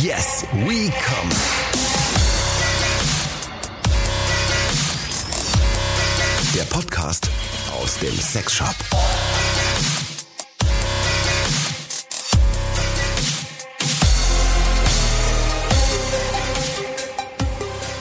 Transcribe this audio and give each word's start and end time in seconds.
Yes, 0.00 0.46
we 0.66 0.88
come. 0.90 1.28
Der 6.54 6.64
Podcast 6.64 7.28
aus 7.78 7.98
dem 7.98 8.16
Sexshop. 8.18 8.74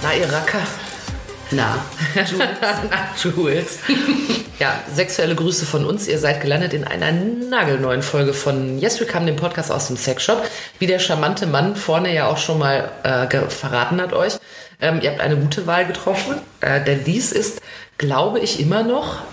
Na, 0.02 0.14
ihr 0.16 0.32
Racker. 0.32 0.66
Na, 1.52 1.76
Na, 2.90 3.10
Jules. 3.22 3.80
ja, 4.62 4.80
sexuelle 4.94 5.34
Grüße 5.34 5.66
von 5.66 5.86
uns. 5.86 6.08
Ihr 6.08 6.20
seid 6.20 6.40
gelandet 6.40 6.74
in 6.74 6.84
einer 6.84 7.12
nagelneuen 7.12 8.04
Folge 8.04 8.32
von 8.32 8.78
Yes, 8.78 9.00
wir 9.00 9.08
kamen 9.08 9.26
dem 9.26 9.36
Podcast 9.36 9.72
aus 9.72 9.88
dem 9.88 9.98
Sexshop. 9.98 10.48
Wie 10.78 10.86
der 10.86 11.00
charmante 11.00 11.48
Mann 11.48 11.76
vorne 11.76 12.14
ja 12.14 12.28
auch 12.28 12.38
schon 12.38 12.60
mal 12.60 12.92
äh, 13.02 13.50
verraten 13.50 14.00
hat 14.00 14.14
euch. 14.14 14.34
Ähm, 14.80 15.00
ihr 15.02 15.10
habt 15.10 15.20
eine 15.20 15.36
gute 15.36 15.66
Wahl 15.66 15.88
getroffen, 15.88 16.36
äh, 16.60 16.80
denn 16.84 17.04
dies 17.04 17.32
ist, 17.32 17.60
glaube 17.98 18.40
ich, 18.40 18.60
immer 18.60 18.84
noch, 18.84 19.24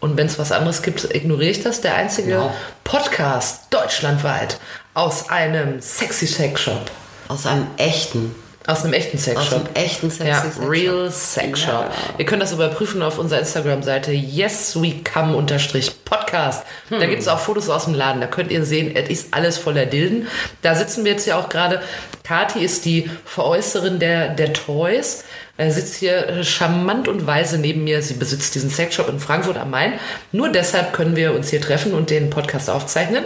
und 0.00 0.16
wenn 0.16 0.26
es 0.26 0.38
was 0.38 0.52
anderes 0.52 0.80
gibt, 0.80 1.04
ignoriere 1.14 1.50
ich 1.50 1.62
das, 1.62 1.82
der 1.82 1.94
einzige 1.96 2.30
Genau. 2.30 2.54
Podcast 2.82 3.66
deutschlandweit 3.68 4.58
aus 4.94 5.28
einem 5.28 5.82
sexy 5.82 6.26
Sexshop. 6.26 6.90
aus 7.28 7.44
einem 7.46 7.66
echten, 7.76 8.34
Aus 8.66 8.84
einem 8.84 8.92
echten 8.92 9.16
aus 9.16 9.24
Sexshop. 9.24 9.52
einem 9.54 9.68
echten 9.74 10.10
Sexy 10.10 10.28
Ja, 10.28 10.42
Sex 10.42 10.56
Shop. 10.56 10.68
Real 10.70 11.10
Sex 11.10 11.60
Shop. 11.60 11.70
Ja. 11.72 11.90
Ihr 12.18 12.26
könnt 12.26 12.42
das 12.42 12.52
überprüfen 12.52 13.02
auf 13.02 13.18
unserer 13.18 13.40
Instagram-Seite 13.40 14.12
yeswecome-podcast. 14.12 16.64
Hm. 16.88 17.00
Da 17.00 17.06
gibt 17.06 17.22
es 17.22 17.28
auch 17.28 17.38
Fotos 17.40 17.68
aus 17.68 17.84
dem 17.86 17.94
Laden. 17.94 18.20
Da 18.20 18.26
könnt 18.28 18.50
ihr 18.52 18.64
sehen, 18.64 18.94
es 18.94 19.08
ist 19.08 19.34
alles 19.34 19.58
voller 19.58 19.86
Dilden. 19.86 20.28
Da 20.62 20.74
sitzen 20.74 21.04
wir 21.04 21.12
jetzt 21.12 21.26
ja 21.26 21.38
auch 21.38 21.48
gerade. 21.48 21.80
Kati 22.24 22.60
ist 22.64 22.84
die 22.84 23.08
Veräußerin 23.24 23.98
der, 23.98 24.28
der 24.28 24.52
Toys. 24.52 25.24
Er 25.56 25.72
sitzt 25.72 25.96
hier 25.96 26.28
äh, 26.28 26.44
charmant 26.44 27.08
und 27.08 27.26
weise 27.26 27.58
neben 27.58 27.82
mir. 27.84 28.00
Sie 28.02 28.14
besitzt 28.14 28.54
diesen 28.54 28.70
Sexshop 28.70 29.08
in 29.08 29.18
Frankfurt 29.18 29.56
am 29.58 29.70
Main. 29.70 29.94
Nur 30.30 30.50
deshalb 30.50 30.92
können 30.92 31.16
wir 31.16 31.34
uns 31.34 31.50
hier 31.50 31.60
treffen 31.60 31.94
und 31.94 32.10
den 32.10 32.30
Podcast 32.30 32.70
aufzeichnen. 32.70 33.24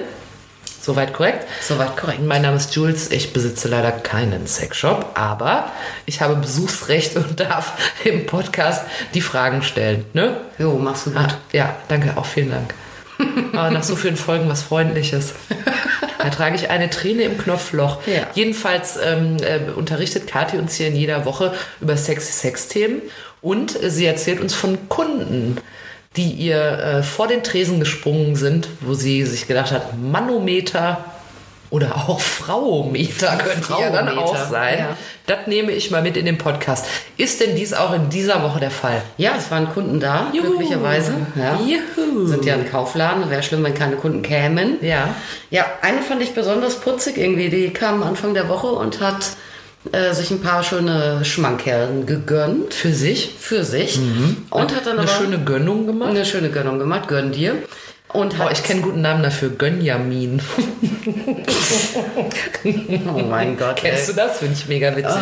Soweit 0.87 1.12
korrekt? 1.12 1.45
Soweit 1.62 1.97
korrekt. 1.97 2.23
Mein 2.23 2.42
Name 2.42 2.59
ist 2.59 2.73
Jules. 2.77 3.11
Ich 3.11 3.33
besitze 3.33 3.67
leider 3.67 3.91
keinen 3.91 4.47
Sexshop, 4.47 5.11
aber 5.15 5.73
ich 6.06 6.20
habe 6.20 6.37
Besuchsrecht 6.37 7.17
und 7.17 7.41
darf 7.41 7.73
im 8.05 8.25
Podcast 8.27 8.84
die 9.12 9.20
Fragen 9.20 9.65
stellen. 9.65 10.05
Ne? 10.12 10.37
Jo, 10.61 10.78
machst 10.78 11.06
du 11.06 11.11
gut. 11.11 11.23
Ah, 11.23 11.39
ja, 11.51 11.75
danke, 11.89 12.17
auch 12.17 12.25
vielen 12.25 12.53
Dank. 12.53 12.73
Aber 13.53 13.70
nach 13.73 13.83
so 13.83 13.97
vielen 13.97 14.17
Folgen 14.17 14.48
was 14.48 14.62
Freundliches. 14.62 15.34
Da 16.19 16.31
trage 16.31 16.55
ich 16.55 16.70
eine 16.70 16.89
Träne 16.89 17.25
im 17.25 17.37
Knopfloch. 17.37 18.06
Ja. 18.06 18.28
Jedenfalls 18.34 18.97
ähm, 19.03 19.39
äh, 19.41 19.73
unterrichtet 19.73 20.28
Kathi 20.28 20.56
uns 20.56 20.75
hier 20.75 20.87
in 20.87 20.95
jeder 20.95 21.25
Woche 21.25 21.53
über 21.81 21.97
sexy 21.97 22.31
Sex-Themen 22.31 23.03
und 23.43 23.77
sie 23.83 24.06
erzählt 24.06 24.41
uns 24.41 24.55
von 24.55 24.89
Kunden, 24.89 25.56
die 26.17 26.31
ihr 26.31 26.78
äh, 26.78 27.03
vor 27.03 27.28
den 27.28 27.42
Tresen 27.42 27.81
gesprungen 27.81 28.36
sind, 28.36 28.69
wo 28.81 28.95
sie 28.95 29.25
sich 29.25 29.47
gedacht 29.47 29.70
hat, 29.70 29.98
Manometer 29.98 31.05
oder 31.70 31.97
auch 31.97 32.20
Frauometer 32.20 33.36
könnte 33.36 33.75
ja 33.81 33.91
dann 33.91 34.17
auch 34.17 34.37
sein. 34.37 34.78
ja. 34.78 34.97
Das 35.27 35.48
nehme 35.48 35.72
ich 35.72 35.91
mal 35.91 36.03
mit 36.03 36.17
in 36.17 36.25
den 36.25 36.39
Podcast. 36.39 36.87
Ist 37.17 37.41
denn 37.41 37.56
dies 37.56 37.75
auch 37.75 37.92
in 37.92 38.09
dieser 38.09 38.42
Woche 38.44 38.61
der 38.61 38.70
Fall? 38.70 39.03
Ja, 39.17 39.33
es 39.37 39.50
waren 39.50 39.69
Kunden 39.70 39.98
da, 39.98 40.28
glücklicherweise. 40.31 41.12
Ja. 41.34 41.59
Juhu. 41.59 42.27
Sind 42.27 42.44
ja 42.44 42.55
ein 42.55 42.70
Kaufladen, 42.70 43.28
wäre 43.28 43.42
schlimm, 43.42 43.64
wenn 43.64 43.75
keine 43.75 43.97
Kunden 43.97 44.22
kämen. 44.22 44.78
Ja. 44.81 45.17
Ja, 45.50 45.67
eine 45.83 46.03
fand 46.03 46.22
ich 46.22 46.34
besonders 46.34 46.77
putzig 46.81 47.19
irgendwie. 47.19 47.48
Die 47.48 47.70
kam 47.70 48.05
Anfang 48.05 48.34
der 48.34 48.48
Woche 48.48 48.69
und 48.69 49.00
hat 49.00 49.31
äh, 49.92 50.12
sich 50.15 50.31
ein 50.31 50.41
paar 50.41 50.62
schöne 50.62 51.25
Schmankerlen 51.25 52.06
gegönnt. 52.06 52.75
Für 52.75 52.92
sich? 52.92 53.34
Für 53.38 53.65
sich. 53.65 53.99
Und 54.50 54.75
hat 54.75 54.87
dann 54.87 54.99
Eine 54.99 55.09
schöne 55.09 55.38
Gönnung 55.38 55.87
gemacht? 55.87 56.11
eine 56.11 56.25
schöne 56.25 56.50
Gönnung 56.50 56.78
gemacht. 56.78 57.09
Gönn 57.09 57.33
dir. 57.33 57.55
Und 58.12 58.34
Oh, 58.41 58.49
ich 58.50 58.62
kenne 58.62 58.81
einen 58.81 58.83
guten 58.83 59.00
Namen 59.03 59.22
dafür. 59.22 59.50
Gönjamin. 59.50 60.41
Oh 63.15 63.19
mein 63.28 63.56
Gott. 63.56 63.77
Kennst 63.83 64.09
du 64.09 64.12
ey. 64.12 64.16
das? 64.16 64.38
Finde 64.38 64.55
ich 64.55 64.69
mega 64.69 64.97
witzig. 64.97 65.21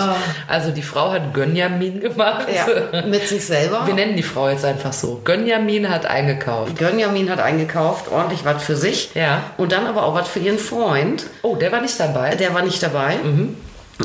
Also 0.49 0.71
die 0.71 0.83
Frau 0.83 1.13
hat 1.13 1.35
Gönjamin 1.35 2.01
gemacht. 2.01 2.47
Ja, 2.55 3.03
mit 3.07 3.27
sich 3.29 3.45
selber. 3.45 3.87
Wir 3.87 3.95
nennen 3.95 4.17
die 4.17 4.23
Frau 4.23 4.49
jetzt 4.49 4.65
einfach 4.65 4.93
so. 4.93 5.21
Gönjamin 5.25 5.91
hat 5.91 6.07
eingekauft. 6.07 6.79
Gönjamin 6.79 7.31
hat 7.31 7.41
eingekauft, 7.41 8.11
ordentlich 8.11 8.45
was 8.45 8.63
für 8.63 8.77
sich. 8.77 9.11
Ja. 9.15 9.43
Und 9.57 9.73
dann 9.73 9.87
aber 9.87 10.05
auch 10.05 10.15
was 10.15 10.29
für 10.29 10.39
ihren 10.39 10.59
Freund. 10.59 11.25
Oh, 11.43 11.57
der 11.57 11.73
war 11.73 11.81
nicht 11.81 11.99
dabei. 11.99 12.35
Der 12.37 12.55
war 12.55 12.63
nicht 12.63 12.83
dabei. 12.83 13.17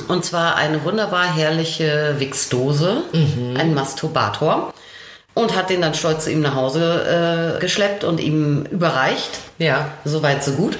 Und 0.07 0.25
zwar 0.25 0.55
eine 0.55 0.83
wunderbar 0.83 1.33
herrliche 1.33 2.15
Wichsdose, 2.19 3.03
ein 3.57 3.73
Masturbator. 3.73 4.73
Und 5.35 5.55
hat 5.55 5.69
den 5.69 5.81
dann 5.81 5.93
stolz 5.93 6.25
zu 6.25 6.31
ihm 6.31 6.41
nach 6.41 6.55
Hause 6.55 7.55
äh, 7.55 7.59
geschleppt 7.59 8.03
und 8.03 8.19
ihm 8.19 8.65
überreicht. 8.65 9.39
Ja. 9.57 9.91
Soweit, 10.03 10.43
so 10.43 10.51
gut. 10.51 10.77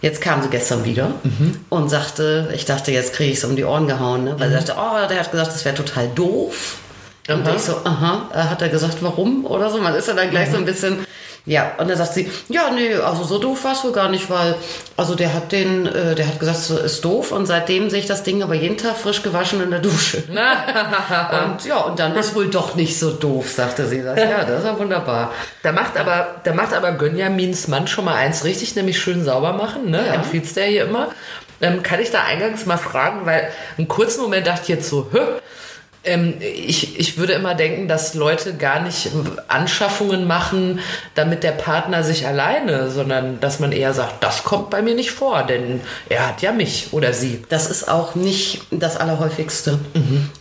Jetzt 0.00 0.20
kam 0.20 0.42
sie 0.42 0.48
gestern 0.48 0.84
wieder 0.84 1.12
und 1.70 1.88
sagte, 1.88 2.50
ich 2.52 2.64
dachte, 2.64 2.90
jetzt 2.90 3.14
kriege 3.14 3.30
ich 3.30 3.38
es 3.38 3.44
um 3.44 3.54
die 3.54 3.62
Ohren 3.62 3.86
gehauen, 3.86 4.24
ne? 4.24 4.34
weil 4.36 4.48
sie 4.48 4.56
sagte, 4.56 4.74
oh, 4.76 5.06
der 5.08 5.20
hat 5.20 5.30
gesagt, 5.30 5.52
das 5.52 5.64
wäre 5.64 5.76
total 5.76 6.08
doof. 6.08 6.78
Und 7.28 7.46
Aha. 7.46 7.54
ich 7.54 7.62
so, 7.62 7.76
aha, 7.84 8.28
äh, 8.34 8.38
hat 8.38 8.60
er 8.62 8.68
gesagt, 8.68 8.96
warum 9.00 9.46
oder 9.46 9.70
so? 9.70 9.78
Man 9.78 9.94
ist 9.94 10.08
ja 10.08 10.14
dann 10.14 10.30
gleich 10.30 10.50
so 10.50 10.56
ein 10.56 10.64
bisschen, 10.64 11.06
ja. 11.44 11.72
Und 11.78 11.88
dann 11.88 11.96
sagt 11.96 12.14
sie, 12.14 12.30
ja, 12.48 12.70
nee, 12.70 12.94
also 12.94 13.24
so 13.24 13.38
doof 13.38 13.64
war 13.64 13.72
es 13.72 13.82
wohl 13.82 13.92
gar 13.92 14.08
nicht, 14.08 14.30
weil, 14.30 14.54
also 14.96 15.14
der 15.14 15.34
hat 15.34 15.50
den, 15.50 15.86
äh, 15.86 16.14
der 16.14 16.28
hat 16.28 16.38
gesagt, 16.38 16.58
so 16.58 16.78
ist 16.78 17.04
doof 17.04 17.32
und 17.32 17.46
seitdem 17.46 17.90
sehe 17.90 18.00
ich 18.00 18.06
das 18.06 18.22
Ding 18.22 18.42
aber 18.42 18.54
jeden 18.54 18.76
Tag 18.76 18.96
frisch 18.96 19.22
gewaschen 19.22 19.62
in 19.62 19.70
der 19.70 19.80
Dusche. 19.80 20.22
und 20.28 21.64
ja, 21.64 21.78
und 21.78 21.98
dann 21.98 22.14
ist 22.16 22.34
wohl 22.34 22.48
doch 22.48 22.74
nicht 22.76 22.98
so 22.98 23.10
doof, 23.10 23.50
sagte 23.50 23.86
sie. 23.86 24.02
Sagt, 24.02 24.18
ja, 24.18 24.44
das 24.44 24.60
ist 24.60 24.66
ja 24.66 24.78
wunderbar. 24.78 25.32
Da 25.62 25.72
macht 25.72 25.96
aber, 25.96 26.36
da 26.44 26.54
macht 26.54 26.74
aber 26.74 26.92
Gönjamins 26.92 27.66
Mann 27.68 27.88
schon 27.88 28.04
mal 28.04 28.14
eins 28.14 28.44
richtig, 28.44 28.76
nämlich 28.76 29.00
schön 29.00 29.24
sauber 29.24 29.52
machen, 29.52 29.90
ne? 29.90 30.06
Ja. 30.06 30.14
Empfiehlt 30.14 30.54
der 30.56 30.66
hier 30.66 30.84
immer. 30.84 31.08
Ähm, 31.60 31.82
kann 31.82 32.00
ich 32.00 32.10
da 32.10 32.24
eingangs 32.24 32.66
mal 32.66 32.76
fragen, 32.76 33.24
weil 33.24 33.48
einen 33.78 33.86
kurzen 33.86 34.22
Moment 34.22 34.46
dachte 34.46 34.62
ich 34.62 34.68
jetzt 34.68 34.88
so, 34.88 35.08
hä? 35.12 35.18
Ähm, 36.04 36.34
ich, 36.40 36.98
ich 36.98 37.16
würde 37.16 37.34
immer 37.34 37.54
denken, 37.54 37.86
dass 37.86 38.14
Leute 38.14 38.54
gar 38.54 38.80
nicht 38.80 39.10
Anschaffungen 39.48 40.26
machen, 40.26 40.80
damit 41.14 41.42
der 41.44 41.52
Partner 41.52 42.02
sich 42.02 42.26
alleine, 42.26 42.90
sondern 42.90 43.38
dass 43.40 43.60
man 43.60 43.72
eher 43.72 43.94
sagt, 43.94 44.22
das 44.22 44.42
kommt 44.42 44.70
bei 44.70 44.82
mir 44.82 44.94
nicht 44.94 45.12
vor, 45.12 45.44
denn 45.44 45.80
er 46.08 46.28
hat 46.28 46.42
ja 46.42 46.52
mich 46.52 46.88
oder 46.92 47.12
sie. 47.12 47.44
Das 47.48 47.70
ist 47.70 47.88
auch 47.88 48.14
nicht 48.14 48.62
das 48.70 48.96
Allerhäufigste. 48.96 49.78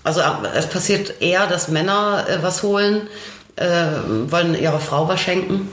Also 0.04 0.22
äh, 0.22 0.26
es 0.56 0.66
passiert 0.66 1.22
eher, 1.22 1.46
dass 1.48 1.68
Männer 1.68 2.26
äh, 2.28 2.42
was 2.42 2.64
holen, 2.64 3.08
äh, 3.56 3.86
wollen 4.28 4.60
ihrer 4.60 4.80
Frau 4.80 5.08
was 5.08 5.20
schenken. 5.20 5.70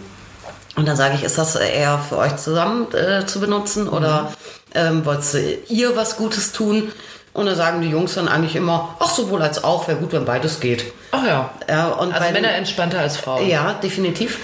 Und 0.77 0.87
dann 0.87 0.97
sage 0.97 1.17
ich, 1.17 1.25
ist 1.25 1.39
das 1.39 1.57
eher 1.57 1.99
für 1.99 2.19
euch 2.19 2.37
zusammen 2.37 2.87
äh, 2.95 3.27
zu 3.27 3.41
benutzen 3.41 3.89
oder 3.89 4.33
ähm, 4.75 5.05
wolltest 5.05 5.35
du 5.35 5.55
ihr 5.69 5.97
was 5.97 6.17
Gutes 6.17 6.53
tun? 6.53 6.93
Und 7.39 7.47
dann 7.47 7.57
sagen 7.57 7.81
die 7.83 7.89
Jungs 7.89 8.15
dann 8.15 8.27
eigentlich 8.29 8.57
immer, 8.57 8.97
ach 8.99 9.09
sowohl 9.11 9.41
als 9.43 9.63
auch, 9.63 9.87
wäre 9.89 9.99
gut, 9.99 10.13
wenn 10.13 10.25
beides 10.25 10.61
geht. 10.61 10.85
Ach 11.13 11.25
ja. 11.25 11.51
Ja, 11.69 11.89
und 11.89 12.13
Also 12.13 12.19
bei 12.27 12.33
den- 12.33 12.43
Männer 12.43 12.55
entspannter 12.55 12.99
als 13.01 13.17
Frauen. 13.17 13.49
ja, 13.49 13.75
definitiv. 13.75 14.39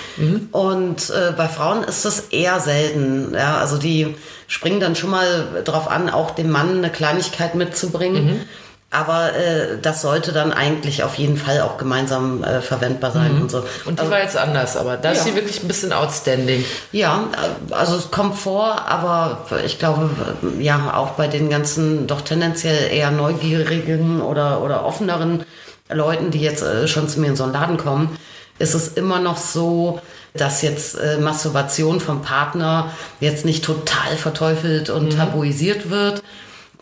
Und 0.52 1.10
äh, 1.10 1.32
bei 1.36 1.48
Frauen 1.48 1.84
ist 1.84 2.04
das 2.04 2.20
eher 2.30 2.60
selten. 2.60 3.34
Ja, 3.34 3.58
also 3.58 3.76
die 3.78 4.14
springen 4.46 4.80
dann 4.80 4.94
schon 4.96 5.10
mal 5.10 5.62
drauf 5.64 5.90
an, 5.90 6.08
auch 6.10 6.30
dem 6.32 6.50
Mann 6.50 6.78
eine 6.78 6.90
Kleinigkeit 6.90 7.54
mitzubringen. 7.54 8.46
Aber 8.94 9.34
äh, 9.34 9.78
das 9.82 10.02
sollte 10.02 10.32
dann 10.32 10.52
eigentlich 10.52 11.02
auf 11.02 11.16
jeden 11.16 11.36
Fall 11.36 11.60
auch 11.62 11.76
gemeinsam 11.76 12.44
äh, 12.44 12.60
verwendbar 12.60 13.10
sein 13.10 13.40
und 13.42 13.50
so. 13.50 13.64
Und 13.84 13.98
die 13.98 14.00
also, 14.00 14.12
war 14.12 14.20
jetzt 14.20 14.36
anders, 14.36 14.76
aber 14.76 14.96
da 14.96 15.10
ist 15.10 15.18
Ja. 15.18 15.24
sie 15.24 15.34
wirklich 15.34 15.62
ein 15.62 15.68
bisschen 15.68 15.92
outstanding. 15.92 16.64
ja, 16.92 17.24
äh, 17.32 17.74
also 17.74 17.96
es 17.96 18.10
kommt 18.10 18.38
vor, 18.38 18.86
aber 18.86 19.46
ich 19.66 19.78
glaube, 19.78 20.10
äh, 20.58 20.62
ja, 20.62 20.94
auch 20.94 21.10
bei 21.10 21.26
den 21.26 21.50
ganzen 21.50 22.06
doch 22.06 22.20
tendenziell 22.20 22.92
eher 22.92 23.10
neugierigen 23.10 24.22
oder, 24.22 24.62
oder 24.62 24.84
offeneren 24.84 25.44
Leuten, 25.90 26.30
die 26.30 26.40
jetzt 26.40 26.62
äh, 26.62 26.86
schon 26.86 27.08
zu 27.08 27.20
mir 27.20 27.26
in 27.28 27.36
so 27.36 27.44
einen 27.44 27.52
Laden 27.52 27.76
kommen, 27.76 28.16
ist 28.58 28.74
es 28.74 28.88
immer 28.88 29.18
noch 29.18 29.36
so, 29.36 30.00
dass 30.34 30.62
jetzt 30.62 30.96
äh, 30.98 31.18
Masturbation 31.18 32.00
vom 32.00 32.22
Partner 32.22 32.90
jetzt 33.20 33.44
nicht 33.44 33.64
total 33.64 34.16
verteufelt 34.16 34.90
und 34.90 35.16
tabuisiert 35.16 35.90
wird. 35.90 36.22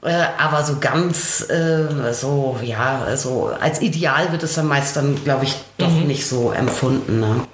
Äh, 0.02 0.24
aber 0.36 0.64
so 0.64 0.78
ganz, 0.80 1.48
äh, 1.48 2.12
so, 2.12 2.58
ja, 2.62 3.16
so 3.16 3.52
als 3.60 3.80
Ideal 3.80 4.32
wird 4.32 4.42
es 4.42 4.54
dann 4.54 4.66
meist 4.66 4.96
dann, 4.96 5.22
glaube 5.22 5.44
ich, 5.44 5.54
doch 5.78 5.92
nicht 5.92 6.26
so 6.26 6.50
empfunden. 6.50 7.20
Ne? 7.20 7.46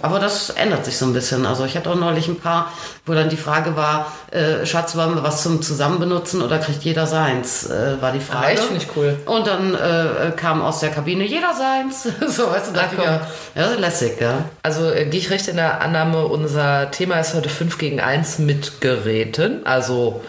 Aber 0.00 0.20
das 0.20 0.50
ändert 0.50 0.84
sich 0.84 0.96
so 0.96 1.06
ein 1.06 1.12
bisschen. 1.12 1.44
Also 1.44 1.64
ich 1.64 1.76
hatte 1.76 1.90
auch 1.90 1.96
neulich 1.96 2.28
ein 2.28 2.38
paar, 2.38 2.72
wo 3.04 3.14
dann 3.14 3.28
die 3.28 3.36
Frage 3.36 3.74
war, 3.74 4.12
äh, 4.30 4.64
Schatz, 4.64 4.94
wollen 4.94 5.16
wir 5.16 5.24
was 5.24 5.42
zum 5.42 5.60
Zusammenbenutzen 5.60 6.40
oder 6.40 6.58
kriegt 6.58 6.84
jeder 6.84 7.06
seins? 7.08 7.68
Äh, 7.68 8.00
war 8.00 8.12
die 8.12 8.20
Frage. 8.20 8.46
echt? 8.46 8.62
Finde 8.62 8.82
ich 8.82 8.96
cool. 8.96 9.18
Und 9.26 9.48
dann 9.48 9.74
äh, 9.74 10.30
kam 10.36 10.62
aus 10.62 10.78
der 10.78 10.90
Kabine 10.90 11.24
jeder 11.24 11.52
seins. 11.52 12.04
so, 12.28 12.48
weißt 12.48 12.68
du, 12.68 12.72
dachte 12.74 12.94
ich, 12.96 13.02
ja, 13.02 13.26
ja, 13.56 13.74
lässig, 13.74 14.20
ja. 14.20 14.44
Also 14.62 14.88
äh, 14.88 15.06
gehe 15.06 15.18
ich 15.18 15.30
recht 15.30 15.48
in 15.48 15.56
der 15.56 15.80
Annahme, 15.80 16.26
unser 16.26 16.92
Thema 16.92 17.18
ist 17.18 17.34
heute 17.34 17.48
5 17.48 17.76
gegen 17.78 17.98
1 17.98 18.38
mit 18.38 18.80
Geräten. 18.80 19.66
Also 19.66 20.22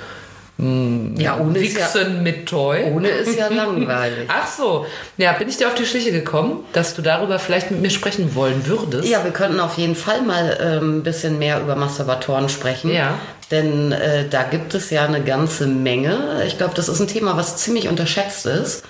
Ja, 1.18 1.38
ohne 1.38 1.58
ist 1.60 1.78
ja, 1.78 1.86
Wichsen 1.86 2.22
mit 2.22 2.46
Toy. 2.48 2.84
ohne 2.92 3.08
ist 3.08 3.38
ja 3.38 3.48
langweilig. 3.50 4.28
Ach 4.28 4.46
so, 4.46 4.86
ja, 5.16 5.32
bin 5.32 5.48
ich 5.48 5.56
dir 5.56 5.68
auf 5.68 5.76
die 5.76 5.86
Schliche 5.86 6.12
gekommen, 6.12 6.66
dass 6.74 6.96
du 6.96 7.02
darüber 7.02 7.40
vielleicht 7.40 7.72
mit 7.72 7.82
mir 7.82 7.90
sprechen 7.90 8.36
wollen 8.36 8.68
würdest? 8.68 9.08
Ja, 9.08 9.24
wir 9.24 9.32
könnten 9.32 9.62
auf 9.62 9.78
jeden 9.78 9.96
Fall 9.96 10.22
mal 10.22 10.58
ähm, 10.62 10.98
ein 10.98 11.04
bisschen 11.04 11.40
mehr 11.40 11.62
über 11.62 11.78
Masturbatoren 11.78 12.50
sprechen. 12.50 12.94
Ja. 12.94 13.14
Denn 13.52 13.94
äh, 13.94 14.28
da 14.30 14.44
gibt 14.44 14.74
es 14.74 14.90
ja 14.90 15.06
eine 15.06 15.24
ganze 15.24 15.66
Menge. 15.66 16.44
Ich 16.46 16.58
glaube, 16.58 16.74
das 16.76 16.90
ist 16.90 17.00
ein 17.00 17.08
Thema, 17.08 17.38
was 17.38 17.56
ziemlich 17.58 17.88
unterschätzt 17.88 18.46
ist. 18.46 18.84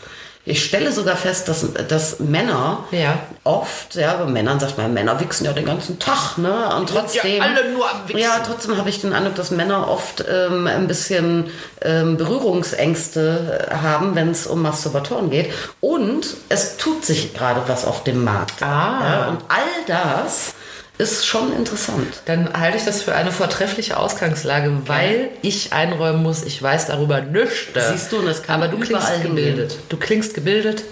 Ich 0.50 0.66
stelle 0.66 0.92
sogar 0.92 1.16
fest, 1.16 1.48
dass, 1.48 1.66
dass 1.88 2.19
Männer 2.19 2.84
Ja. 2.92 3.19
oft, 3.44 3.94
ja, 3.96 4.16
bei 4.16 4.25
Männern 4.25 4.60
sagt 4.60 4.78
man, 4.80 4.94
Männer 4.94 5.19
wichsen 5.19 5.46
ja 5.46 5.54
den 5.54 5.66
ganzen 5.66 6.00
Tag, 6.00 6.38
ne? 6.38 6.75
Und 6.75 6.90
trotzdem. 6.90 7.38
ja 7.38 7.44
alle 7.44 7.72
nur 7.72 7.90
am 7.90 8.07
Wichsen. 8.07 8.19
Ja, 8.19 8.40
trotzdem 8.46 8.75
habe 8.78 8.90
ich 8.90 9.00
den 9.00 9.13
Eindruck, 9.13 9.36
dass 9.36 9.51
Männer 9.51 9.88
oft 9.88 10.24
ähm, 10.28 10.66
ein 10.66 10.88
bisschen 10.88 11.51
ähm, 11.81 12.18
Berührungsängste 12.18 13.68
äh, 13.69 13.75
haben, 13.75 14.16
wenn 14.16 14.30
es 14.31 14.48
um 14.48 14.62
Masturbatoren 14.62 15.30
geht. 15.30 15.54
Und 15.81 16.25
es 16.50 16.78
tut 16.78 17.06
sich 17.06 17.34
gerade 17.34 17.62
was 17.68 17.86
auf 17.86 18.04
dem 18.04 18.24
Markt. 18.24 18.62
Ah. 18.63 19.00
Ja, 19.04 19.28
und 19.30 19.40
all 19.50 19.60
das 19.88 20.54
ist 21.00 21.25
schon 21.25 21.54
interessant. 21.54 22.22
Dann 22.25 22.54
halte 22.54 22.78
ich 22.78 22.84
das 22.84 23.01
für 23.01 23.16
eine 23.16 23.31
vortreffliche 23.31 23.98
Ausgangslage, 23.98 24.81
weil 24.86 25.30
ich 25.42 25.72
einräumen 25.72 26.22
muss, 26.22 26.44
ich 26.44 26.62
weiß 26.62 26.88
darüber 26.88 27.22
nichts. 27.22 27.68
Siehst 27.74 28.12
du, 28.12 28.18
und 28.19 28.28
es 28.28 28.44
kann 28.44 28.62
Aber 28.62 28.68
du 28.69 28.78
klingst 28.78 29.07
überall 29.07 29.22
gebildet. 29.22 29.78
Du 29.88 29.98
klingst 29.98 30.34
gebildet. 30.34 30.84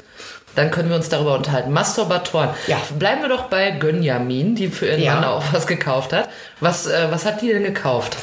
Dann 0.55 0.71
können 0.71 0.89
wir 0.89 0.95
uns 0.95 1.09
darüber 1.09 1.35
unterhalten. 1.35 1.71
Masturbatoren. 1.71 2.49
Ja. 2.67 2.81
Bleiben 2.97 3.21
wir 3.21 3.29
doch 3.29 3.43
bei 3.43 3.69
Gönjamin, 3.71 4.55
die 4.55 4.69
für 4.69 4.87
ihren 4.87 5.01
Ja. 5.03 5.15
Mann 5.15 5.25
auch 5.25 5.43
was 5.51 5.67
gekauft 5.67 6.13
hat. 6.13 6.29
Was, 6.61 6.87
äh, 6.87 7.07
was 7.11 7.25
hat 7.25 7.41
die 7.41 7.49
denn 7.49 7.63
gekauft? 7.63 8.17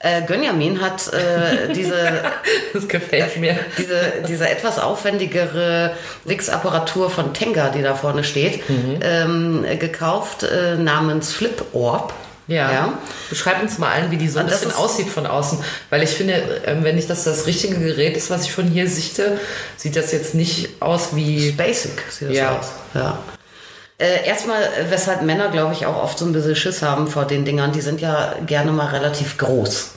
Äh, 0.00 0.22
Gönjamin 0.22 0.80
hat 0.80 1.12
äh, 1.12 1.72
diese 1.72 2.22
Das 2.72 2.86
gefällt 2.86 3.36
mir. 3.38 3.58
diese, 3.76 3.96
diese 4.28 4.48
etwas 4.48 4.78
aufwendigere 4.78 5.92
Wix-Apparatur 6.24 7.10
von 7.10 7.34
Tenga, 7.34 7.70
die 7.70 7.82
da 7.82 7.94
vorne 7.96 8.22
steht, 8.22 8.62
ähm, 9.00 9.64
gekauft 9.80 10.44
äh, 10.44 10.76
namens 10.76 11.32
Flip 11.32 11.64
Orb. 11.72 12.12
Ja. 12.46 12.94
Beschreib 13.28 13.60
uns 13.60 13.76
mal 13.78 13.90
allen, 13.92 14.10
wie 14.10 14.16
die 14.16 14.28
so 14.28 14.38
ein 14.38 14.46
Und 14.46 14.52
das 14.52 14.60
bisschen 14.62 14.76
aussieht 14.76 15.08
von 15.08 15.26
außen. 15.26 15.58
Weil 15.90 16.02
ich 16.02 16.10
finde, 16.10 16.62
ähm, 16.64 16.82
wenn 16.82 16.94
nicht 16.94 17.10
das 17.10 17.24
das 17.24 17.46
richtige 17.46 17.74
Gerät 17.78 18.16
ist, 18.16 18.30
was 18.30 18.44
ich 18.44 18.52
von 18.52 18.66
hier 18.66 18.88
sichte, 18.88 19.38
sieht 19.76 19.96
das 19.96 20.12
jetzt 20.12 20.34
nicht 20.34 20.80
aus 20.80 21.14
wie. 21.14 21.50
Basic 21.52 22.02
sieht 22.10 22.30
das 22.30 22.36
Ja. 22.36 22.56
aus. 22.58 22.66
Ja. 22.94 23.18
Äh, 24.00 24.24
erstmal, 24.24 24.62
äh, 24.62 24.90
weshalb 24.90 25.22
Männer, 25.22 25.48
glaube 25.48 25.72
ich, 25.72 25.84
auch 25.84 26.00
oft 26.00 26.20
so 26.20 26.24
ein 26.24 26.32
bisschen 26.32 26.54
Schiss 26.54 26.82
haben 26.82 27.08
vor 27.08 27.24
den 27.24 27.44
Dingern, 27.44 27.72
die 27.72 27.80
sind 27.80 28.00
ja 28.00 28.34
gerne 28.46 28.70
mal 28.70 28.86
relativ 28.86 29.38
groß. 29.38 29.94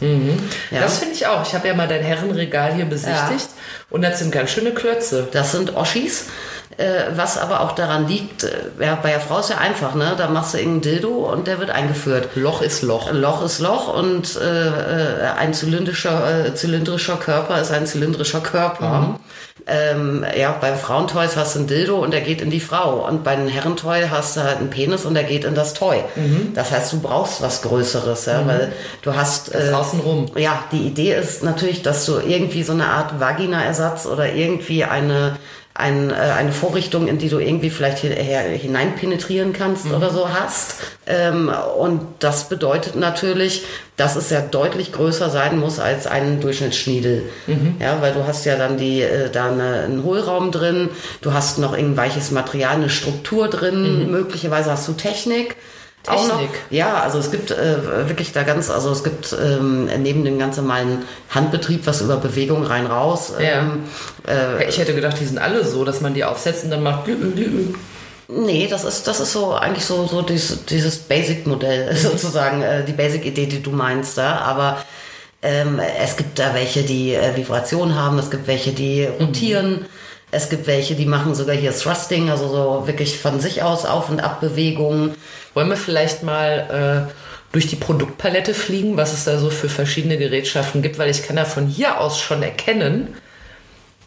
Ja. 0.72 0.82
Das 0.82 0.98
finde 0.98 1.14
ich 1.14 1.28
auch. 1.28 1.46
Ich 1.46 1.54
habe 1.54 1.68
ja 1.68 1.76
mal 1.76 1.88
dein 1.88 2.02
Herrenregal 2.02 2.74
hier 2.74 2.86
besichtigt 2.86 3.50
und 3.92 4.02
das 4.02 4.18
sind 4.18 4.32
ganz 4.32 4.50
schöne 4.50 4.72
Klötze. 4.72 5.28
Das 5.32 5.52
sind 5.52 5.76
Oschis. 5.76 6.26
Äh, 6.78 7.12
was 7.16 7.38
aber 7.38 7.60
auch 7.62 7.74
daran 7.74 8.08
liegt, 8.08 8.48
ja, 8.80 8.96
bei 8.96 9.12
der 9.12 9.20
Frau 9.20 9.40
ist 9.40 9.50
ja 9.50 9.58
einfach, 9.58 9.94
ne? 9.94 10.16
Da 10.18 10.30
machst 10.30 10.54
du 10.54 10.58
irgendein 10.58 10.82
Dildo 10.82 11.32
und 11.32 11.46
der 11.46 11.60
wird 11.60 11.70
eingeführt. 11.70 12.30
Loch 12.36 12.62
ist 12.62 12.82
Loch. 12.82 13.12
Loch 13.12 13.44
ist 13.44 13.60
Loch 13.60 13.94
und 13.94 14.36
äh, 14.38 15.28
ein 15.38 15.54
zylindrischer, 15.54 16.48
äh, 16.48 16.56
zylindrischer 16.56 17.18
Körper 17.18 17.62
ist 17.62 17.72
ein 17.72 17.86
zylindrischer 17.86 18.40
Körper. 18.40 19.20
Ähm, 19.68 20.26
ja, 20.38 20.58
bei 20.60 20.74
Frauentoys 20.74 21.36
hast 21.36 21.56
du 21.56 21.60
ein 21.60 21.68
Dildo 21.68 22.00
und 22.00 22.12
der 22.12 22.22
geht 22.22 22.42
in 22.42 22.50
die 22.50 22.60
Frau. 22.60 23.08
Und 23.08 23.24
bei 23.24 23.32
einem 23.32 23.48
Herrentoy 23.48 24.08
hast 24.10 24.38
du 24.38 24.44
halt 24.44 24.58
einen 24.58 24.70
Penis 24.70 25.06
und 25.06 25.14
der 25.14 25.24
geht 25.24 25.44
in 25.44 25.56
das 25.56 25.74
Toy. 25.74 26.04
Das 26.56 26.72
heißt, 26.72 26.94
du 26.94 27.00
brauchst 27.00 27.42
was 27.42 27.62
Größeres, 27.62 28.26
ja, 28.26 28.46
weil 28.48 28.74
du 29.02 29.16
hast. 29.16 29.54
Das 29.54 29.72
außenrum. 29.74 30.28
Ja, 30.36 30.64
die 30.72 30.88
Idee 30.88 31.14
ist 31.16 31.44
natürlich, 31.44 31.84
dass 31.84 32.06
du 32.06 32.20
irgendwie 32.20 32.64
so 32.64 32.74
eine 32.74 32.88
Art 32.88 33.20
Vagina-Ersatz 33.20 34.06
oder 34.06 34.34
irgendwie 34.34 34.84
eine, 34.84 35.38
ein, 35.74 36.10
äh, 36.10 36.14
eine 36.14 36.52
Vorrichtung, 36.52 37.08
in 37.08 37.18
die 37.18 37.30
du 37.30 37.40
irgendwie 37.40 37.70
vielleicht 37.70 38.00
hinein 38.00 38.96
penetrieren 38.96 39.54
kannst 39.54 39.86
oder 39.92 40.10
so 40.10 40.30
hast. 40.30 40.76
Ähm, 41.08 41.52
und 41.78 42.02
das 42.20 42.50
bedeutet 42.50 42.96
natürlich, 42.96 43.64
dass 43.98 44.16
es 44.16 44.30
ja 44.30 44.42
deutlich 44.42 44.92
größer 44.92 45.30
sein 45.30 45.60
muss 45.60 45.80
als 45.80 46.08
ein 46.08 46.42
Durchschnittsschniedel. 46.42 47.24
Ja, 47.80 48.02
weil 48.02 48.14
du 48.14 48.26
hast 48.26 48.46
ja 48.46 48.58
dann 48.58 48.78
die, 48.78 49.02
äh, 49.02 49.30
da 49.30 49.52
eine, 49.52 49.82
einen 49.82 50.04
Hohlraum 50.04 50.52
drin, 50.52 50.90
du 51.22 51.34
hast 51.34 51.58
noch 51.58 51.74
irgendein 51.74 52.06
weiches 52.06 52.32
Material, 52.32 52.76
eine 52.76 52.90
Struktur 52.90 53.48
drin, 53.48 54.12
möglicherweise 54.12 54.72
hast 54.72 54.88
du 54.88 54.94
Technik. 54.94 55.56
Auch 56.08 56.28
noch, 56.28 56.40
Technik. 56.40 56.60
ja, 56.72 57.02
also 57.02 57.20
es 57.20 57.30
gibt 57.30 57.52
äh, 57.52 58.08
wirklich 58.08 58.32
da 58.32 58.42
ganz, 58.44 58.70
also 58.72 58.90
es 58.92 59.04
gibt 59.04 59.36
ähm, 59.40 59.86
neben 60.02 60.26
dem 60.26 60.40
ganz 60.40 60.58
normalen 60.58 61.04
Handbetrieb, 61.30 61.86
was 61.86 62.02
über 62.02 62.18
Bewegung 62.18 62.64
rein 62.66 62.88
raus. 62.88 63.34
Ähm, 63.40 63.84
Ja, 64.28 64.60
ich 64.68 64.78
hätte 64.80 64.96
gedacht, 64.96 65.18
die 65.20 65.26
sind 65.26 65.38
alle 65.38 65.64
so, 65.66 65.86
dass 65.86 66.02
man 66.02 66.14
die 66.16 66.24
aufsetzt 66.24 66.64
und 66.64 66.72
dann 66.72 66.82
macht. 66.84 67.08
glü- 67.08 67.18
glü- 67.36 67.76
nee, 68.28 68.68
das 68.68 68.84
ist, 68.84 69.08
das 69.08 69.20
ist 69.20 69.32
so 69.34 69.54
eigentlich 69.54 69.86
so, 69.86 70.08
so 70.08 70.22
dieses, 70.24 70.66
dieses 70.66 70.98
Basic-Modell 70.98 71.96
sozusagen, 71.96 72.62
äh, 72.64 72.84
die 72.84 72.94
Basic-Idee, 72.94 73.46
die 73.46 73.62
du 73.62 73.70
meinst 73.72 74.18
da. 74.18 74.38
Aber 74.38 74.78
ähm, 75.44 75.80
es 76.04 76.18
gibt 76.18 76.40
da 76.40 76.54
welche, 76.56 76.82
die 76.84 77.14
äh, 77.14 77.36
Vibration 77.36 77.94
haben, 77.96 78.18
es 78.18 78.32
gibt 78.32 78.48
welche, 78.48 78.72
die 78.72 79.06
rotieren. 79.20 79.86
Es 80.34 80.48
gibt 80.50 80.66
welche, 80.66 80.96
die 80.96 81.06
machen 81.06 81.36
sogar 81.36 81.56
hier 81.58 81.76
Thrusting, 81.76 82.30
also 82.30 82.48
so 82.48 82.88
wirklich 82.88 83.20
von 83.20 83.42
sich 83.42 83.64
aus 83.64 83.86
Auf- 83.86 84.10
und 84.10 84.22
Abbewegungen. 84.24 85.14
Wollen 85.54 85.70
wir 85.70 85.78
vielleicht 85.78 86.24
mal 86.24 87.08
äh, 87.10 87.12
durch 87.52 87.68
die 87.68 87.76
Produktpalette 87.76 88.54
fliegen, 88.54 88.98
was 88.98 89.14
es 89.14 89.26
da 89.26 89.38
so 89.38 89.50
für 89.50 89.70
verschiedene 89.70 90.18
Gerätschaften 90.18 90.82
gibt, 90.82 90.98
weil 90.98 91.10
ich 91.10 91.24
kann 91.24 91.36
da 91.36 91.46
von 91.46 91.68
hier 91.68 92.00
aus 92.00 92.20
schon 92.20 92.42
erkennen, 92.44 93.16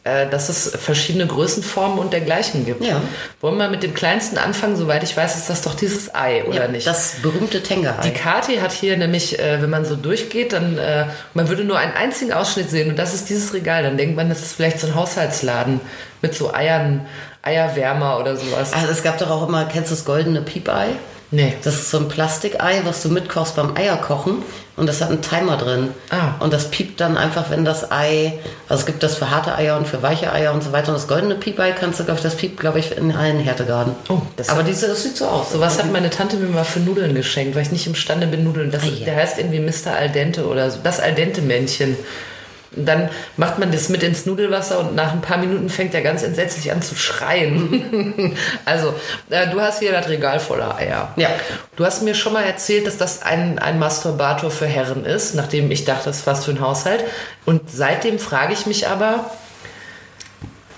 äh, 0.05 0.29
dass 0.29 0.50
es 0.50 0.70
verschiedene 0.70 1.26
Größenformen 1.26 1.99
und 1.99 2.12
dergleichen 2.12 2.67
gibt. 2.67 2.85
Ja. 2.85 3.00
Wollen 3.41 3.56
wir 3.56 3.69
mit 3.69 3.82
dem 3.82 3.94
kleinsten 3.94 4.37
anfangen? 4.37 4.76
Soweit 4.76 5.02
ich 5.02 5.17
weiß, 5.17 5.35
ist 5.37 5.49
das 5.49 5.62
doch 5.62 5.75
dieses 5.75 6.14
Ei, 6.14 6.44
oder 6.44 6.62
Ja, 6.62 6.69
nicht? 6.69 6.87
Das 6.87 7.17
berühmte 7.23 7.62
Tenga-Ei. 7.62 8.02
Die 8.02 8.11
Kati 8.12 8.56
hat 8.56 8.73
hier 8.73 8.97
nämlich, 8.99 9.38
äh, 9.38 9.62
wenn 9.62 9.70
man 9.70 9.87
so 9.87 9.97
durchgeht, 9.97 10.52
dann 10.52 10.76
äh, 10.76 11.06
man 11.32 11.49
würde 11.49 11.64
nur 11.64 11.79
einen 11.79 11.94
einzigen 11.94 12.32
Ausschnitt 12.35 12.69
sehen 12.69 12.90
und 12.90 12.99
das 12.99 13.14
ist 13.14 13.31
dieses 13.31 13.55
Regal. 13.55 13.82
Dann 13.82 13.97
denkt 13.97 14.14
man, 14.14 14.29
das 14.29 14.43
ist 14.43 14.55
vielleicht 14.55 14.79
so 14.79 14.88
ein 14.88 14.94
Haushaltsladen 14.94 15.81
mit 16.20 16.35
so 16.35 16.52
Eiern, 16.52 17.06
Eierwärmer 17.40 18.19
oder 18.19 18.37
sowas. 18.37 18.75
Also 18.75 18.88
es 18.88 19.02
gab 19.02 19.19
doch 19.19 19.31
auch 19.31 19.49
immer, 19.49 19.64
kennst 19.67 19.90
du 19.90 19.94
das 19.94 20.05
goldene 20.05 20.43
Piepei? 20.43 20.88
Nee. 21.34 21.54
Das 21.64 21.75
ist 21.75 21.90
so 21.90 21.98
ein 21.98 22.08
Plastikei, 22.08 22.81
was 22.84 23.02
du 23.02 23.08
mitkochst 23.08 23.56
beim 23.56 23.76
Eierkochen 23.76 24.42
und 24.76 24.86
das 24.88 25.00
hat 25.00 25.10
einen 25.10 25.22
Timer 25.22 25.56
drin. 25.56 25.88
Ah. 26.10 26.34
Und 26.42 26.52
das 26.52 26.70
piept 26.70 27.00
dann 27.00 27.16
einfach, 27.16 27.50
wenn 27.50 27.64
das 27.64 27.90
Ei, 27.90 28.35
also 28.68 28.80
es 28.80 28.87
gibt 28.87 29.02
das 29.02 29.16
für 29.16 29.30
harte 29.30 29.54
Eier 29.54 29.76
und 29.76 29.87
für 29.88 30.02
weiche 30.02 30.32
Eier 30.32 30.52
und 30.52 30.62
so 30.62 30.73
weiter. 30.73 30.88
Und 30.88 30.94
das 30.94 31.09
goldene 31.09 31.35
Piepei 31.35 31.73
kannst 31.73 32.00
du, 32.00 32.04
glaube 32.04 32.18
ich, 32.18 32.23
das 32.25 32.35
piept, 32.37 32.59
glaube 32.61 32.78
ich, 32.78 32.97
in 32.97 33.12
allen 33.12 33.38
Härtegraden. 33.40 33.94
Oh, 34.09 34.18
das 34.37 34.49
Aber 34.49 34.61
hat- 34.61 34.68
diese, 34.68 34.87
das 34.88 35.02
sieht 35.02 35.16
so 35.16 35.26
aus. 35.26 35.52
So 35.52 35.61
was 35.61 35.78
hat 35.78 35.90
meine 35.92 36.11
Tante 36.11 36.37
mir 36.37 36.49
mal 36.49 36.64
für 36.64 36.80
Nudeln 36.80 37.14
geschenkt, 37.14 37.54
weil 37.56 37.62
ich 37.62 37.73
nicht 37.73 37.87
imstande 37.87 38.26
bin, 38.26 38.44
Nudeln. 38.44 38.70
Das, 38.70 38.82
Ah, 38.82 38.87
ja. 38.87 39.04
Der 39.06 39.16
heißt 39.16 39.38
irgendwie 39.38 39.61
Mr. 39.61 39.94
Al 39.97 40.11
dente 40.11 40.47
oder 40.47 40.70
so. 40.70 40.78
Das 40.82 41.00
Al 41.00 41.14
dente 41.14 41.40
Männchen. 41.42 41.97
Und 42.76 42.87
dann 42.87 43.09
macht 43.37 43.59
man 43.59 43.73
das 43.73 43.88
mit 43.88 44.02
ins 44.02 44.26
Nudelwasser 44.26 44.81
und 44.81 44.95
nach 44.95 45.12
ein 45.12 45.21
paar 45.21 45.38
Minuten 45.38 45.69
fängt 45.69 45.95
er 45.95 46.02
ganz 46.02 46.23
entsetzlich 46.23 46.73
an 46.73 46.83
zu 46.83 46.95
schreien. 46.95 48.37
also, 48.64 48.95
äh, 49.31 49.49
du 49.49 49.61
hast 49.61 49.81
hier 49.81 49.93
das 49.93 50.09
Regal 50.09 50.40
voller 50.40 50.76
Eier. 50.76 51.12
Ja. 51.16 51.31
Du 51.76 51.85
hast 51.85 52.02
mir 52.02 52.14
schon 52.14 52.33
mal 52.33 52.45
erzählt, 52.45 52.87
dass 52.87 52.97
das 52.97 53.23
ein, 53.23 53.59
ein 53.59 53.78
Masturbator 53.78 54.50
für 54.50 54.66
Herren 54.66 55.04
ist, 55.04 55.35
nachdem 55.35 55.71
ich 55.71 55.85
dachte, 55.85 56.07
das 56.07 56.19
ist 56.19 56.26
was 56.26 56.45
für 56.45 56.52
ein 56.52 56.61
Haushalt. 56.61 57.04
Und 57.45 57.71
seitdem 57.71 58.19
frage 58.19 58.52
ich 58.52 58.66
mich 58.66 58.88
aber, 58.88 59.31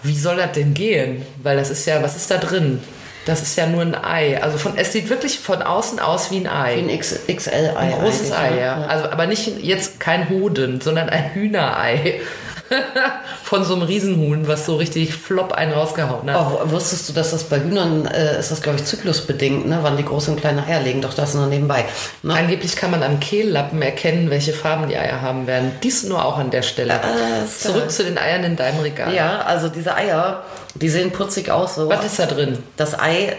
wie 0.02 0.16
soll 0.16 0.36
das 0.36 0.52
denn 0.52 0.74
gehen? 0.74 1.26
Weil 1.42 1.56
das 1.56 1.70
ist 1.70 1.86
ja, 1.86 2.02
was 2.02 2.16
ist 2.16 2.30
da 2.30 2.38
drin? 2.38 2.80
Das 3.26 3.42
ist 3.42 3.56
ja 3.56 3.66
nur 3.66 3.82
ein 3.82 3.96
Ei. 3.96 4.40
Also 4.40 4.56
von, 4.56 4.76
es 4.76 4.92
sieht 4.92 5.10
wirklich 5.10 5.40
von 5.40 5.60
außen 5.60 5.98
aus 5.98 6.30
wie 6.30 6.38
ein 6.38 6.46
Ei. 6.46 6.76
Wie 6.76 6.92
ein 6.92 7.36
XL-Ei. 7.36 7.76
Ein 7.76 7.92
großes 7.92 8.30
Ei, 8.30 8.50
ne? 8.50 8.60
ja. 8.60 8.86
Also, 8.86 9.10
aber 9.10 9.26
nicht 9.26 9.62
jetzt 9.62 9.98
kein 9.98 10.28
Hoden, 10.30 10.80
sondern 10.80 11.08
ein 11.08 11.34
Hühnerei. 11.34 12.20
Von 13.44 13.64
so 13.64 13.74
einem 13.74 13.82
Riesenhuhn, 13.82 14.48
was 14.48 14.66
so 14.66 14.76
richtig 14.76 15.14
flop 15.14 15.52
einen 15.52 15.72
rausgehauen 15.72 16.30
hat. 16.30 16.46
Oh, 16.52 16.70
wusstest 16.70 17.08
du, 17.08 17.12
dass 17.12 17.30
das 17.30 17.44
bei 17.44 17.60
Hühnern 17.60 18.06
äh, 18.06 18.38
ist 18.38 18.50
das, 18.50 18.62
glaube 18.62 18.78
ich, 18.78 18.84
zyklusbedingt, 18.84 19.66
ne? 19.66 19.78
wann 19.82 19.96
die 19.96 20.04
große 20.04 20.30
und 20.30 20.40
kleine 20.40 20.66
Eier 20.66 20.80
legen? 20.80 21.00
Doch 21.00 21.14
das 21.14 21.34
nur 21.34 21.46
nebenbei. 21.46 21.84
Ne? 22.22 22.34
Angeblich 22.34 22.76
kann 22.76 22.90
man 22.90 23.02
am 23.02 23.20
Kehllappen 23.20 23.80
erkennen, 23.82 24.30
welche 24.30 24.52
Farben 24.52 24.88
die 24.88 24.96
Eier 24.96 25.20
haben 25.20 25.46
werden. 25.46 25.72
Dies 25.82 26.04
nur 26.04 26.24
auch 26.24 26.38
an 26.38 26.50
der 26.50 26.62
Stelle. 26.62 27.00
Ist 27.44 27.62
Zurück 27.62 27.82
geil. 27.82 27.90
zu 27.90 28.04
den 28.04 28.18
Eiern 28.18 28.44
in 28.44 28.56
deinem 28.56 28.80
Regal. 28.80 29.14
Ja, 29.14 29.40
also 29.42 29.68
diese 29.68 29.94
Eier, 29.94 30.44
die 30.74 30.88
sehen 30.88 31.12
putzig 31.12 31.50
aus. 31.50 31.76
So. 31.76 31.88
Was 31.88 32.04
ist 32.04 32.18
da 32.18 32.26
drin? 32.26 32.58
Das 32.76 32.98
Ei, 32.98 33.36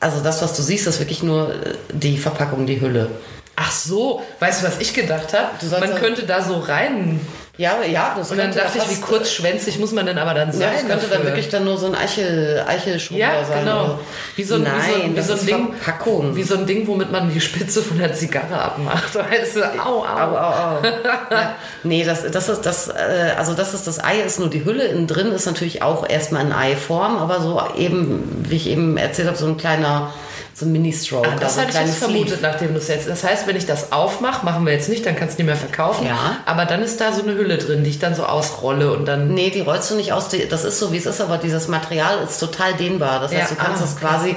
also 0.00 0.20
das, 0.22 0.42
was 0.42 0.56
du 0.56 0.62
siehst, 0.62 0.86
ist 0.86 0.98
wirklich 0.98 1.22
nur 1.22 1.50
äh, 1.50 1.74
die 1.92 2.18
Verpackung, 2.18 2.66
die 2.66 2.80
Hülle. 2.80 3.10
Ach 3.56 3.70
so, 3.70 4.22
weißt 4.38 4.62
du, 4.62 4.66
was 4.66 4.78
ich 4.78 4.94
gedacht 4.94 5.34
habe? 5.34 5.80
Man 5.80 5.94
könnte 5.96 6.22
da 6.22 6.42
so 6.42 6.58
rein 6.58 7.20
Ja, 7.60 7.82
ja, 7.82 8.14
das 8.16 8.30
Und 8.30 8.38
dann 8.38 8.54
dachte 8.54 8.78
ich, 8.78 8.96
wie 8.96 9.00
kurzschwänzig 9.02 9.78
muss 9.78 9.92
man 9.92 10.06
denn 10.06 10.16
aber 10.16 10.32
dann 10.32 10.50
sein? 10.50 10.62
Ja, 10.62 10.68
das 10.72 10.80
könnte 10.86 11.00
dann 11.08 11.10
dafür? 11.10 11.24
wirklich 11.26 11.50
dann 11.50 11.64
nur 11.64 11.76
so 11.76 11.88
ein 11.88 11.94
Eichel, 11.94 12.64
Eichelschwunder 12.66 13.22
Ja, 13.22 13.44
sein. 13.44 13.64
genau. 13.66 13.84
oder- 13.84 13.98
Wie 14.34 14.44
so 14.44 14.54
ein, 14.54 14.62
Nein, 14.62 14.72
wie 14.82 14.90
so, 14.90 15.02
ein- 15.02 15.16
wie 15.16 15.20
so 15.20 15.32
ein 15.34 15.46
Ding, 15.46 15.74
Verpackung. 15.74 16.36
wie 16.36 16.42
so 16.42 16.54
ein 16.56 16.64
Ding, 16.66 16.86
womit 16.86 17.12
man 17.12 17.30
die 17.30 17.38
Spitze 17.38 17.82
von 17.82 17.98
der 17.98 18.14
Zigarre 18.14 18.58
abmacht. 18.58 19.14
Weißt 19.30 19.56
du, 19.56 19.62
au, 19.78 19.98
au. 19.98 20.04
Au, 20.06 20.36
au, 20.36 20.78
au. 20.78 20.82
ja. 21.30 21.54
Nee, 21.82 22.02
das, 22.02 22.30
das 22.30 22.48
ist 22.48 22.62
das, 22.64 22.88
äh, 22.88 23.34
also 23.36 23.52
das 23.52 23.74
ist 23.74 23.86
das 23.86 24.02
Ei, 24.02 24.20
ist 24.20 24.40
nur 24.40 24.48
die 24.48 24.64
Hülle. 24.64 24.84
Innen 24.86 25.06
drin 25.06 25.30
ist 25.30 25.44
natürlich 25.44 25.82
auch 25.82 26.08
erstmal 26.08 26.46
in 26.46 26.52
Eiform, 26.52 27.18
aber 27.18 27.40
so 27.42 27.60
eben, 27.76 28.42
wie 28.48 28.56
ich 28.56 28.68
eben 28.70 28.96
erzählt 28.96 29.28
habe, 29.28 29.36
so 29.36 29.44
ein 29.46 29.58
kleiner, 29.58 30.14
so 30.54 30.66
ein 30.66 30.72
Mini-Stroke. 30.72 31.28
Ah, 31.28 31.36
das 31.36 31.58
also 31.58 31.60
hatte 31.60 31.78
ich 31.78 31.86
jetzt 31.86 31.98
vermutet, 31.98 32.42
nachdem 32.42 32.72
du 32.72 32.78
es 32.78 32.88
jetzt. 32.88 33.08
Das 33.08 33.24
heißt, 33.24 33.46
wenn 33.46 33.56
ich 33.56 33.66
das 33.66 33.92
aufmache, 33.92 34.44
machen 34.44 34.64
wir 34.66 34.72
jetzt 34.72 34.88
nicht, 34.88 35.06
dann 35.06 35.16
kannst 35.16 35.38
du 35.38 35.42
nicht 35.42 35.46
mehr 35.46 35.56
verkaufen. 35.56 36.06
Ja. 36.06 36.36
Aber 36.46 36.64
dann 36.64 36.82
ist 36.82 37.00
da 37.00 37.12
so 37.12 37.22
eine 37.22 37.34
Hülle 37.34 37.58
drin, 37.58 37.84
die 37.84 37.90
ich 37.90 37.98
dann 37.98 38.14
so 38.14 38.24
ausrolle 38.24 38.92
und 38.92 39.06
dann. 39.06 39.32
Nee, 39.34 39.50
die 39.50 39.60
rollst 39.60 39.90
du 39.90 39.94
nicht 39.94 40.12
aus. 40.12 40.28
Das 40.50 40.64
ist 40.64 40.78
so, 40.78 40.92
wie 40.92 40.96
es 40.96 41.06
ist, 41.06 41.20
aber 41.20 41.38
dieses 41.38 41.68
Material 41.68 42.18
ist 42.22 42.38
total 42.38 42.74
dehnbar. 42.74 43.20
Das 43.20 43.32
heißt, 43.32 43.50
Ja, 43.50 43.56
du 43.56 43.62
kannst 43.62 43.82
ah, 43.82 43.86
es 43.86 43.96
quasi, 43.96 44.36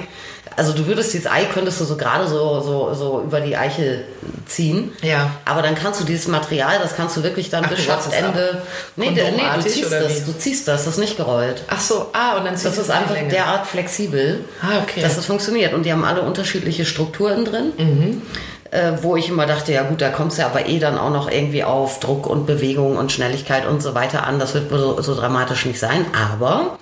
also 0.55 0.73
du 0.73 0.85
würdest 0.85 1.13
dieses 1.13 1.25
Ei, 1.29 1.45
könntest 1.45 1.79
du 1.81 1.85
so 1.85 1.97
gerade 1.97 2.27
so, 2.27 2.59
so, 2.61 2.93
so 2.93 3.21
über 3.21 3.41
die 3.41 3.57
Eichel 3.57 4.05
ziehen. 4.45 4.91
Ja. 5.01 5.31
Aber 5.45 5.61
dann 5.61 5.73
kannst 5.73 5.99
du 6.01 6.03
dieses 6.05 6.27
Material, 6.27 6.77
das 6.81 6.95
kannst 6.95 7.17
du 7.17 7.23
wirklich 7.23 7.49
dann 7.49 7.65
Ach, 7.65 7.69
bis 7.69 7.83
Schaftende. 7.83 8.61
Nee, 8.95 9.09
nee, 9.11 9.21
du 9.55 9.61
ziehst 9.67 9.91
das, 9.91 10.27
wie? 10.27 10.31
du 10.31 10.37
ziehst 10.37 10.67
das, 10.67 10.83
das 10.85 10.93
ist 10.95 10.99
nicht 10.99 11.17
gerollt. 11.17 11.63
Ach 11.67 11.79
so, 11.79 12.07
ah, 12.13 12.37
und 12.37 12.45
dann 12.45 12.55
ziehst 12.55 12.65
Das 12.67 12.75
du 12.75 12.81
ist 12.81 12.87
es 12.89 12.93
in 12.93 12.93
die 12.93 13.01
einfach 13.03 13.15
Länge. 13.15 13.29
derart 13.29 13.65
flexibel, 13.67 14.43
Ah, 14.61 14.79
okay. 14.83 15.01
dass 15.01 15.17
es 15.17 15.25
funktioniert. 15.25 15.73
Und 15.73 15.83
die 15.83 15.91
haben 15.91 16.03
alle 16.05 16.21
unterschiedliche 16.21 16.85
Strukturen 16.85 17.45
drin. 17.45 18.21
Äh, 18.69 18.93
wo 19.03 19.15
ich 19.15 19.29
immer 19.29 19.45
dachte, 19.45 19.71
ja 19.71 19.83
gut, 19.83 20.01
da 20.01 20.09
kommst 20.09 20.37
du 20.37 20.41
ja 20.41 20.47
aber 20.47 20.65
eh 20.65 20.79
dann 20.79 20.97
auch 20.97 21.11
noch 21.11 21.29
irgendwie 21.29 21.63
auf 21.63 21.99
Druck 21.99 22.25
und 22.25 22.47
Bewegung 22.47 22.97
und 22.97 23.11
Schnelligkeit 23.11 23.67
und 23.67 23.81
so 23.83 23.93
weiter 23.93 24.25
an. 24.25 24.39
Das 24.39 24.55
wird 24.55 24.69
so, 24.71 24.99
so 24.99 25.13
dramatisch 25.15 25.65
nicht 25.65 25.79
sein. 25.79 26.05
Aber 26.33 26.79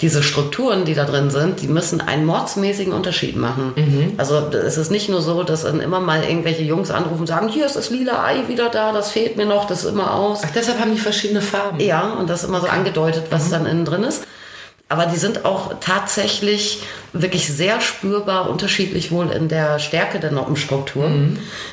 diese 0.00 0.22
Strukturen, 0.22 0.84
die 0.84 0.94
da 0.94 1.04
drin 1.04 1.30
sind, 1.30 1.62
die 1.62 1.68
müssen 1.68 2.00
einen 2.00 2.26
mordsmäßigen 2.26 2.92
Unterschied 2.92 3.36
machen. 3.36 4.14
Also 4.16 4.48
es 4.48 4.76
ist 4.76 4.90
nicht 4.90 5.08
nur 5.08 5.22
so, 5.22 5.44
dass 5.44 5.62
dann 5.62 5.80
immer 5.80 6.00
mal 6.00 6.24
irgendwelche 6.24 6.62
Jungs 6.62 6.90
anrufen 6.90 7.20
und 7.20 7.26
sagen, 7.26 7.48
hier 7.48 7.64
ist 7.64 7.76
das 7.76 7.90
lila 7.90 8.24
Ei 8.24 8.48
wieder 8.48 8.70
da, 8.70 8.92
das 8.92 9.12
fehlt 9.12 9.36
mir 9.36 9.46
noch, 9.46 9.66
das 9.66 9.84
ist 9.84 9.90
immer 9.90 10.12
aus. 10.12 10.40
Ach, 10.44 10.50
deshalb 10.54 10.80
haben 10.80 10.92
die 10.92 11.00
verschiedene 11.00 11.40
Farben. 11.40 11.80
Ja, 11.80 12.14
und 12.14 12.28
das 12.28 12.42
ist 12.42 12.48
immer 12.48 12.60
so 12.60 12.66
angedeutet, 12.66 13.26
was 13.30 13.50
dann 13.50 13.66
innen 13.66 13.84
drin 13.84 14.02
ist. 14.02 14.24
Aber 14.88 15.06
die 15.06 15.16
sind 15.16 15.46
auch 15.46 15.74
tatsächlich 15.80 16.82
wirklich 17.14 17.50
sehr 17.50 17.80
spürbar 17.80 18.50
unterschiedlich 18.50 19.10
wohl 19.10 19.30
in 19.30 19.48
der 19.48 19.78
Stärke 19.78 20.20
der 20.20 20.30
Noppenstruktur. 20.30 21.10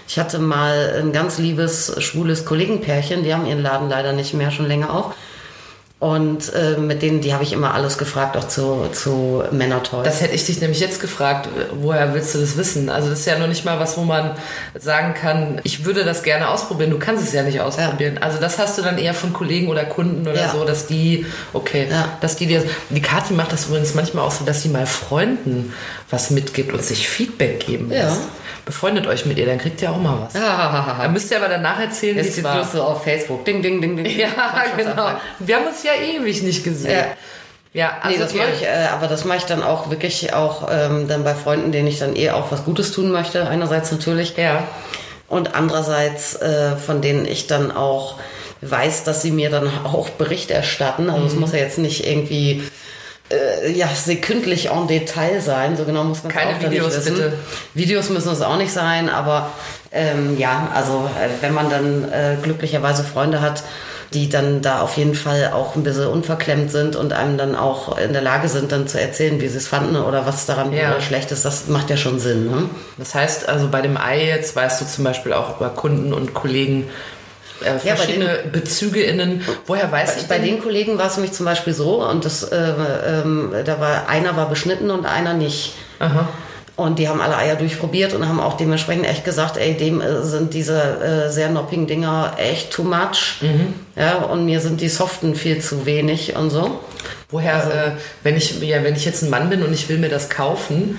Ich 0.07 0.17
hatte 0.17 0.39
mal 0.39 1.01
ein 1.01 1.11
ganz 1.11 1.37
liebes, 1.37 1.93
schwules 2.01 2.45
Kollegenpärchen, 2.45 3.23
die 3.23 3.33
haben 3.33 3.45
ihren 3.45 3.61
Laden 3.61 3.89
leider 3.89 4.13
nicht 4.13 4.33
mehr, 4.33 4.51
schon 4.51 4.67
länger 4.67 4.93
auch. 4.93 5.13
Und 6.01 6.51
äh, 6.55 6.77
mit 6.79 7.03
denen, 7.03 7.21
die 7.21 7.31
habe 7.31 7.43
ich 7.43 7.53
immer 7.53 7.75
alles 7.75 7.99
gefragt, 7.99 8.35
auch 8.35 8.47
zu, 8.47 8.87
zu 8.91 9.43
Männertoys. 9.51 10.03
Das 10.03 10.19
hätte 10.21 10.33
ich 10.33 10.43
dich 10.47 10.59
nämlich 10.59 10.79
jetzt 10.79 10.99
gefragt, 10.99 11.47
woher 11.79 12.15
willst 12.15 12.33
du 12.33 12.39
das 12.39 12.57
wissen? 12.57 12.89
Also 12.89 13.11
das 13.11 13.19
ist 13.19 13.27
ja 13.27 13.37
noch 13.37 13.45
nicht 13.45 13.65
mal 13.65 13.79
was, 13.79 13.97
wo 13.99 14.01
man 14.01 14.31
sagen 14.73 15.13
kann, 15.13 15.61
ich 15.63 15.85
würde 15.85 16.03
das 16.03 16.23
gerne 16.23 16.49
ausprobieren. 16.49 16.89
Du 16.89 16.97
kannst 16.97 17.23
es 17.23 17.33
ja 17.33 17.43
nicht 17.43 17.61
ausprobieren. 17.61 18.17
Also 18.19 18.39
das 18.39 18.57
hast 18.57 18.79
du 18.79 18.81
dann 18.81 18.97
eher 18.97 19.13
von 19.13 19.31
Kollegen 19.31 19.67
oder 19.67 19.83
Kunden 19.83 20.27
oder 20.27 20.41
Ja. 20.41 20.49
so, 20.51 20.65
dass 20.65 20.87
die, 20.87 21.27
okay, 21.53 21.85
Ja. 21.87 22.09
dass 22.19 22.35
die 22.35 22.47
dir, 22.47 22.63
die 22.89 23.01
Kathi 23.03 23.35
macht 23.35 23.51
das 23.53 23.67
übrigens 23.67 23.93
manchmal 23.93 24.25
auch 24.25 24.31
so, 24.31 24.43
dass 24.43 24.63
sie 24.63 24.69
mal 24.69 24.87
Freunden 24.87 25.71
was 26.09 26.31
mitgibt 26.31 26.73
und 26.73 26.83
sich 26.83 27.07
Feedback 27.07 27.59
geben 27.63 27.91
Ja. 27.91 28.05
lässt. 28.05 28.21
Befreundet 28.63 29.07
euch 29.07 29.25
mit 29.25 29.39
ihr, 29.39 29.47
dann 29.47 29.57
kriegt 29.57 29.81
ihr 29.81 29.91
auch 29.91 29.97
mal 29.97 30.19
was. 30.21 30.33
Dann 30.33 31.11
müsst 31.13 31.31
ihr 31.31 31.37
aber 31.37 31.47
danach 31.47 31.79
erzählen, 31.79 32.15
wie 32.17 32.21
Jetzt 32.21 32.37
es 32.37 32.43
war. 32.43 32.57
bloß 32.57 32.73
so 32.73 32.83
auf 32.83 33.03
Facebook. 33.03 33.43
Ding, 33.43 33.63
ding, 33.63 33.81
ding, 33.81 33.97
ding. 33.97 34.05
Ja, 34.19 34.29
genau. 34.77 35.13
Wir 35.39 35.55
haben 35.55 35.65
uns 35.65 35.81
ja 35.81 35.90
ewig 35.95 36.43
nicht 36.43 36.63
gesehen. 36.63 36.91
Ja. 36.91 37.05
Ja, 37.73 37.91
also 38.01 38.09
nee, 38.17 38.21
das 38.21 38.33
mache 38.33 38.49
ich, 38.53 38.63
äh, 38.63 38.87
aber 38.91 39.07
das 39.07 39.23
mache 39.23 39.37
ich 39.37 39.43
dann 39.45 39.63
auch 39.63 39.89
wirklich 39.89 40.33
auch 40.33 40.67
ähm, 40.69 41.07
dann 41.07 41.23
bei 41.23 41.33
Freunden, 41.33 41.71
denen 41.71 41.87
ich 41.87 41.99
dann 41.99 42.17
eh 42.17 42.31
auch 42.31 42.51
was 42.51 42.65
Gutes 42.65 42.91
tun 42.91 43.11
möchte. 43.11 43.47
Einerseits 43.47 43.89
natürlich. 43.93 44.35
Ja. 44.35 44.63
Und 45.29 45.55
andererseits, 45.55 46.35
äh, 46.35 46.75
von 46.75 47.01
denen 47.01 47.25
ich 47.25 47.47
dann 47.47 47.71
auch 47.71 48.15
weiß, 48.59 49.05
dass 49.05 49.21
sie 49.21 49.31
mir 49.31 49.49
dann 49.49 49.69
auch 49.85 50.09
Bericht 50.09 50.51
erstatten. 50.51 51.09
Also 51.09 51.21
Mhm. 51.21 51.27
es 51.27 51.35
muss 51.35 51.53
ja 51.53 51.59
jetzt 51.59 51.77
nicht 51.77 52.05
irgendwie 52.05 52.61
äh, 53.31 53.71
ja, 53.71 53.87
sekündlich 53.87 54.69
en 54.69 54.87
Detail 54.87 55.39
sein. 55.39 55.77
So 55.77 55.85
genau 55.85 56.03
muss 56.03 56.23
man 56.23 56.33
Keine 56.33 56.57
auch 56.57 56.61
Videos, 56.69 56.97
wissen. 56.97 57.13
bitte. 57.15 57.33
Videos 57.73 58.09
müssen 58.09 58.33
es 58.33 58.41
auch 58.41 58.57
nicht 58.57 58.73
sein, 58.73 59.07
aber 59.09 59.49
ähm, 59.93 60.37
ja, 60.37 60.69
also 60.75 61.09
äh, 61.17 61.29
wenn 61.41 61.53
man 61.53 61.69
dann 61.69 62.11
äh, 62.11 62.35
glücklicherweise 62.43 63.05
Freunde 63.05 63.39
hat, 63.39 63.63
die 64.13 64.27
dann 64.27 64.61
da 64.61 64.81
auf 64.81 64.97
jeden 64.97 65.15
Fall 65.15 65.51
auch 65.53 65.75
ein 65.75 65.83
bisschen 65.83 66.07
unverklemmt 66.07 66.69
sind 66.69 66.95
und 66.97 67.13
einem 67.13 67.37
dann 67.37 67.55
auch 67.55 67.97
in 67.97 68.11
der 68.11 68.21
Lage 68.21 68.49
sind, 68.49 68.71
dann 68.73 68.87
zu 68.87 68.99
erzählen, 68.99 69.39
wie 69.39 69.47
sie 69.47 69.57
es 69.57 69.67
fanden 69.69 69.95
oder 69.95 70.25
was 70.25 70.45
daran 70.45 70.73
Ja. 70.73 70.95
äh, 70.97 71.01
schlecht 71.01 71.31
ist, 71.31 71.45
das 71.45 71.67
macht 71.67 71.89
ja 71.89 71.95
schon 71.95 72.19
Sinn. 72.19 72.51
Ne? 72.51 72.69
Das 72.97 73.15
heißt, 73.15 73.47
also 73.47 73.69
bei 73.69 73.81
dem 73.81 73.95
Ei 73.97 74.25
jetzt 74.25 74.53
weißt 74.55 74.81
du 74.81 74.85
zum 74.85 75.05
Beispiel 75.05 75.31
auch 75.31 75.57
über 75.57 75.69
Kunden 75.69 76.13
und 76.13 76.33
Kollegen 76.33 76.89
äh, 77.61 77.67
Ja, 77.67 77.71
bei 77.73 77.79
verschiedene 77.95 78.39
Bezüge 78.51 79.01
innen. 79.01 79.45
Woher 79.65 79.89
weiß 79.91 80.17
ich 80.17 80.27
Bei 80.27 80.39
denn? 80.39 80.45
den 80.45 80.61
Kollegen 80.61 80.97
war 80.97 81.07
es 81.07 81.15
nämlich 81.15 81.31
zum 81.33 81.45
Beispiel 81.45 81.73
so, 81.73 82.03
und 82.05 82.25
das, 82.25 82.43
äh, 82.43 82.57
ähm, 83.07 83.53
da 83.63 83.79
war 83.79 84.09
einer 84.09 84.35
war 84.35 84.49
beschnitten 84.49 84.91
und 84.91 85.05
einer 85.05 85.33
nicht. 85.33 85.73
Aha. 85.99 86.27
Und 86.77 86.99
die 86.99 87.07
haben 87.07 87.21
alle 87.21 87.37
Eier 87.37 87.55
durchprobiert 87.55 88.13
und 88.13 88.27
haben 88.27 88.39
auch 88.39 88.55
dementsprechend 88.55 89.05
echt 89.05 89.25
gesagt, 89.25 89.57
ey, 89.57 89.75
dem 89.75 90.01
äh, 90.01 90.23
sind 90.23 90.53
diese 90.53 90.79
äh, 90.79 91.29
sehr 91.29 91.49
noppigen 91.49 91.85
Dinger 91.85 92.35
echt 92.37 92.71
too 92.71 92.83
much. 92.83 93.41
Mhm. 93.41 93.73
Ja, 93.95 94.19
und 94.19 94.45
mir 94.45 94.61
sind 94.61 94.81
die 94.81 94.89
soften 94.89 95.35
viel 95.35 95.61
zu 95.61 95.85
wenig 95.85 96.35
und 96.35 96.49
so. 96.49 96.79
Woher, 97.29 97.55
Also 97.55 97.69
äh, 97.71 97.91
wenn 98.23 98.35
ich 98.35 98.59
ja, 98.61 98.83
wenn 98.83 98.95
ich 98.95 99.05
jetzt 99.05 99.21
ein 99.21 99.29
Mann 99.29 99.49
bin 99.49 99.63
und 99.63 99.73
ich 99.73 99.89
will 99.89 99.97
mir 99.97 100.09
das 100.09 100.29
kaufen, 100.29 100.97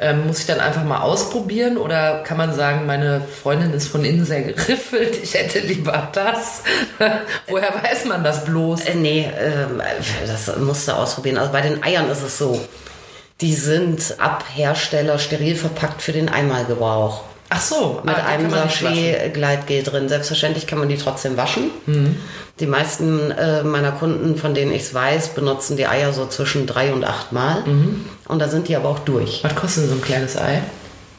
ähm, 0.00 0.28
muss 0.28 0.40
ich 0.40 0.46
dann 0.46 0.60
einfach 0.60 0.84
mal 0.84 1.00
ausprobieren 1.00 1.76
oder 1.76 2.22
kann 2.22 2.36
man 2.36 2.54
sagen, 2.54 2.86
meine 2.86 3.20
Freundin 3.20 3.72
ist 3.72 3.88
von 3.88 4.04
innen 4.04 4.24
sehr 4.24 4.42
geriffelt, 4.42 5.18
ich 5.22 5.34
hätte 5.34 5.58
lieber 5.58 6.08
das? 6.12 6.62
Woher 7.48 7.74
weiß 7.82 8.04
man 8.04 8.22
das 8.22 8.44
bloß? 8.44 8.82
Äh, 8.82 8.94
nee, 8.94 9.28
ähm, 9.36 9.82
das 10.26 10.56
musst 10.58 10.86
du 10.86 10.92
ausprobieren. 10.92 11.38
Also 11.38 11.50
bei 11.50 11.62
den 11.62 11.82
Eiern 11.82 12.08
ist 12.10 12.22
es 12.22 12.38
so, 12.38 12.60
die 13.40 13.54
sind 13.54 14.16
ab 14.18 14.44
Hersteller 14.54 15.18
steril 15.18 15.54
verpackt 15.54 16.02
für 16.02 16.12
den 16.12 16.28
Einmalgebrauch. 16.28 17.22
Ach 17.50 17.60
so, 17.60 18.00
mit 18.04 18.14
ah, 18.14 18.18
die 18.20 18.26
einem 18.26 18.52
waschen. 18.52 18.88
Sachet-Gleitgel 18.88 19.82
drin. 19.82 20.08
Selbstverständlich 20.08 20.66
kann 20.66 20.78
man 20.78 20.88
die 20.90 20.98
trotzdem 20.98 21.36
waschen. 21.38 21.70
Mhm. 21.86 22.16
Die 22.60 22.66
meisten 22.66 23.30
äh, 23.30 23.62
meiner 23.62 23.92
Kunden, 23.92 24.36
von 24.36 24.52
denen 24.54 24.70
ich 24.72 24.82
es 24.82 24.92
weiß, 24.92 25.28
benutzen 25.28 25.76
die 25.78 25.86
Eier 25.86 26.12
so 26.12 26.26
zwischen 26.26 26.66
drei 26.66 26.92
und 26.92 27.04
acht 27.04 27.32
Mal. 27.32 27.62
Mhm. 27.64 28.04
Und 28.26 28.38
da 28.40 28.48
sind 28.48 28.68
die 28.68 28.76
aber 28.76 28.90
auch 28.90 28.98
durch. 28.98 29.42
Was 29.44 29.54
kostet 29.54 29.88
so 29.88 29.94
ein 29.94 30.02
kleines 30.02 30.36
Ei? 30.36 30.60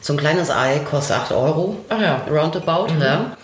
So 0.02 0.12
ein 0.12 0.18
kleines 0.18 0.50
Ei 0.50 0.78
kostet 0.88 1.16
8 1.16 1.32
Euro. 1.32 1.76
Ach 1.88 2.00
ja. 2.00 2.22
Roundabout, 2.30 2.94
Mhm. 2.94 3.02
ja. 3.02 3.36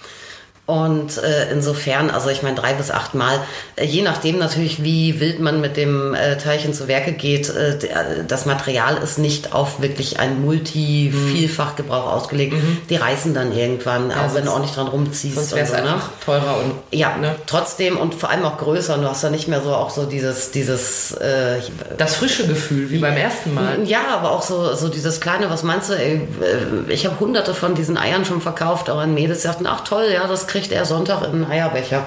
Und 0.67 1.19
äh, 1.19 1.53
insofern, 1.53 2.11
also 2.11 2.29
ich 2.29 2.43
meine 2.43 2.57
drei 2.57 2.73
bis 2.73 2.91
acht 2.91 3.15
Mal, 3.15 3.39
äh, 3.77 3.85
je 3.85 4.03
nachdem 4.03 4.39
natürlich, 4.39 4.83
wie 4.83 5.21
wild 5.21 5.39
man 5.39 5.61
mit 5.61 5.77
dem 5.77 6.13
äh, 6.13 6.39
Teilchen 6.39 6.75
zu 6.75 6.89
Werke 6.89 7.13
geht, 7.13 7.49
äh, 7.51 7.79
der, 7.79 8.25
das 8.27 8.47
Material 8.47 8.97
ist 8.97 9.17
nicht 9.19 9.53
auf 9.55 9.81
wirklich 9.81 10.19
einen 10.19 10.45
Multi-Vielfachgebrauch 10.45 12.13
ausgelegt. 12.13 12.57
Die 12.91 12.97
reißen 12.97 13.33
dann 13.33 13.57
irgendwann, 13.57 14.11
auch 14.11 14.35
wenn 14.35 14.45
du 14.45 14.51
auch 14.51 14.59
nicht 14.59 14.77
dran 14.77 14.89
rumziehst. 14.89 15.37
Sonst 15.37 15.55
wäre 15.55 15.67
es 15.67 15.71
so, 15.71 15.77
ne? 15.77 16.01
teurer 16.25 16.57
und 16.57 16.73
Ja, 16.91 17.17
ne? 17.17 17.37
trotzdem 17.47 17.97
und 17.97 18.17
vor 18.17 18.31
allem 18.31 18.45
auch 18.45 18.59
größer. 18.59 18.95
Und 18.95 19.03
du 19.03 19.09
hast 19.09 19.23
da 19.23 19.31
nicht 19.31 19.47
mehr 19.47 19.63
so 19.63 19.73
auch 19.73 19.91
so 19.91 20.05
dieses, 20.05 20.51
dieses 20.51 21.13
äh, 21.13 21.61
das 21.97 22.17
frische 22.17 22.47
Gefühl 22.49 22.91
wie 22.91 22.99
beim 22.99 23.17
ersten 23.17 23.55
Mal. 23.55 23.85
ja, 23.85 24.01
aber 24.13 24.33
auch 24.33 24.43
so, 24.43 24.75
so 24.75 24.89
dieses 24.89 25.21
kleine, 25.21 25.49
was 25.49 25.63
meinst 25.63 25.91
du, 25.91 25.95
ey, 25.95 26.23
äh, 26.43 26.93
ich 26.93 27.07
habe 27.07 27.21
hunderte 27.21 27.55
von 27.55 27.77
diesen 27.77 27.97
Eiern 27.97 28.25
schon 28.25 28.41
verkauft, 28.41 28.91
aber 28.91 29.03
an 29.03 29.15
Mädels 29.15 29.43
sagten, 29.43 29.69
ach 29.69 29.83
toll, 29.83 30.09
ja, 30.13 30.27
das 30.27 30.49
kriegt 30.57 30.73
er 30.73 30.87
Sonntag 30.87 31.23
in 31.23 31.33
einen 31.33 31.51
Eierbecher 31.51 32.07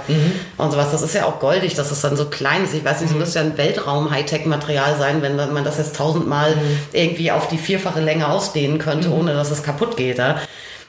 und 0.58 0.72
sowas. 0.72 0.88
Das 0.92 1.04
ist 1.04 1.14
ja 1.14 1.26
auch 1.26 1.40
goldig, 1.40 1.76
dass 1.76 1.92
es 1.92 2.02
dann 2.02 2.18
so 2.18 2.26
klein 2.26 2.64
ist. 2.64 2.74
Ich 2.74 2.84
weiß 2.84 3.02
nicht, 3.02 3.12
es 3.12 3.18
müsste 3.18 3.40
ja 3.40 3.46
ein 3.46 3.58
Weltraum-Hightech-Material 3.58 4.98
sein, 4.98 5.22
wenn 5.22 5.36
man 5.36 5.64
das 5.64 5.78
jetzt 5.78 5.96
tausendmal 5.96 6.56
irgendwie 6.92 7.32
auf 7.32 7.48
die 7.48 7.60
vierfache 7.60 8.02
Länge 8.02 8.28
ausdehnen 8.28 8.80
könnte, 8.80 9.12
ohne 9.12 9.34
dass 9.34 9.52
es 9.52 9.62
kaputt 9.62 9.98
geht. 9.98 10.18
Ja? 10.18 10.42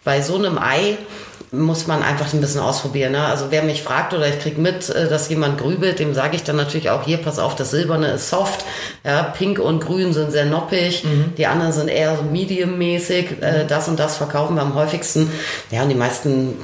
Bei 0.05 0.23
so 0.23 0.37
einem 0.37 0.59
Ei 0.59 0.97
muss 1.53 1.87
man 1.89 2.03
einfach 2.03 2.33
ein 2.33 2.41
bisschen 2.41 2.61
ausprobieren. 2.61 3.13
Ne? 3.13 3.25
Also 3.25 3.47
wer 3.51 3.63
mich 3.63 3.83
fragt 3.83 4.15
oder 4.15 4.29
ich 4.29 4.39
krieg 4.39 4.57
mit, 4.57 4.89
äh, 4.89 5.09
dass 5.09 5.29
jemand 5.29 5.59
grübelt, 5.59 5.99
dem 5.99 6.15
sage 6.15 6.37
ich 6.37 6.45
dann 6.45 6.57
natürlich 6.57 6.91
auch 6.91 7.05
hier, 7.05 7.19
pass 7.19 7.39
auf, 7.39 7.57
das 7.57 7.71
Silberne 7.71 8.13
ist 8.13 8.31
soft, 8.31 8.65
ja, 9.05 9.23
Pink 9.25 9.59
und 9.59 9.81
Grün 9.81 10.13
sind 10.13 10.31
sehr 10.31 10.47
noppig, 10.47 11.05
die 11.37 11.47
anderen 11.47 11.73
sind 11.73 11.89
eher 11.89 12.17
so 12.17 12.23
medium-mäßig, 12.23 13.43
äh, 13.43 13.67
das 13.67 13.89
und 13.89 13.99
das 13.99 14.17
verkaufen 14.17 14.55
wir 14.55 14.63
am 14.63 14.75
häufigsten. 14.75 15.31
Ja, 15.71 15.83
und 15.83 15.89
die 15.89 15.95
meisten 15.95 16.55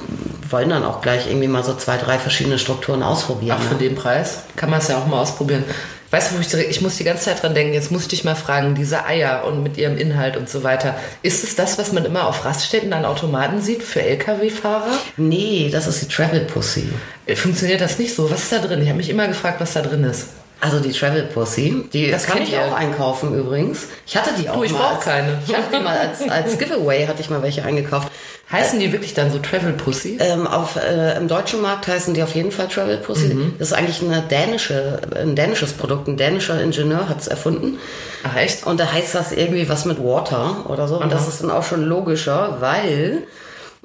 wollen 0.49 0.69
dann 0.69 0.83
auch 0.83 1.01
gleich 1.01 1.27
irgendwie 1.27 1.47
mal 1.47 1.63
so 1.63 1.73
zwei, 1.73 1.97
drei 1.97 2.17
verschiedene 2.17 2.57
Strukturen 2.57 3.03
ausprobieren. 3.03 3.57
Ach, 3.59 3.63
ne? 3.63 3.69
für 3.69 3.75
den 3.75 3.95
Preis 3.95 4.43
kann 4.55 4.69
man 4.69 4.79
es 4.79 4.87
ja 4.87 4.97
auch 4.97 5.07
mal 5.07 5.19
ausprobieren. 5.19 5.65
Weißt 6.09 6.31
du, 6.31 6.35
wo 6.37 6.39
ich, 6.41 6.47
direkt- 6.47 6.71
ich 6.71 6.81
muss 6.81 6.95
die 6.97 7.03
ganze 7.03 7.25
Zeit 7.25 7.43
dran 7.43 7.53
denken, 7.53 7.73
jetzt 7.73 7.91
muss 7.91 8.03
ich 8.03 8.07
dich 8.07 8.23
mal 8.23 8.35
fragen, 8.35 8.75
diese 8.75 9.05
Eier 9.05 9.43
und 9.45 9.61
mit 9.63 9.77
ihrem 9.77 9.97
Inhalt 9.97 10.37
und 10.37 10.49
so 10.49 10.63
weiter. 10.63 10.95
Ist 11.21 11.43
es 11.43 11.55
das, 11.55 11.77
was 11.77 11.91
man 11.91 12.05
immer 12.05 12.27
auf 12.27 12.45
Raststätten 12.45 12.93
an 12.93 13.03
Automaten 13.05 13.61
sieht 13.61 13.83
für 13.83 14.01
Lkw-Fahrer? 14.01 14.91
Nee, 15.17 15.69
das 15.71 15.85
ist 15.87 16.01
die 16.01 16.07
Travel 16.07 16.41
Pussy. 16.41 16.87
Funktioniert 17.35 17.81
das 17.81 17.99
nicht 17.99 18.15
so? 18.15 18.31
Was 18.31 18.43
ist 18.43 18.51
da 18.53 18.59
drin? 18.59 18.81
Ich 18.81 18.87
habe 18.87 18.97
mich 18.97 19.09
immer 19.09 19.27
gefragt, 19.27 19.59
was 19.59 19.73
da 19.73 19.81
drin 19.81 20.03
ist. 20.05 20.27
Also 20.59 20.79
die 20.79 20.91
Travel 20.91 21.23
Pussy, 21.23 21.83
die 21.93 22.09
Das 22.09 22.25
kann 22.25 22.37
kennt 22.37 22.49
ich 22.49 22.57
auch 22.57 22.73
einkaufen 22.73 23.37
übrigens. 23.37 23.87
Ich 24.07 24.17
hatte 24.17 24.31
die 24.39 24.49
auch 24.49 24.55
Du, 24.55 24.63
ich 24.63 24.71
mal. 24.71 24.79
brauch 24.79 24.95
als- 24.95 25.05
keine. 25.05 25.37
Ich 25.45 25.53
hatte 25.55 25.77
die 25.77 25.83
mal 25.83 25.97
als, 25.97 26.27
als 26.29 26.57
Giveaway, 26.57 27.05
hatte 27.05 27.21
ich 27.21 27.29
mal 27.29 27.43
welche 27.43 27.63
eingekauft. 27.63 28.11
Heißen 28.49 28.79
die 28.79 28.93
wirklich 28.93 29.13
dann 29.13 29.29
so 29.29 29.39
Travel 29.39 29.73
Pussy? 29.73 30.17
Ähm, 30.21 30.47
auf, 30.47 30.77
äh, 30.77 31.17
Im 31.17 31.27
deutschen 31.27 31.61
Markt 31.61 31.87
heißen 31.87 32.13
die 32.13 32.23
auf 32.23 32.33
jeden 32.33 32.51
Fall 32.51 32.69
Travel 32.69 32.97
Pussy. 32.97 33.33
Mhm. 33.33 33.55
Das 33.59 33.69
ist 33.69 33.73
eigentlich 33.73 34.01
eine 34.01 34.21
dänische, 34.21 35.01
ein 35.19 35.35
dänisches 35.35 35.73
Produkt. 35.73 36.07
Ein 36.07 36.15
dänischer 36.15 36.61
Ingenieur 36.61 37.09
hat 37.09 37.19
es 37.19 37.27
erfunden. 37.27 37.77
Ach 38.23 38.37
echt? 38.37 38.65
Und 38.65 38.79
da 38.79 38.89
heißt 38.89 39.13
das 39.15 39.33
irgendwie 39.33 39.67
was 39.67 39.83
mit 39.83 40.01
Water 40.01 40.65
oder 40.69 40.87
so. 40.87 40.97
Und 41.01 41.11
das 41.11 41.27
ist 41.27 41.43
dann 41.43 41.51
auch 41.51 41.63
schon 41.63 41.83
logischer, 41.83 42.57
weil 42.61 43.23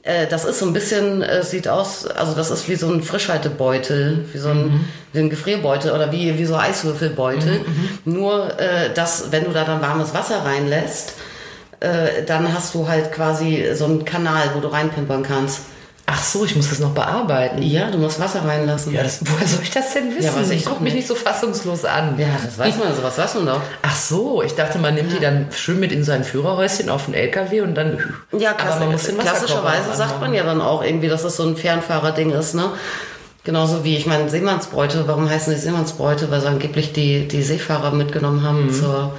äh, 0.04 0.28
das 0.28 0.44
ist 0.44 0.60
so 0.60 0.66
ein 0.66 0.72
bisschen, 0.72 1.22
äh, 1.22 1.42
sieht 1.42 1.66
aus, 1.66 2.06
also 2.06 2.34
das 2.34 2.52
ist 2.52 2.68
wie 2.68 2.76
so 2.76 2.88
ein 2.88 3.02
Frischhaltebeutel, 3.02 4.26
wie 4.32 4.38
so 4.38 4.50
ein, 4.50 4.84
wie 5.12 5.18
ein 5.18 5.30
Gefrierbeutel 5.30 5.90
oder 5.90 6.12
wie, 6.12 6.38
wie 6.38 6.44
so 6.44 6.54
Eiswürfelbeutel. 6.56 7.62
Nur, 8.04 8.60
äh, 8.60 8.94
dass, 8.94 9.32
wenn 9.32 9.42
du 9.42 9.50
da 9.50 9.64
dann 9.64 9.82
warmes 9.82 10.14
Wasser 10.14 10.44
reinlässt, 10.44 11.14
äh, 11.82 12.24
dann 12.24 12.52
hast 12.54 12.74
du 12.74 12.88
halt 12.88 13.12
quasi 13.12 13.70
so 13.74 13.84
einen 13.84 14.04
Kanal, 14.04 14.50
wo 14.54 14.60
du 14.60 14.68
reinpimpern 14.68 15.22
kannst. 15.22 15.60
Ach 16.04 16.22
so, 16.22 16.44
ich 16.44 16.56
muss 16.56 16.68
das 16.68 16.80
noch 16.80 16.90
bearbeiten. 16.90 17.62
Ja, 17.62 17.90
du 17.90 17.96
musst 17.96 18.20
Wasser 18.20 18.44
reinlassen. 18.44 18.92
Ja, 18.92 19.02
das, 19.02 19.20
woher 19.22 19.46
soll 19.46 19.62
ich 19.62 19.70
das 19.70 19.92
denn 19.94 20.10
wissen? 20.10 20.24
Ja, 20.24 20.36
weiß 20.36 20.50
ich 20.50 20.64
Guck 20.64 20.74
doch 20.74 20.80
mich 20.80 20.94
nicht. 20.94 21.08
so 21.08 21.14
fassungslos 21.14 21.84
an. 21.84 22.18
Ja, 22.18 22.26
das 22.44 22.58
weiß 22.58 22.76
man, 22.78 22.94
sowas 22.94 23.16
weiß 23.16 23.36
man 23.36 23.46
doch. 23.46 23.60
Ach 23.82 23.96
so, 23.96 24.42
ich 24.42 24.54
dachte, 24.54 24.78
man 24.78 24.94
nimmt 24.94 25.12
die 25.12 25.20
dann 25.20 25.46
schön 25.56 25.78
mit 25.80 25.92
in 25.92 26.02
sein 26.04 26.24
Führerhäuschen 26.24 26.88
auf 26.90 27.06
den 27.06 27.14
LKW 27.14 27.60
und 27.62 27.74
dann. 27.76 27.98
Ja, 28.36 28.54
aber 28.58 28.80
man 28.80 28.92
muss 28.92 29.04
den 29.04 29.16
klassischerweise 29.16 29.94
sagt 29.94 30.20
man 30.20 30.34
ja 30.34 30.42
dann 30.42 30.60
auch 30.60 30.82
irgendwie, 30.82 31.08
dass 31.08 31.22
das 31.22 31.36
so 31.36 31.44
ein 31.44 31.56
Fernfahrerding 31.56 32.32
ist, 32.32 32.54
ne? 32.54 32.70
Genauso 33.44 33.82
wie, 33.82 33.96
ich 33.96 34.06
meine, 34.06 34.28
Seemannsbräute, 34.28 35.04
warum 35.08 35.28
heißen 35.28 35.52
die 35.52 35.58
Seemannsbräute? 35.58 36.30
Weil 36.30 36.40
sie 36.40 36.46
angeblich 36.48 36.92
die, 36.92 37.26
die 37.26 37.42
Seefahrer 37.42 37.90
mitgenommen 37.92 38.42
haben 38.42 38.70
zur, 38.72 39.14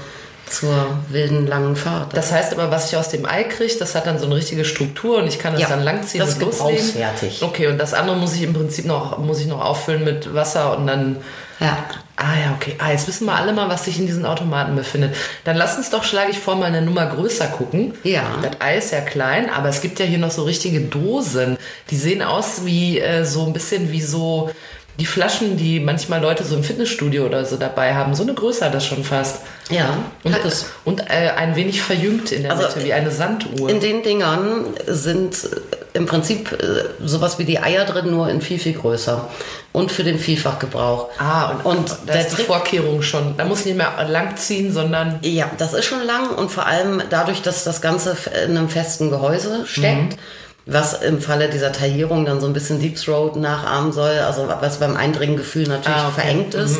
zur 0.54 0.98
wilden 1.10 1.48
langen 1.48 1.76
Fahrt. 1.76 2.16
Das 2.16 2.32
heißt 2.32 2.54
aber, 2.54 2.70
was 2.72 2.92
ich 2.92 2.98
aus 2.98 3.10
dem 3.10 3.26
Ei 3.26 3.44
kriege, 3.44 3.74
das 3.80 3.96
hat 3.96 4.06
dann 4.08 4.20
so 4.20 4.26
eine 4.26 4.36
richtige 4.36 4.66
Struktur 4.66 5.18
und 5.18 5.28
ich 5.28 5.40
kann 5.40 5.54
das 5.54 5.62
Ja, 5.64 5.70
dann 5.70 5.84
langziehen 5.84 6.20
das 6.24 6.36
und 6.36 6.42
ist 6.50 6.60
loslegen. 6.60 6.76
gebrauchsfertig. 6.94 7.42
Okay, 7.44 7.68
und 7.68 7.78
das 7.78 7.94
andere 7.94 8.16
muss 8.18 8.34
ich 8.36 8.44
im 8.44 8.54
Prinzip 8.54 8.86
noch, 8.86 9.18
muss 9.18 9.40
ich 9.40 9.48
noch 9.48 9.64
auffüllen 9.64 10.04
mit 10.04 10.34
Wasser 10.34 10.78
und 10.78 10.88
dann. 10.88 11.18
ja. 11.60 11.78
Ah 12.16 12.36
ja, 12.40 12.54
okay. 12.56 12.76
Ah, 12.78 12.92
jetzt 12.92 13.08
wissen 13.08 13.26
wir 13.26 13.34
alle 13.34 13.54
mal, 13.54 13.68
was 13.70 13.86
sich 13.86 13.98
in 14.00 14.06
diesen 14.06 14.24
Automaten 14.28 14.76
befindet. 14.76 15.16
Dann 15.46 15.58
lass 15.58 15.76
uns 15.78 15.90
doch, 15.90 16.04
schlage 16.04 16.30
ich 16.30 16.38
vor, 16.38 16.56
mal 16.56 16.66
eine 16.68 16.84
Nummer 16.84 17.08
größer 17.08 17.48
gucken. 17.48 17.96
Ja. 18.04 18.38
Das 18.40 18.52
Ei 18.62 18.78
ist 18.78 18.92
ja 18.92 19.02
klein, 19.02 19.50
aber 19.50 19.70
es 19.70 19.82
gibt 19.82 20.00
ja 20.00 20.06
hier 20.06 20.20
noch 20.20 20.30
so 20.30 20.44
richtige 20.44 20.80
Dosen. 20.82 21.58
Die 21.90 21.98
sehen 21.98 22.22
aus 22.22 22.66
wie 22.66 23.00
äh, 23.00 23.26
so 23.26 23.48
ein 23.48 23.52
bisschen 23.52 23.92
wie 23.92 24.02
so 24.04 24.52
die 25.00 25.06
Flaschen, 25.08 25.58
die 25.58 25.80
manchmal 25.80 26.22
Leute 26.22 26.44
so 26.44 26.56
im 26.56 26.64
Fitnessstudio 26.64 27.26
oder 27.26 27.46
so 27.46 27.56
dabei 27.58 27.96
haben. 27.96 28.14
So 28.14 28.22
eine 28.24 28.34
Größe 28.36 28.64
hat 28.66 28.76
das 28.76 28.86
schon 28.86 29.04
fast. 29.04 29.42
Ja, 29.72 29.98
Und, 30.24 30.34
hat 30.36 30.46
es. 30.46 30.68
und 30.86 31.00
äh, 31.10 31.32
ein 31.36 31.56
wenig 31.56 31.82
verjüngt 31.82 32.32
in 32.32 32.44
der 32.44 32.52
Also, 32.52 32.64
Mitte, 32.68 32.84
wie 32.86 32.94
eine 32.94 33.10
Sanduhr. 33.10 33.70
In 33.70 33.80
den 33.80 34.04
Dingern 34.04 34.66
sind 34.86 35.36
äh, 35.46 35.98
im 35.98 36.06
Prinzip 36.06 36.52
äh, 36.52 36.84
sowas 37.04 37.40
wie 37.40 37.46
die 37.46 37.60
Eier 37.60 37.86
drin, 37.86 38.12
nur 38.12 38.30
in 38.30 38.42
viel, 38.42 38.60
viel 38.60 38.74
größer. 38.74 39.30
Und 39.72 39.92
für 39.92 40.04
den 40.04 40.20
Vielfachgebrauch. 40.20 41.10
ah, 41.18 41.54
und, 41.64 41.66
und 41.66 41.96
da 42.06 42.14
ist 42.14 42.30
die 42.30 42.36
Trick 42.36 42.46
Vorkehrung 42.46 43.02
schon. 43.02 43.36
Da 43.38 43.46
muss 43.46 43.62
ich 43.62 43.66
nicht 43.68 43.78
mehr 43.78 43.94
lang 44.08 44.38
ziehen, 44.38 44.72
sondern 44.72 45.18
Ja, 45.24 45.50
das 45.58 45.74
ist 45.74 45.86
schon 45.86 46.04
lang 46.06 46.30
und 46.30 46.52
vor 46.52 46.68
allem 46.68 47.02
dadurch, 47.10 47.42
dass 47.42 47.64
das 47.64 47.82
Ganze 47.82 48.16
in 48.46 48.56
einem 48.58 48.70
festen 48.70 49.10
Gehäuse 49.10 49.66
steckt, 49.66 50.18
was 50.66 50.94
im 51.02 51.20
Falle 51.20 51.50
dieser 51.50 51.72
Taillierung 51.74 52.26
dann 52.26 52.40
so 52.40 52.48
ein 52.48 52.54
bisschen 52.54 52.80
Deep 52.80 52.96
Throat 52.96 53.36
nachahmen 53.36 53.92
soll, 53.92 54.20
also 54.20 54.48
was 54.62 54.78
beim 54.80 54.96
Eindringengefühl 54.96 55.68
natürlich 55.68 55.98
Ah, 56.02 56.08
okay. 56.10 56.22
verengt 56.22 56.54
ist. 56.56 56.78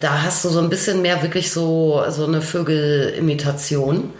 Da 0.00 0.22
hast 0.22 0.44
du 0.44 0.48
so 0.48 0.58
ein 0.58 0.68
bisschen 0.68 1.00
mehr 1.02 1.22
wirklich 1.22 1.52
so, 1.52 2.02
so 2.08 2.26
eine 2.26 2.42
Vögelimitation, 2.42 4.10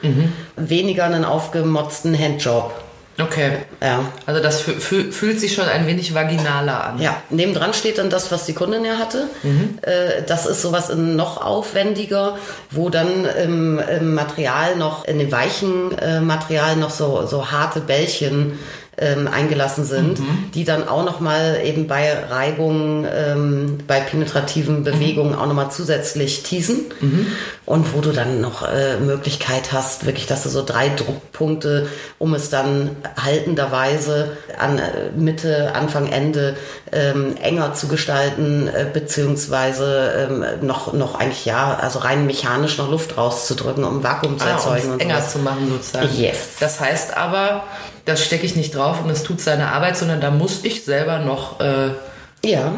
weniger 0.57 1.05
einen 1.05 1.25
aufgemotzten 1.25 2.17
Handjob. 2.19 2.73
okay. 3.21 3.59
Ja. 3.83 4.01
Also 4.27 4.41
das 4.43 4.63
fü- 4.65 4.81
fü- 4.81 5.13
fühlt 5.13 5.39
sich 5.41 5.55
schon 5.55 5.67
ein 5.67 5.87
wenig 5.87 6.15
vaginaler 6.15 6.85
an. 6.85 7.01
Ja, 7.03 7.17
nebendran 7.31 7.75
steht 7.75 7.99
dann 7.99 8.11
das, 8.11 8.33
was 8.33 8.45
die 8.47 8.55
Kundin 8.55 8.85
ja 8.85 8.97
hatte. 8.99 9.29
Äh, 9.83 10.23
das 10.27 10.47
ist 10.47 10.63
sowas 10.63 10.93
noch 10.97 11.45
aufwendiger, 11.45 12.37
wo 12.71 12.90
dann 12.90 13.25
im, 13.42 13.79
im 13.79 14.14
Material 14.14 14.77
noch, 14.77 15.05
in 15.05 15.18
dem 15.18 15.31
weichen 15.31 15.97
äh, 15.99 16.21
Material 16.21 16.77
noch 16.77 16.90
so, 16.90 17.27
so 17.27 17.51
harte 17.53 17.81
Bällchen 17.81 18.59
ähm, 18.96 19.26
eingelassen 19.28 19.85
sind, 19.85 20.20
die 20.54 20.64
dann 20.64 20.88
auch 20.88 21.04
nochmal 21.04 21.61
eben 21.64 21.87
bei 21.87 22.12
Reibung, 22.30 23.07
ähm, 23.12 23.78
bei 23.87 24.00
penetrativen 24.00 24.85
Bewegungen 24.85 25.35
auch 25.35 25.46
nochmal 25.46 25.70
zusätzlich 25.70 26.42
teasen. 26.42 26.80
Und 27.66 27.94
wo 27.94 28.00
du 28.00 28.12
dann 28.12 28.40
noch 28.40 28.62
äh, 28.68 28.98
Möglichkeit 28.98 29.72
hast, 29.72 30.07
wirklich, 30.07 30.26
dass 30.26 30.42
du 30.44 30.48
so 30.48 30.64
drei 30.64 30.88
Druckpunkte, 30.90 31.88
um 32.18 32.35
es 32.35 32.50
dann 32.50 32.90
haltenderweise 33.22 34.37
an 34.59 34.78
äh, 34.78 35.11
Mitte, 35.16 35.74
Anfang, 35.74 36.11
Ende 36.11 36.57
ähm, 36.92 37.37
enger 37.42 37.74
zu 37.74 37.88
gestalten, 37.88 38.68
äh, 38.68 38.87
beziehungsweise 38.92 40.28
ähm, 40.30 40.66
noch, 40.66 40.92
noch 40.92 41.18
eigentlich 41.18 41.44
ja, 41.44 41.76
also 41.80 41.98
rein 42.00 42.26
mechanisch 42.26 42.78
noch 42.78 42.90
Luft 42.90 43.16
rauszudrücken, 43.16 43.85
um 43.85 44.02
Vakuum 44.04 44.38
zu 44.38 44.46
Ah, 44.46 44.50
erzeugen 44.50 44.87
um 44.87 44.92
und 44.94 45.00
es 45.00 45.04
enger 45.07 45.16
sowas. 45.20 45.33
zu 45.33 45.38
machen 45.40 45.68
sozusagen. 45.70 46.09
Yes. 46.16 46.37
Das 46.61 46.80
heißt 46.80 47.16
aber, 47.16 47.64
das 48.05 48.25
stecke 48.25 48.45
ich 48.47 48.57
nicht 48.57 48.75
drauf 48.75 49.03
und 49.03 49.11
es 49.11 49.23
tut 49.23 49.40
seine 49.40 49.73
Arbeit, 49.73 49.97
sondern 49.97 50.21
da 50.21 50.31
muss 50.31 50.64
ich 50.64 50.85
selber 50.85 51.19
noch. 51.19 51.61
Äh, 51.61 51.90
Ja. 52.45 52.73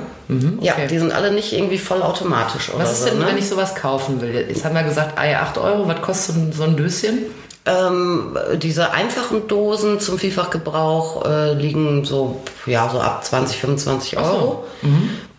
Ja, 0.60 0.72
okay. 0.72 0.86
die 0.88 0.98
sind 0.98 1.12
alle 1.12 1.32
nicht 1.32 1.52
irgendwie 1.52 1.78
vollautomatisch 1.78 2.70
oder 2.70 2.82
was 2.82 2.92
ist 2.92 3.04
so. 3.04 3.10
denn, 3.10 3.18
ne? 3.20 3.26
wenn 3.26 3.38
ich 3.38 3.48
sowas 3.48 3.74
kaufen 3.76 4.20
will? 4.20 4.46
Jetzt 4.48 4.64
haben 4.64 4.74
wir 4.74 4.82
gesagt, 4.82 5.18
Ei 5.18 5.38
8 5.38 5.58
Euro. 5.58 5.86
Was 5.86 6.00
kostet 6.02 6.34
so 6.34 6.40
ein, 6.40 6.52
so 6.52 6.62
ein 6.64 6.76
Döschen? 6.76 7.18
Ähm, 7.64 8.36
diese 8.56 8.92
einfachen 8.92 9.48
Dosen 9.48 9.98
zum 10.00 10.18
Vielfachgebrauch 10.18 11.24
äh, 11.24 11.52
liegen 11.54 12.04
so, 12.04 12.40
ja, 12.66 12.88
so 12.92 13.00
ab 13.00 13.24
20, 13.24 13.58
25 13.58 14.18
Euro. 14.18 14.64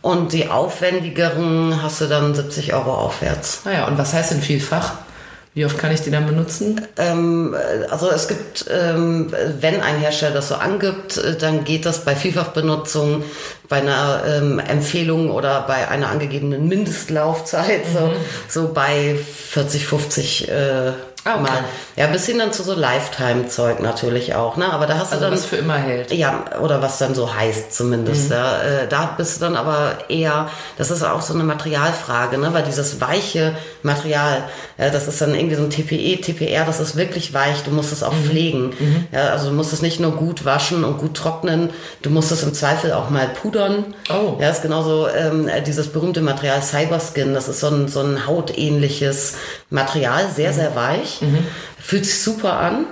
Und 0.02 0.32
die 0.34 0.47
aufwendigeren 0.50 1.82
hast 1.82 2.02
du 2.02 2.06
dann 2.08 2.34
70 2.36 2.73
Euro 2.73 2.93
aufwärts. 2.93 3.62
Naja, 3.65 3.88
und 3.88 3.97
was 3.97 4.13
heißt 4.13 4.32
denn 4.32 4.41
vielfach? 4.41 4.93
Wie 5.58 5.65
oft 5.65 5.80
kann 5.80 5.91
ich 5.91 6.02
die 6.02 6.12
dann 6.12 6.28
benutzen? 6.28 6.80
Ähm, 6.98 7.56
äh, 7.56 7.88
also 7.88 8.12
es 8.12 8.28
gibt, 8.28 8.65
ähm, 8.70 9.34
wenn 9.60 9.82
ein 9.82 9.98
Hersteller 9.98 10.36
das 10.36 10.50
so 10.50 10.54
angibt, 10.54 11.17
äh, 11.17 11.36
dann 11.36 11.63
geht 11.63 11.88
das 11.88 12.06
bei 12.06 12.15
Vielfachbenutzung, 12.15 13.24
bei 13.67 13.78
einer 13.78 14.22
ähm, 14.28 14.60
Empfehlung 14.60 15.32
oder 15.32 15.62
bei 15.62 15.88
einer 15.88 16.10
angegebenen 16.10 16.67
Mindestlaufzeit 16.67 17.88
so, 17.91 18.13
so 18.48 18.72
bei 18.72 19.15
40, 19.15 19.88
50 19.88 20.48
äh, 20.48 20.91
Ah, 21.23 21.34
okay. 21.34 21.41
Mal. 21.43 21.63
Ja, 21.97 22.08
bis 22.08 22.25
hin 22.25 22.38
dann 22.39 22.53
zu 22.53 22.63
so 22.63 22.73
Lifetime-Zeug 22.73 23.82
natürlich 23.82 24.36
auch, 24.36 24.56
ne? 24.56 24.71
Aber 24.71 24.86
da 24.86 24.93
hast 24.95 25.12
Also 25.12 25.15
du 25.15 25.21
dann 25.30 25.34
was 25.34 25.45
für 25.45 25.58
immer 25.58 25.75
hält. 25.75 26.12
ja, 26.13 26.45
oder 26.62 26.82
was 26.82 26.99
dann 26.99 27.15
so 27.15 27.34
heißt 27.34 27.73
zumindest. 27.73 28.30
Mhm. 28.30 28.36
Ja. 28.36 28.62
Äh, 28.62 28.88
da 28.88 29.13
bist 29.17 29.36
du 29.38 29.41
dann 29.45 29.58
aber 29.58 29.97
eher, 30.08 30.49
das 30.77 30.89
ist 30.89 31.03
auch 31.03 31.21
so 31.21 31.34
eine 31.34 31.43
Materialfrage, 31.43 32.38
ne? 32.38 32.53
weil 32.53 32.63
dieses 32.63 33.01
weiche 33.01 33.56
Material, 33.84 34.43
ja, 34.77 34.89
das 34.89 35.08
ist 35.08 35.19
dann 35.19 35.36
irgendwie 35.36 35.56
so 35.56 35.63
ein 35.63 35.69
TPE, 35.69 36.21
TPR, 36.21 36.63
das 36.65 36.80
ist 36.80 36.95
wirklich 36.95 37.34
weich, 37.34 37.62
du 37.63 37.71
musst 37.71 37.91
es 37.91 38.03
auch 38.03 38.13
Mhm. 38.13 38.23
pflegen. 38.23 39.08
Ja, 39.12 39.32
also 39.32 39.49
du 39.49 39.56
musst 39.56 39.73
es 39.73 39.82
nicht 39.82 39.99
nur 39.99 40.12
gut 40.12 40.45
waschen 40.45 40.86
und 40.86 40.97
gut 40.97 41.15
trocknen, 41.15 41.71
du 42.03 42.10
musst 42.10 42.32
es 42.32 42.43
im 42.43 42.53
Zweifel 42.53 42.93
auch 42.93 43.10
mal 43.10 43.27
pudern. 43.27 43.95
Oh. 44.10 44.38
Ja, 44.39 44.49
ist 44.49 44.62
genauso 44.62 45.10
ähm, 45.10 45.49
dieses 45.65 45.88
berühmte 45.89 46.21
Material 46.21 46.62
Cyberskin, 46.62 47.34
das 47.34 47.49
ist 47.49 47.60
so 47.60 47.67
ein, 47.67 47.88
so 47.89 47.99
ein 48.01 48.25
hautähnliches 48.27 49.34
Material, 49.69 50.30
sehr, 50.34 50.53
sehr 50.53 50.75
weich, 50.75 51.19
fühlt 51.80 52.06
sich 52.06 52.21
super 52.21 52.53
an. 52.53 52.86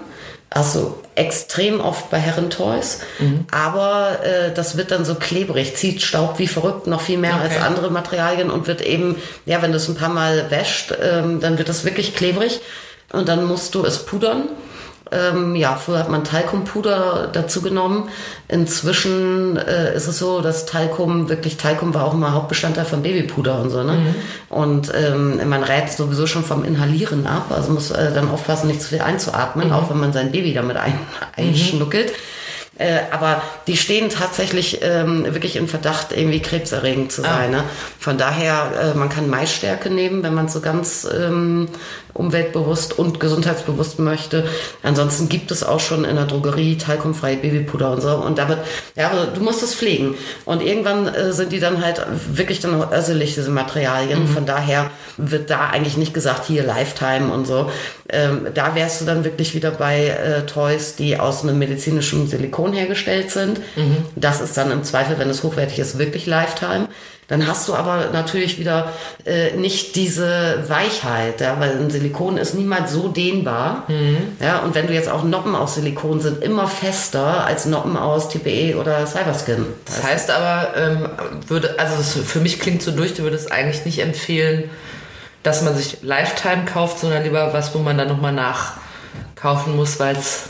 Also 0.49 1.01
extrem 1.15 1.81
oft 1.81 2.09
bei 2.11 2.17
Herrentoys, 2.17 2.99
aber 3.51 4.19
äh, 4.23 4.53
das 4.53 4.77
wird 4.77 4.91
dann 4.91 5.03
so 5.03 5.15
klebrig, 5.15 5.75
zieht 5.75 6.01
Staub 6.01 6.39
wie 6.39 6.47
verrückt, 6.47 6.87
noch 6.87 7.01
viel 7.01 7.17
mehr 7.17 7.35
Okay. 7.35 7.43
als 7.43 7.61
andere 7.61 7.89
Materialien 7.91 8.49
und 8.49 8.67
wird 8.67 8.81
eben, 8.81 9.17
ja, 9.45 9.61
wenn 9.61 9.71
du 9.71 9.77
es 9.77 9.89
ein 9.89 9.95
paar 9.95 10.09
Mal 10.09 10.49
wäscht, 10.51 10.93
ähm, 11.01 11.41
dann 11.41 11.57
wird 11.57 11.67
es 11.67 11.83
wirklich 11.83 12.15
klebrig 12.15 12.61
und 13.11 13.27
dann 13.27 13.45
musst 13.45 13.75
du 13.75 13.83
es 13.83 14.05
pudern. 14.05 14.43
Ähm, 15.15 15.55
ja, 15.55 15.75
früher 15.75 15.99
hat 15.99 16.09
man 16.09 16.23
Talkumpuder 16.23 17.29
dazu 17.31 17.61
genommen. 17.61 18.09
Inzwischen 18.47 19.57
äh, 19.57 19.95
ist 19.95 20.07
es 20.07 20.19
so, 20.19 20.41
dass 20.41 20.65
Talkum, 20.65 21.29
wirklich 21.29 21.57
Talkum 21.57 21.93
war 21.93 22.05
auch 22.05 22.13
immer 22.13 22.33
Hauptbestandteil 22.33 22.85
von 22.85 23.01
Babypuder 23.01 23.59
und 23.61 23.69
so, 23.69 23.83
ne? 23.83 23.97
Und 24.49 24.91
ähm, 24.95 25.49
man 25.49 25.63
rät 25.63 25.91
sowieso 25.91 26.27
schon 26.27 26.43
vom 26.43 26.63
Inhalieren 26.63 27.27
ab, 27.27 27.47
also 27.49 27.71
muss 27.71 27.91
äh, 27.91 28.13
dann 28.13 28.29
aufpassen, 28.29 28.67
nicht 28.67 28.81
zu 28.81 28.89
viel 28.89 29.01
einzuatmen, 29.01 29.71
auch 29.71 29.89
wenn 29.89 29.99
man 29.99 30.13
sein 30.13 30.31
Baby 30.31 30.53
damit 30.53 30.77
ein, 30.77 30.99
einschnuckelt. 31.35 32.13
Äh, 32.77 32.99
aber 33.11 33.41
die 33.67 33.77
stehen 33.77 34.09
tatsächlich 34.09 34.79
ähm, 34.81 35.23
wirklich 35.23 35.55
im 35.55 35.69
Verdacht, 35.69 36.11
irgendwie 36.11 36.41
krebserregend 36.41 37.09
zu 37.09 37.21
sein. 37.21 37.51
Ne? 37.51 37.63
Von 37.99 38.17
daher, 38.17 38.93
äh, 38.93 38.97
man 38.97 39.07
kann 39.07 39.29
Maisstärke 39.29 39.89
nehmen, 39.89 40.23
wenn 40.23 40.33
man 40.33 40.49
so 40.49 40.59
ganz 40.59 41.07
ähm, 41.09 41.69
umweltbewusst 42.15 42.97
und 42.97 43.19
gesundheitsbewusst 43.19 43.99
möchte. 43.99 44.45
Ansonsten 44.83 45.27
gibt 45.27 45.51
es 45.51 45.63
auch 45.63 45.81
schon 45.81 46.05
in 46.05 46.15
der 46.15 46.25
Drogerie 46.25 46.77
talkumfreie 46.77 47.35
Babypuder 47.35 47.91
und 47.91 48.01
so. 48.01 48.15
Und 48.15 48.37
da 48.37 48.47
wird, 48.47 48.59
ja, 48.95 49.11
du 49.25 49.41
musst 49.41 49.61
es 49.61 49.75
pflegen. 49.75 50.15
Und 50.45 50.61
irgendwann 50.61 51.07
äh, 51.07 51.33
sind 51.33 51.51
die 51.51 51.59
dann 51.59 51.83
halt 51.83 52.01
wirklich 52.31 52.61
dann 52.61 52.81
auch 52.81 52.91
össelig, 52.91 53.35
diese 53.35 53.51
Materialien. 53.51 54.27
Von 54.27 54.45
daher 54.45 54.91
wird 55.17 55.49
da 55.49 55.69
eigentlich 55.69 55.97
nicht 55.97 56.13
gesagt, 56.13 56.45
hier 56.45 56.63
Lifetime 56.63 57.33
und 57.33 57.45
so. 57.45 57.69
Ähm, 58.07 58.47
da 58.53 58.75
wärst 58.75 59.01
du 59.01 59.05
dann 59.05 59.25
wirklich 59.25 59.53
wieder 59.53 59.71
bei 59.71 60.07
äh, 60.07 60.45
Toys, 60.45 60.95
die 60.95 61.19
aus 61.19 61.43
einem 61.43 61.59
medizinischen 61.59 62.27
Silikon 62.27 62.71
hergestellt 62.71 63.29
sind. 63.29 63.59
Das 64.15 64.39
ist 64.39 64.55
dann 64.55 64.71
im 64.71 64.83
Zweifel, 64.85 65.19
wenn 65.19 65.29
es 65.29 65.43
hochwertig 65.43 65.79
ist, 65.79 65.99
wirklich 65.99 66.25
Lifetime. 66.27 66.87
Dann 67.27 67.47
hast 67.47 67.67
du 67.67 67.73
aber 67.73 68.11
natürlich 68.13 68.59
wieder 68.59 68.91
äh, 69.25 69.55
nicht 69.55 69.95
diese 69.95 70.63
Weichheit, 70.67 71.41
ja, 71.41 71.59
weil 71.59 71.71
ein 71.71 71.89
Silikon 71.89 72.37
ist 72.37 72.53
niemals 72.53 72.91
so 72.91 73.07
dehnbar. 73.07 73.87
Ja, 74.39 74.59
und 74.59 74.75
wenn 74.75 74.85
du 74.85 74.93
jetzt 74.93 75.09
auch 75.09 75.23
Noppen 75.23 75.55
aus 75.55 75.75
Silikon 75.75 76.21
sind, 76.21 76.43
immer 76.43 76.67
fester 76.67 77.45
als 77.45 77.65
Noppen 77.65 77.97
aus 77.97 78.29
TPE 78.29 78.77
oder 78.79 79.07
Cyberskin. 79.07 79.65
Das 79.85 80.03
heißt 80.03 80.29
aber, 80.29 80.75
ähm, 80.77 81.09
würde, 81.47 81.79
also 81.79 81.95
für 82.21 82.39
mich 82.39 82.59
klingt 82.59 82.83
so 82.83 82.91
durch, 82.91 83.15
du 83.15 83.23
würdest 83.23 83.51
eigentlich 83.51 83.85
nicht 83.85 83.99
empfehlen, 83.99 84.69
dass 85.45 85.61
man 85.61 85.75
sich 85.75 85.97
Lifetime 86.01 86.65
kauft, 86.65 86.99
sondern 86.99 87.23
lieber 87.23 87.53
was, 87.53 87.73
wo 87.75 87.79
man 87.79 87.97
dann 87.97 88.07
nochmal 88.07 88.33
nachkaufen 88.33 89.75
muss, 89.75 89.99
weil 89.99 90.15
es, 90.15 90.43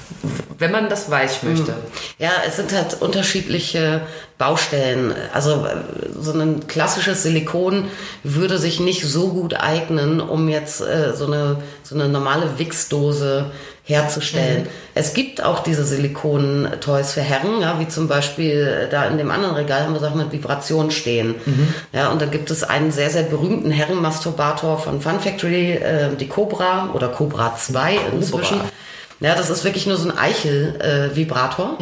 wenn 0.57 0.71
man 0.71 0.89
das 0.89 1.09
weich 1.11 1.43
möchte. 1.43 1.73
Ja, 2.19 2.31
es 2.47 2.55
sind 2.55 2.73
halt 2.73 3.01
unterschiedliche 3.01 4.01
Baustellen. 4.37 5.13
Also 5.33 5.65
äh, 5.65 5.77
so 6.19 6.33
ein 6.33 6.67
klassisches 6.67 7.23
Silikon 7.23 7.85
würde 8.23 8.57
sich 8.57 8.79
nicht 8.79 9.03
so 9.05 9.29
gut 9.29 9.55
eignen, 9.55 10.19
um 10.19 10.49
jetzt 10.49 10.81
äh, 10.81 11.13
so, 11.15 11.27
eine, 11.27 11.57
so 11.83 11.95
eine 11.95 12.09
normale 12.09 12.59
Wichsdose 12.59 13.51
herzustellen. 13.83 14.67
Es 14.95 15.13
gibt 15.13 15.43
auch 15.43 15.59
diese 15.59 15.85
Silikon-Toys 15.85 17.13
für 17.13 17.21
Herren, 17.21 17.61
ja, 17.61 17.79
wie 17.79 17.87
zum 17.87 18.07
Beispiel 18.07 18.85
äh, 18.85 18.89
da 18.89 19.05
in 19.05 19.17
dem 19.17 19.29
anderen 19.29 19.55
Regal 19.55 19.83
haben 19.83 19.93
wir 19.93 19.99
Sachen 19.99 20.17
mit 20.17 20.31
Vibration 20.31 20.89
stehen. 20.89 21.35
Ja, 21.93 22.09
und 22.09 22.21
da 22.21 22.25
gibt 22.25 22.49
es 22.49 22.63
einen 22.63 22.91
sehr, 22.91 23.11
sehr 23.11 23.23
berühmten 23.23 23.71
Herrenmasturbator 23.71 24.79
von 24.79 25.01
Fun 25.01 25.19
Factory, 25.19 25.73
äh, 25.73 26.15
die 26.19 26.27
Cobra 26.27 26.89
oder 26.93 27.09
Cobra 27.09 27.55
2 27.55 27.99
inzwischen. 28.13 28.59
Ja, 29.19 29.35
das 29.35 29.49
ist 29.49 29.63
wirklich 29.63 29.87
nur 29.87 29.97
so 29.97 30.09
ein 30.09 30.17
Eichel-Vibrator. 30.17 31.77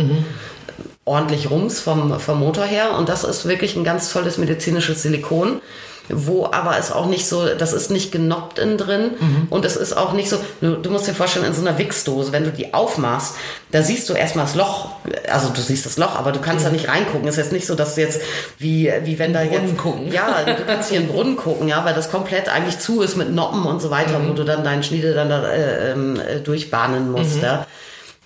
Ordentlich 1.05 1.49
Rums 1.49 1.79
vom, 1.79 2.19
vom 2.19 2.39
Motor 2.39 2.65
her. 2.65 2.95
Und 2.97 3.09
das 3.09 3.23
ist 3.23 3.45
wirklich 3.47 3.75
ein 3.75 3.83
ganz 3.83 4.11
tolles 4.11 4.37
medizinisches 4.37 5.01
Silikon. 5.01 5.61
Wo 6.09 6.47
aber 6.47 6.77
es 6.77 6.91
auch 6.91 7.05
nicht 7.05 7.25
so, 7.27 7.47
das 7.55 7.71
ist 7.71 7.89
nicht 7.89 8.11
genoppt 8.11 8.59
innen 8.59 8.77
drin 8.77 9.11
und 9.49 9.63
es 9.63 9.77
ist 9.77 9.95
auch 9.95 10.11
nicht 10.11 10.29
so, 10.29 10.37
du, 10.59 10.75
du 10.75 10.89
musst 10.89 11.07
dir 11.07 11.13
vorstellen, 11.13 11.45
in 11.45 11.53
so 11.53 11.61
einer 11.61 11.77
Wichsdose, 11.77 12.33
wenn 12.33 12.43
du 12.43 12.51
die 12.51 12.73
aufmachst, 12.73 13.35
da 13.71 13.81
siehst 13.81 14.09
du 14.09 14.13
erstmal 14.13 14.45
das 14.45 14.55
Loch, 14.55 14.89
also 15.31 15.49
du 15.49 15.61
siehst 15.61 15.85
das 15.85 15.97
Loch, 15.97 16.15
aber 16.15 16.33
du 16.33 16.39
kannst 16.41 16.65
da 16.65 16.69
nicht 16.69 16.89
reingucken. 16.89 17.25
Es 17.27 17.35
ist 17.37 17.45
jetzt 17.45 17.53
nicht 17.53 17.65
so, 17.65 17.75
dass 17.75 17.95
du 17.95 18.01
jetzt, 18.01 18.21
wie, 18.59 18.91
wie 19.03 19.17
wenn 19.17 19.31
da 19.31 19.45
Brunnen 19.45 19.69
jetzt. 19.69 19.77
gucken. 19.77 20.11
Ja, 20.11 20.43
du 20.43 20.65
kannst 20.65 20.89
hier 20.89 20.99
in 20.99 21.07
den 21.07 21.13
Brunnen 21.13 21.37
gucken, 21.37 21.69
ja, 21.69 21.85
weil 21.85 21.93
das 21.93 22.11
komplett 22.11 22.49
eigentlich 22.49 22.79
zu 22.79 23.01
ist 23.01 23.15
mit 23.15 23.31
Noppen 23.31 23.65
und 23.65 23.81
so 23.81 23.89
weiter, 23.89 24.19
wo 24.27 24.33
du 24.33 24.43
dann 24.43 24.63
deinen 24.63 24.83
Schniedel 24.83 25.13
dann 25.13 25.29
da 25.29 25.47
äh, 25.47 25.91
äh, 25.93 26.39
durchbahnen 26.41 27.11
musst, 27.11 27.41
ja. 27.41 27.65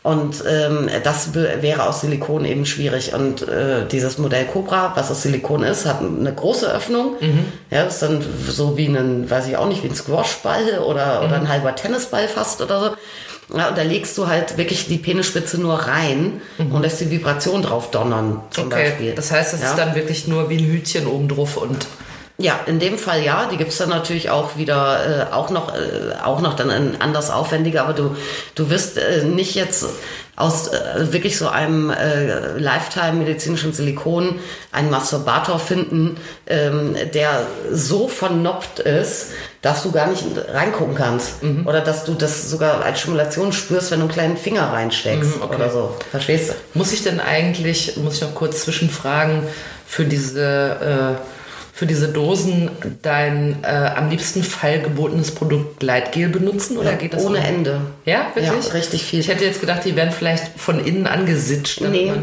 Und 0.08 0.42
ähm, 0.50 0.90
das 1.04 1.34
wäre 1.34 1.86
aus 1.86 2.00
Silikon 2.00 2.46
eben 2.46 2.66
schwierig. 2.66 3.14
Und 3.14 3.46
äh, 3.46 3.86
dieses 3.92 4.18
Modell 4.18 4.46
Cobra, 4.46 4.94
was 4.96 5.12
aus 5.12 5.24
Silikon 5.24 5.64
ist, 5.64 5.86
hat 5.86 6.00
eine 6.00 6.34
große 6.34 6.72
Öffnung. 6.72 7.16
Ja, 7.70 7.84
ist 7.84 8.02
dann 8.02 8.24
so 8.48 8.78
wie 8.78 8.86
ein, 8.86 9.30
weiß 9.30 9.50
ich 9.50 9.58
auch 9.58 9.68
nicht, 9.68 9.84
wie 9.84 9.90
ein 9.90 9.96
Squashball 9.96 10.80
oder, 10.80 11.24
oder 11.26 11.36
ein 11.36 11.50
halber 11.50 11.76
Tennisball 11.76 12.30
fast 12.30 12.62
oder 12.62 12.80
so. 12.80 13.58
Ja, 13.58 13.68
und 13.68 13.78
da 13.78 13.82
legst 13.82 14.18
du 14.18 14.28
halt 14.28 14.58
wirklich 14.58 14.88
die 14.88 14.98
Penisspitze 14.98 15.60
nur 15.60 15.76
rein 15.76 16.42
und 16.58 16.82
lässt 16.82 17.02
die 17.02 17.12
Vibration 17.12 17.62
drauf 17.62 17.92
donnern, 17.92 18.40
zum 18.52 18.68
Okay, 18.68 18.90
Beispiel. 18.92 19.14
das 19.14 19.32
heißt, 19.34 19.54
es 19.56 19.62
ja? 19.62 19.72
ist 19.72 19.78
dann 19.78 19.94
wirklich 19.94 20.26
nur 20.28 20.50
wie 20.50 20.58
ein 20.58 20.66
Hütchen 20.72 21.06
oben 21.06 21.28
drauf 21.28 21.58
und 21.58 21.86
Ja, 22.40 22.60
in 22.68 22.78
dem 22.80 22.98
Fall 23.00 23.24
ja. 23.24 23.48
Die 23.52 23.58
gibt's 23.58 23.78
dann 23.78 23.90
natürlich 23.90 24.30
auch 24.30 24.58
wieder, 24.58 25.28
äh, 25.32 25.34
auch 25.34 25.50
noch, 25.50 25.74
äh, 25.74 25.80
auch 26.24 26.40
noch 26.40 26.56
dann 26.56 26.70
in 26.70 27.02
anders 27.02 27.32
aufwendiger, 27.32 27.84
aber 27.84 27.94
du, 27.94 28.16
du 28.54 28.70
wirst 28.70 28.98
äh, 28.98 29.24
nicht 29.24 29.56
jetzt 29.56 29.86
aus 30.36 30.68
äh, 30.68 31.12
wirklich 31.12 31.36
so 31.40 31.48
einem 31.48 31.90
äh, 31.90 32.60
Lifetime-medizinischen 32.60 33.74
Silikon 33.74 34.36
einen 34.72 34.92
Masturbator 34.92 35.58
finden, 35.58 36.18
ähm, 36.46 36.96
der 37.16 37.42
so 37.72 38.08
vernoppt 38.08 38.82
ist, 38.82 39.32
dass 39.64 39.82
du 39.82 39.92
gar 39.92 40.06
nicht 40.06 40.24
reingucken 40.54 40.94
kannst. 40.94 41.42
Oder 41.66 41.82
dass 41.82 42.04
du 42.06 42.14
das 42.14 42.52
sogar 42.52 42.86
als 42.86 43.00
Stimulation 43.00 43.52
spürst, 43.52 43.90
wenn 43.90 43.98
du 44.00 44.06
einen 44.06 44.14
kleinen 44.14 44.38
Finger 44.38 44.72
reinsteckst 44.72 45.38
Mhm, 45.38 45.42
okay. 45.42 45.56
oder 45.56 45.72
so. 45.72 45.96
Verstehst 46.12 46.50
du? 46.52 46.54
Muss 46.78 46.92
ich 46.94 47.02
denn 47.02 47.20
eigentlich, 47.20 47.98
muss 47.98 48.14
ich 48.16 48.22
noch 48.22 48.36
kurz 48.36 48.62
zwischenfragen, 48.64 49.42
für 49.88 50.06
diese, 50.06 51.18
äh, 51.18 51.37
für 51.78 51.86
diese 51.86 52.08
Dosen 52.08 52.72
dein 53.04 53.64
äh, 53.64 53.92
am 53.96 54.10
liebsten 54.10 54.42
fallgebotenes 54.42 55.30
Produkt 55.30 55.80
Gleitgel 55.80 56.28
benutzen 56.28 56.76
oder 56.76 56.94
geht 56.94 57.14
das 57.14 57.24
Ohne 57.24 57.38
auch? 57.38 57.44
Ende. 57.44 57.82
Ja, 58.04 58.32
wirklich? 58.34 58.66
Ja, 58.66 58.74
richtig 58.74 59.04
viel. 59.04 59.20
Ich 59.20 59.28
hätte 59.28 59.46
jetzt 59.46 59.62
gedacht, 59.62 59.86
die 59.86 59.96
werden 59.96 60.12
vielleicht 60.12 60.60
von 60.60 60.84
innen 60.84 61.06
angesitscht. 61.06 61.80
damit 61.80 62.02
Nee, 62.02 62.14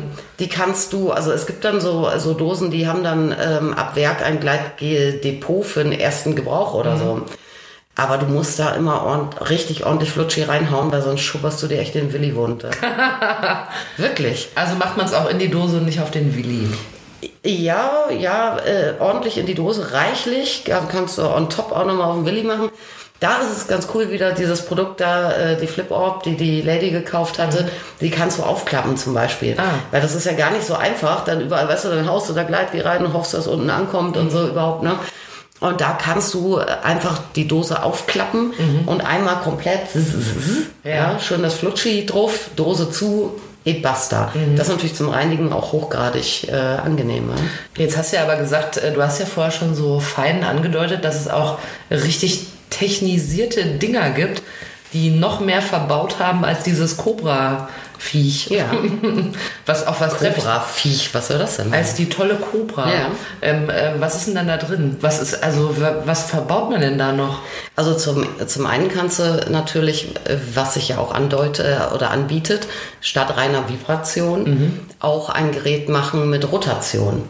die 0.41 0.49
kannst 0.49 0.93
du, 0.93 1.13
also 1.13 1.31
es 1.31 1.47
gibt 1.47 1.65
dann 1.65 1.81
so, 1.81 2.11
so 2.19 2.35
Dosen, 2.35 2.73
die 2.73 2.89
haben 2.89 3.05
dann 3.05 3.33
ähm, 3.41 3.75
ab 3.75 3.95
Werk 3.95 4.27
ein 4.27 4.41
Gleitgel-Depot 4.41 5.65
für 5.65 5.85
den 5.85 5.93
ersten 5.93 6.35
Gebrauch 6.35 6.75
oder 6.75 6.97
so. 6.97 7.23
Aber 7.95 8.19
du 8.19 8.27
musst 8.27 8.59
da 8.59 8.75
immer 8.75 9.05
ordent, 9.05 9.51
richtig 9.51 9.87
ordentlich 9.87 10.11
Flutschi 10.11 10.43
reinhauen, 10.43 10.91
weil 10.91 11.03
sonst 11.03 11.21
schubberst 11.21 11.63
du 11.63 11.69
dir 11.69 11.79
echt 11.79 11.95
den 11.95 12.13
Willi 12.13 12.35
wund. 12.35 12.65
Wirklich. 13.99 14.49
Also 14.57 14.75
macht 14.75 14.97
man 14.97 15.07
es 15.07 15.15
auch 15.15 15.31
in 15.31 15.39
die 15.39 15.49
Dose 15.49 15.77
und 15.77 15.85
nicht 15.85 16.01
auf 16.01 16.11
den 16.11 16.35
Willi. 16.35 16.67
Ja, 17.45 18.11
ja, 18.11 18.59
äh, 18.59 18.95
ordentlich 18.99 19.39
in 19.39 19.47
die 19.47 19.55
Dose, 19.55 19.93
reichlich. 19.93 20.65
Ja, 20.67 20.81
kannst 20.91 21.19
du 21.19 21.23
on 21.23 21.51
top 21.51 21.73
auch 21.73 21.87
nochmal 21.87 22.09
auf 22.09 22.17
den 22.17 22.27
Willi 22.27 22.43
machen. 22.43 22.71
Da 23.21 23.39
ist 23.39 23.57
es 23.57 23.69
ganz 23.69 23.89
cool 23.95 24.11
wieder, 24.11 24.33
dieses 24.33 24.63
Produkt 24.67 25.01
da, 25.01 25.33
äh, 25.33 25.57
die 25.57 25.67
Flip 25.67 25.91
Orb, 25.91 26.25
die 26.25 26.37
die 26.37 26.61
Lady 26.61 26.91
gekauft 26.91 27.39
hatte, 27.39 27.69
die 28.01 28.11
kannst 28.11 28.39
du 28.39 28.43
aufklappen 28.43 28.97
zum 28.97 29.15
Beispiel. 29.15 29.55
Ah. 29.57 29.79
Weil 29.93 30.03
das 30.03 30.15
ist 30.15 30.27
ja 30.27 30.33
gar 30.33 30.51
nicht 30.51 30.67
so 30.67 30.75
einfach. 30.75 31.25
Dann 31.25 31.41
überall, 31.41 31.69
weißt 31.69 31.87
du, 31.87 31.89
dann 31.91 32.09
haust 32.09 32.29
du 32.29 32.35
da 32.35 32.43
Gleitgel 32.43 32.83
rein 32.83 33.05
und 33.05 33.13
hoffst, 33.13 33.33
dass 33.33 33.47
unten 33.47 33.71
ankommt 33.71 34.17
und 34.17 34.31
so 34.31 34.47
überhaupt, 34.49 34.83
ne? 34.83 34.99
Und 35.61 35.81
da 35.81 35.93
kannst 35.93 36.35
du 36.35 36.59
äh, 36.59 36.67
einfach 36.83 37.21
die 37.37 37.49
Dose 37.49 37.83
aufklappen 37.83 38.53
und 38.87 39.01
einmal 39.01 39.37
komplett, 39.37 39.87
ja. 40.83 41.19
schön 41.19 41.43
das 41.43 41.55
Flutschi 41.55 42.05
drauf, 42.05 42.51
Dose 42.57 42.91
zu, 42.91 43.41
et 43.65 43.83
basta. 43.83 44.33
Das 44.57 44.69
ist 44.69 44.73
natürlich 44.75 44.95
zum 44.95 45.09
Reinigen 45.09 45.53
auch 45.53 45.73
hochgradig 45.73 46.49
äh, 46.49 46.53
angenehm. 46.55 47.29
Ne? 47.29 47.35
Jetzt 47.79 47.97
hast 47.97 48.13
du 48.13 48.17
ja 48.17 48.23
aber 48.23 48.37
gesagt, 48.37 48.77
äh, 48.77 48.93
du 48.93 49.03
hast 49.03 49.19
ja 49.19 49.27
vorher 49.27 49.53
schon 49.53 49.75
so 49.75 50.01
fein 50.01 50.45
angedeutet, 50.45 51.05
dass 51.05 51.19
es 51.19 51.29
auch 51.29 51.59
richtig 51.91 52.47
technisierte 52.71 53.65
Dinger 53.65 54.11
gibt, 54.11 54.43
die 54.93 55.11
noch 55.11 55.41
mehr 55.41 55.63
verbaut 55.63 56.19
haben 56.19 56.45
als 56.45 56.63
dieses 56.63 56.97
Cobra-Viech. 57.95 58.51
Ja. 58.51 58.71
Was 59.67 59.87
auf 59.87 60.01
was 60.01 60.15
treffe 60.19 60.39
ich? 60.39 60.45
Cobra-Viech, 60.45 61.15
was 61.15 61.29
soll 61.29 61.39
das 61.39 61.57
denn? 61.57 61.73
Als 61.73 61.95
die 61.95 62.09
tolle 62.09 62.35
Cobra. 62.37 62.87
Ja. 62.93 63.07
Ähm, 63.43 63.71
äh, 63.71 63.93
was 63.99 64.15
ist 64.17 64.27
denn 64.27 64.35
dann 64.35 64.49
da 64.49 64.57
drin? 64.57 64.97
Was 65.01 65.21
ist, 65.23 65.43
also, 65.43 65.81
wa- 65.81 66.03
was 66.05 66.25
verbaut 66.25 66.71
man 66.71 66.81
denn 66.81 66.99
da 66.99 67.13
noch? 67.13 67.39
Also 67.77 67.95
zum, 67.95 68.27
zum 68.47 68.67
einen 68.67 68.89
kannst 68.89 69.19
du 69.21 69.47
natürlich, 69.51 70.15
äh, 70.27 70.37
was 70.55 70.75
sich 70.75 70.89
ja 70.91 70.99
auch 70.99 71.13
andeute 71.15 71.91
oder 71.95 72.11
anbietet, 72.11 72.67
statt 73.01 73.37
reiner 73.37 73.69
Vibration 73.69 74.81
auch 75.01 75.29
ein 75.31 75.53
Gerät 75.53 75.89
machen 75.89 76.29
mit 76.31 76.51
Rotation. 76.51 77.23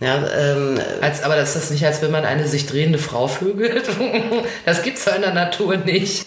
Ja, 0.00 0.16
ähm, 0.36 0.78
Als, 1.00 1.22
aber 1.22 1.36
das 1.36 1.56
ist 1.56 1.70
nicht, 1.70 1.84
als 1.84 2.00
wenn 2.02 2.10
man 2.10 2.24
eine 2.24 2.46
sich 2.48 2.66
drehende 2.66 2.98
Frau 2.98 3.26
vögelt. 3.28 3.84
Das 4.64 4.82
gibt's 4.82 5.04
ja 5.04 5.12
in 5.12 5.22
der 5.22 5.34
Natur 5.34 5.76
nicht. 5.76 6.26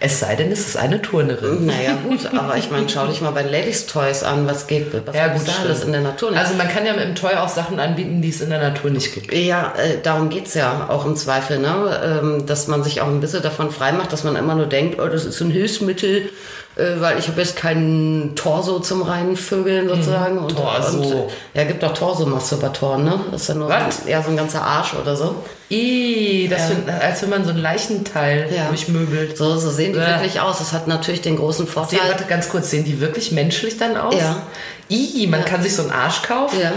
Es 0.00 0.20
sei 0.20 0.36
denn, 0.36 0.52
es 0.52 0.60
ist 0.60 0.76
eine 0.76 1.02
Turnerin. 1.02 1.66
naja 1.66 1.98
gut, 2.02 2.32
aber 2.32 2.56
ich 2.56 2.70
meine, 2.70 2.88
schau 2.88 3.06
dich 3.06 3.20
mal 3.20 3.32
bei 3.32 3.42
Ladies 3.42 3.86
Toys 3.86 4.22
an, 4.22 4.46
was 4.46 4.66
geht, 4.68 4.92
was 5.06 5.14
Ja, 5.14 5.28
gut, 5.28 5.46
da 5.46 5.52
alles 5.62 5.82
in 5.82 5.92
der 5.92 6.02
Natur 6.02 6.30
nicht. 6.30 6.40
Also 6.40 6.54
man 6.54 6.68
kann 6.68 6.86
ja 6.86 6.92
mit 6.92 7.02
dem 7.02 7.14
Toy 7.16 7.34
auch 7.34 7.48
Sachen 7.48 7.80
anbieten, 7.80 8.22
die 8.22 8.28
es 8.28 8.40
in 8.40 8.50
der 8.50 8.60
Natur 8.60 8.90
nicht 8.90 9.12
gibt. 9.12 9.34
Ja, 9.34 9.74
äh, 9.76 9.98
darum 10.02 10.28
geht's 10.28 10.54
ja 10.54 10.86
auch 10.88 11.04
im 11.04 11.16
Zweifel, 11.16 11.58
ne? 11.58 12.20
ähm, 12.22 12.46
dass 12.46 12.68
man 12.68 12.84
sich 12.84 13.00
auch 13.00 13.08
ein 13.08 13.20
bisschen 13.20 13.42
davon 13.42 13.70
freimacht, 13.70 14.12
dass 14.12 14.22
man 14.22 14.36
immer 14.36 14.54
nur 14.54 14.66
denkt, 14.66 15.00
oh, 15.00 15.08
das 15.08 15.24
ist 15.24 15.40
ein 15.40 15.50
Hilfsmittel, 15.50 16.30
äh, 16.78 17.00
weil 17.00 17.18
ich 17.18 17.28
habe 17.28 17.40
jetzt 17.40 17.56
keinen 17.56 18.34
Torso 18.36 18.78
zum 18.80 19.02
reinen 19.02 19.36
Vögeln 19.36 19.88
sozusagen. 19.88 20.38
Und, 20.38 20.56
Torso. 20.56 20.98
Und, 21.00 21.30
ja, 21.54 21.64
gibt 21.64 21.82
auch 21.84 21.92
Torso-Masturbatoren, 21.92 23.04
ne? 23.04 23.20
Das 23.30 23.42
ist 23.42 23.48
ja 23.48 23.54
nur 23.54 23.68
Was? 23.68 23.96
so, 23.98 24.02
ein- 24.04 24.08
ja, 24.08 24.22
so 24.22 24.30
ein 24.30 24.36
ganzer 24.36 24.62
Arsch 24.62 24.94
oder 24.94 25.16
so. 25.16 25.34
Ih, 25.70 26.48
das 26.48 26.66
find, 26.68 26.88
als 26.88 27.20
wenn 27.22 27.30
man 27.30 27.44
so 27.44 27.50
ein 27.50 27.58
Leichenteil 27.58 28.48
Ja. 28.54 28.68
durchmöbelt. 28.68 29.36
So, 29.36 29.56
so 29.58 29.70
sehen 29.70 29.92
die 29.92 29.98
Bäh. 29.98 30.06
wirklich 30.06 30.40
aus. 30.40 30.58
Das 30.58 30.72
hat 30.72 30.86
natürlich 30.88 31.20
den 31.20 31.36
großen 31.36 31.66
Sehen, 31.66 31.72
Vorteil. 31.74 31.98
warte, 32.08 32.24
ganz 32.24 32.48
kurz, 32.48 32.70
sehen 32.70 32.84
die 32.84 33.00
wirklich 33.00 33.32
menschlich 33.32 33.76
dann 33.76 33.96
aus? 33.96 34.14
Ja. 34.14 34.42
Ih, 34.88 35.26
man 35.26 35.44
kann 35.44 35.62
sich 35.62 35.74
so 35.76 35.82
einen 35.82 35.90
Arsch 35.90 36.22
kaufen? 36.22 36.58
Ja, 36.60 36.72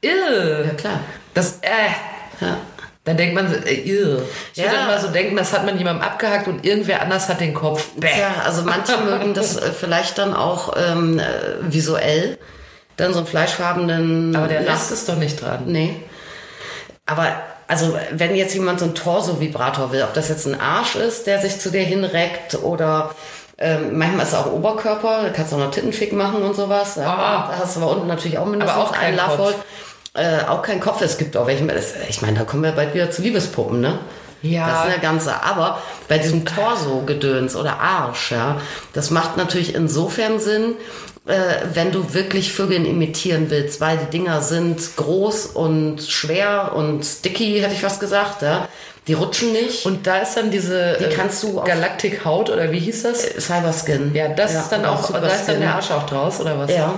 Irr. 0.00 0.64
ja 0.66 0.74
klar. 0.74 1.00
Das, 1.34 1.58
äh. 1.62 2.44
Ja. 2.44 2.56
Dann 3.08 3.16
denkt 3.16 3.34
man, 3.34 3.48
so, 3.48 3.54
äh, 3.54 3.72
irr. 3.74 4.20
Ich 4.54 4.62
würde 4.62 4.76
Ja. 4.76 4.84
immer 4.84 4.98
so 5.00 5.08
denken, 5.08 5.34
das 5.34 5.54
hat 5.54 5.64
man 5.64 5.78
jemandem 5.78 6.02
abgehackt 6.06 6.46
und 6.46 6.62
irgendwer 6.66 7.00
anders 7.00 7.26
hat 7.30 7.40
den 7.40 7.54
Kopf. 7.54 7.88
Bäh. 7.96 8.06
Ja, 8.20 8.42
also 8.44 8.62
manche 8.62 8.98
mögen 9.04 9.32
das 9.32 9.56
äh, 9.56 9.72
vielleicht 9.72 10.18
dann 10.18 10.34
auch 10.34 10.74
ähm, 10.76 11.18
äh, 11.18 11.22
visuell, 11.62 12.36
dann 12.98 13.12
so 13.14 13.20
einen 13.20 13.26
fleischfarbenen. 13.26 14.36
Aber 14.36 14.46
der 14.46 14.66
Rest 14.66 14.92
ist 14.92 15.08
doch 15.08 15.16
nicht 15.16 15.40
dran. 15.40 15.62
Nee. 15.64 15.96
Aber 17.06 17.28
also 17.66 17.98
wenn 18.12 18.36
jetzt 18.36 18.52
jemand 18.52 18.78
so 18.78 18.84
einen 18.84 18.94
Torso-Vibrator 18.94 19.90
will, 19.90 20.02
ob 20.02 20.12
das 20.12 20.28
jetzt 20.28 20.46
ein 20.46 20.60
Arsch 20.60 20.94
ist, 20.96 21.26
der 21.26 21.40
sich 21.40 21.58
zu 21.60 21.70
dir 21.70 21.80
hinreckt 21.82 22.56
oder 22.62 23.14
ähm, 23.56 23.96
manchmal 23.98 24.24
ist 24.26 24.32
es 24.32 24.38
auch 24.38 24.52
Oberkörper, 24.52 25.22
da 25.22 25.30
kannst 25.30 25.52
du 25.52 25.56
auch 25.56 25.60
noch 25.60 25.70
Tittenfick 25.70 26.12
machen 26.12 26.42
und 26.42 26.54
sowas. 26.54 26.96
Ja, 26.96 27.06
Ah. 27.08 27.48
Da 27.50 27.58
hast 27.64 27.76
du 27.76 27.80
aber 27.80 27.90
unten 27.92 28.06
natürlich 28.06 28.36
auch 28.38 28.44
mindestens 28.46 28.92
einen 28.92 29.18
Kopf. 29.18 29.54
Äh, 30.14 30.44
auch 30.48 30.62
kein 30.62 30.80
Kopf. 30.80 31.00
Es 31.02 31.18
gibt 31.18 31.36
auch 31.36 31.46
welche, 31.46 31.66
das, 31.66 31.94
ich 32.08 32.22
meine, 32.22 32.38
da 32.38 32.44
kommen 32.44 32.62
wir 32.62 32.72
bald 32.72 32.94
wieder 32.94 33.10
zu 33.10 33.22
Liebespuppen, 33.22 33.80
ne? 33.80 33.98
Ja. 34.42 34.68
Das 34.68 34.78
ist 34.84 34.92
eine 34.92 35.02
ganze. 35.02 35.42
Aber 35.42 35.82
bei 36.08 36.18
diesem 36.18 36.44
Torso-Gedöns 36.44 37.56
oder 37.56 37.80
Arsch, 37.80 38.32
ja, 38.32 38.60
das 38.92 39.10
macht 39.10 39.36
natürlich 39.36 39.74
insofern 39.74 40.38
Sinn, 40.38 40.74
äh, 41.26 41.34
wenn 41.74 41.92
du 41.92 42.14
wirklich 42.14 42.52
Vögeln 42.52 42.86
imitieren 42.86 43.50
willst, 43.50 43.80
weil 43.80 43.98
die 43.98 44.10
Dinger 44.18 44.40
sind 44.40 44.96
groß 44.96 45.46
und 45.46 46.02
schwer 46.02 46.72
und 46.74 47.04
sticky, 47.04 47.60
hätte 47.60 47.74
ich 47.74 47.82
was 47.82 48.00
gesagt, 48.00 48.42
ja. 48.42 48.68
Die 49.06 49.14
rutschen 49.14 49.52
nicht. 49.52 49.86
Und 49.86 50.06
da 50.06 50.18
ist 50.18 50.36
dann 50.36 50.50
diese 50.50 50.98
Die 51.00 51.04
äh, 51.04 51.08
kannst 51.08 51.42
du 51.42 51.62
Galactic 51.62 52.26
Haut 52.26 52.50
oder 52.50 52.70
wie 52.70 52.78
hieß 52.78 53.04
das? 53.04 53.22
Cyberskin. 53.38 54.14
Ja, 54.14 54.28
das 54.28 54.54
ist 54.54 54.68
dann 54.68 54.80
oder 54.80 54.92
auch, 54.92 55.10
da 55.10 55.26
ist 55.26 55.48
dann 55.48 55.60
der 55.60 55.74
Arsch 55.74 55.90
auch 55.90 56.04
draus, 56.04 56.40
oder 56.40 56.58
was? 56.58 56.70
Ja. 56.70 56.94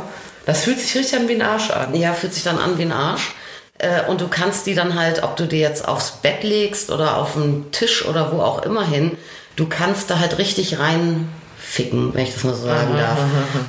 Das 0.46 0.64
fühlt 0.64 0.80
sich 0.80 0.94
richtig 0.96 1.18
an 1.18 1.28
wie 1.28 1.34
ein 1.34 1.42
Arsch 1.42 1.70
an. 1.70 1.94
Ja, 1.94 2.12
fühlt 2.12 2.34
sich 2.34 2.44
dann 2.44 2.58
an 2.58 2.78
wie 2.78 2.82
ein 2.82 2.92
Arsch. 2.92 3.34
Äh, 3.78 4.02
Und 4.08 4.20
du 4.20 4.28
kannst 4.28 4.66
die 4.66 4.74
dann 4.74 4.98
halt, 4.98 5.22
ob 5.22 5.36
du 5.36 5.46
die 5.46 5.60
jetzt 5.60 5.86
aufs 5.86 6.12
Bett 6.22 6.42
legst 6.42 6.90
oder 6.90 7.16
auf 7.18 7.34
den 7.34 7.70
Tisch 7.72 8.04
oder 8.06 8.32
wo 8.32 8.40
auch 8.40 8.62
immer 8.62 8.84
hin, 8.86 9.16
du 9.56 9.66
kannst 9.68 10.10
da 10.10 10.18
halt 10.18 10.38
richtig 10.38 10.78
rein 10.78 11.28
ficken, 11.58 12.12
wenn 12.14 12.24
ich 12.24 12.34
das 12.34 12.42
mal 12.44 12.54
so 12.54 12.64
sagen 12.66 12.96
darf. 12.96 13.18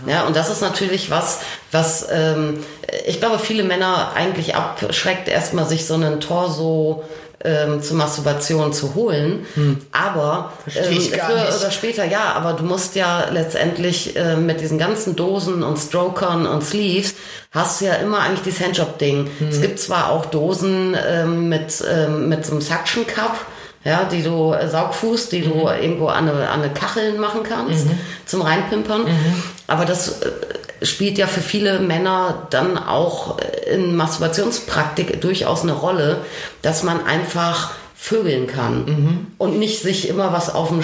Ja, 0.08 0.24
und 0.26 0.36
das 0.36 0.50
ist 0.50 0.62
natürlich 0.62 1.12
was, 1.12 1.42
was 1.72 2.08
ähm, 2.12 2.64
ich 3.06 3.20
glaube, 3.20 3.38
viele 3.38 3.64
Männer 3.64 4.14
eigentlich 4.16 4.56
abschreckt, 4.56 5.28
erstmal 5.28 5.68
sich 5.68 5.86
so 5.86 5.94
einen 5.94 6.20
Torso 6.20 7.04
ähm, 7.44 7.82
zur 7.82 7.98
Masturbation 7.98 8.74
zu 8.74 8.96
holen. 8.96 9.46
Aber 9.92 10.54
Versteh 10.64 10.94
ich 10.94 11.14
ähm, 11.14 11.20
früher 11.20 11.46
nicht. 11.46 11.60
oder 11.60 11.72
später, 11.72 12.06
ja, 12.06 12.34
aber 12.34 12.54
du 12.54 12.64
musst 12.64 12.96
ja 12.96 13.30
letztendlich 13.32 14.16
äh, 14.16 14.36
mit 14.36 14.62
diesen 14.62 14.78
ganzen 14.78 15.16
Dosen 15.16 15.64
und 15.64 15.78
Strokern 15.78 16.46
und 16.46 16.64
Sleeves 16.64 17.16
hast 17.52 17.82
du 17.82 17.86
ja 17.86 17.96
immer 17.96 18.20
eigentlich 18.20 18.44
dieses 18.44 18.62
Handjob-Ding. 18.66 19.30
Es 19.50 19.62
gibt 19.62 19.80
zwar 19.80 20.10
auch 20.10 20.26
Dosen 20.26 20.96
ähm, 21.08 21.50
mit, 21.50 21.84
ähm, 21.90 22.30
mit 22.30 22.46
so 22.46 22.54
einem 22.54 22.62
Suction 22.62 23.06
Cup, 23.06 23.36
ja, 23.84 24.06
die 24.06 24.24
du 24.24 24.54
äh, 24.54 24.68
Saugfuß, 24.70 25.30
die 25.30 25.42
du 25.42 25.68
irgendwo 25.68 26.08
an 26.08 26.30
eine, 26.30 26.50
an 26.50 26.62
eine 26.62 26.74
Kacheln 26.74 27.20
machen 27.20 27.42
kannst 27.44 27.88
zum 28.26 28.42
Reinpimpern. 28.42 29.06
Aber 29.68 29.86
das 29.86 30.22
äh, 30.22 30.32
spielt 30.82 31.18
ja 31.18 31.28
für 31.28 31.42
viele 31.42 31.80
Männer 31.80 32.48
dann 32.50 32.78
auch 32.78 33.38
in 33.72 33.96
Masturbationspraktik 33.96 35.22
durchaus 35.22 35.64
eine 35.64 35.74
Rolle, 35.74 36.22
dass 36.62 36.84
man 36.84 37.06
einfach 37.06 37.72
vögeln 38.04 38.48
kann 38.48 39.28
und 39.38 39.60
nicht 39.60 39.84
sich 39.84 40.10
immer 40.10 40.34
was 40.34 40.52
auf 40.54 40.70
dem 40.70 40.82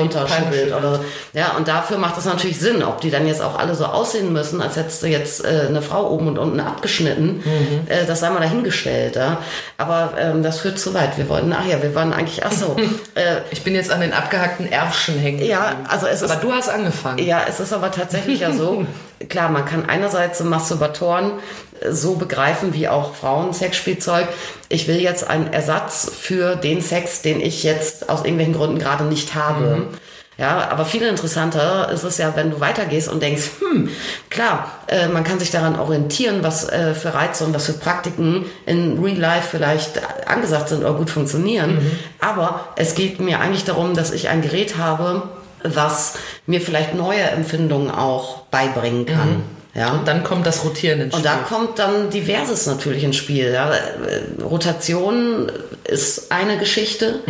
runterschubbelt. 0.00 0.72
Peitsche. 0.72 0.76
Oder, 0.76 1.00
ja, 1.32 1.52
und 1.56 1.68
dafür 1.68 1.96
macht 1.96 2.18
es 2.18 2.24
natürlich 2.24 2.58
Sinn, 2.58 2.82
ob 2.82 3.00
die 3.00 3.10
dann 3.12 3.28
jetzt 3.28 3.40
auch 3.40 3.56
alle 3.56 3.76
so 3.76 3.84
aussehen 3.84 4.32
müssen, 4.32 4.60
als 4.60 4.74
hättest 4.74 5.00
du 5.04 5.06
jetzt 5.06 5.44
äh, 5.44 5.66
eine 5.68 5.80
Frau 5.80 6.10
oben 6.10 6.26
und 6.26 6.38
unten 6.38 6.58
abgeschnitten. 6.58 7.44
Äh, 7.86 8.04
das 8.04 8.18
sei 8.18 8.30
mal 8.30 8.40
dahingestellt. 8.40 9.14
Ja? 9.14 9.38
Aber 9.78 10.14
ähm, 10.18 10.42
das 10.42 10.58
führt 10.58 10.80
zu 10.80 10.92
weit. 10.92 11.16
Wir 11.18 11.28
wollten, 11.28 11.52
ach 11.52 11.64
ja, 11.66 11.80
wir 11.82 11.94
waren 11.94 12.12
eigentlich, 12.12 12.44
ach 12.44 12.50
so. 12.52 12.74
äh, 13.14 13.42
Ich 13.52 13.62
bin 13.62 13.76
jetzt 13.76 13.92
an 13.92 14.00
den 14.00 14.12
abgehackten 14.12 14.70
Ärschen 14.70 15.18
hängen. 15.18 15.44
ja, 15.44 15.76
also 15.88 16.08
es 16.08 16.20
ist 16.20 16.32
Aber 16.32 16.40
du 16.42 16.52
hast 16.52 16.68
angefangen. 16.68 17.18
ja, 17.24 17.42
es 17.48 17.60
ist 17.60 17.72
aber 17.72 17.92
tatsächlich 17.92 18.40
ja 18.40 18.52
so, 18.52 18.84
klar, 19.28 19.50
man 19.50 19.64
kann 19.66 19.88
einerseits 19.88 20.40
Masturbatoren 20.40 21.30
so 21.88 22.14
begreifen 22.14 22.74
wie 22.74 22.88
auch 22.88 23.14
Frauen 23.14 23.52
Sexspielzeug. 23.52 24.28
Ich 24.68 24.88
will 24.88 25.00
jetzt 25.00 25.28
einen 25.28 25.52
Ersatz 25.52 26.10
für 26.18 26.56
den 26.56 26.80
Sex, 26.80 27.22
den 27.22 27.40
ich 27.40 27.62
jetzt 27.62 28.08
aus 28.08 28.20
irgendwelchen 28.20 28.54
Gründen 28.54 28.78
gerade 28.78 29.04
nicht 29.04 29.34
habe. 29.34 29.88
Ja, 30.40 30.70
aber 30.70 30.86
viel 30.86 31.02
interessanter 31.02 31.90
ist 31.92 32.02
es 32.02 32.16
ja, 32.16 32.34
wenn 32.34 32.50
du 32.50 32.60
weitergehst 32.60 33.10
und 33.10 33.22
denkst, 33.22 33.50
hm, 33.58 33.90
klar, 34.30 34.72
äh, 34.86 35.06
man 35.08 35.22
kann 35.22 35.38
sich 35.38 35.50
daran 35.50 35.78
orientieren, 35.78 36.38
was 36.42 36.66
äh, 36.66 36.94
für 36.94 37.12
Reize 37.12 37.44
und 37.44 37.54
was 37.54 37.66
für 37.66 37.74
Praktiken 37.74 38.46
in 38.64 39.04
Real 39.04 39.18
Life 39.18 39.48
vielleicht 39.50 40.00
angesagt 40.26 40.70
sind 40.70 40.80
oder 40.82 40.94
gut 40.94 41.10
funktionieren. 41.10 41.78
Aber 42.20 42.68
es 42.76 42.94
geht 42.94 43.20
mir 43.20 43.38
eigentlich 43.40 43.64
darum, 43.64 43.92
dass 43.92 44.12
ich 44.12 44.30
ein 44.30 44.40
Gerät 44.40 44.78
habe, 44.78 45.24
was 45.62 46.14
mir 46.46 46.62
vielleicht 46.62 46.94
neue 46.94 47.20
Empfindungen 47.20 47.90
auch 47.90 48.44
beibringen 48.46 49.04
kann. 49.04 49.42
Ja. 49.74 49.92
Und 49.92 50.08
dann 50.08 50.24
kommt 50.24 50.46
das 50.46 50.64
Rotieren 50.64 51.00
ins 51.00 51.14
Und 51.14 51.20
Spiel. 51.20 51.32
da 51.32 51.38
kommt 51.46 51.78
dann 51.78 52.10
Diverses 52.10 52.66
natürlich 52.66 53.04
ins 53.04 53.16
Spiel. 53.16 53.52
Ja. 53.52 53.70
Rotation 54.42 55.50
ist 55.84 56.32
eine 56.32 56.58
Geschichte. 56.58 57.20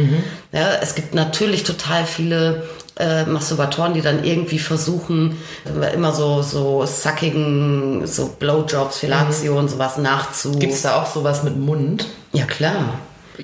Ja, 0.53 0.75
es 0.81 0.95
gibt 0.95 1.15
natürlich 1.15 1.65
total 1.65 2.07
viele 2.07 2.63
äh, 2.99 3.25
Masturbatoren, 3.25 3.95
die 3.95 4.03
dann 4.03 4.25
irgendwie 4.25 4.59
versuchen, 4.59 5.37
äh, 5.81 5.95
immer 5.95 6.13
so, 6.13 6.43
so 6.43 6.85
suckigen, 6.87 8.07
so 8.07 8.35
Blowjobs, 8.39 8.99
Fellatio 8.99 9.59
und 9.59 9.69
sowas 9.69 9.97
nachzu. 9.99 10.53
Gibt 10.53 10.73
es 10.75 10.83
da 10.83 11.01
auch 11.01 11.07
sowas 11.13 11.43
mit 11.43 11.57
Mund? 11.57 12.07
Ja, 12.33 12.45
klar. 12.45 12.99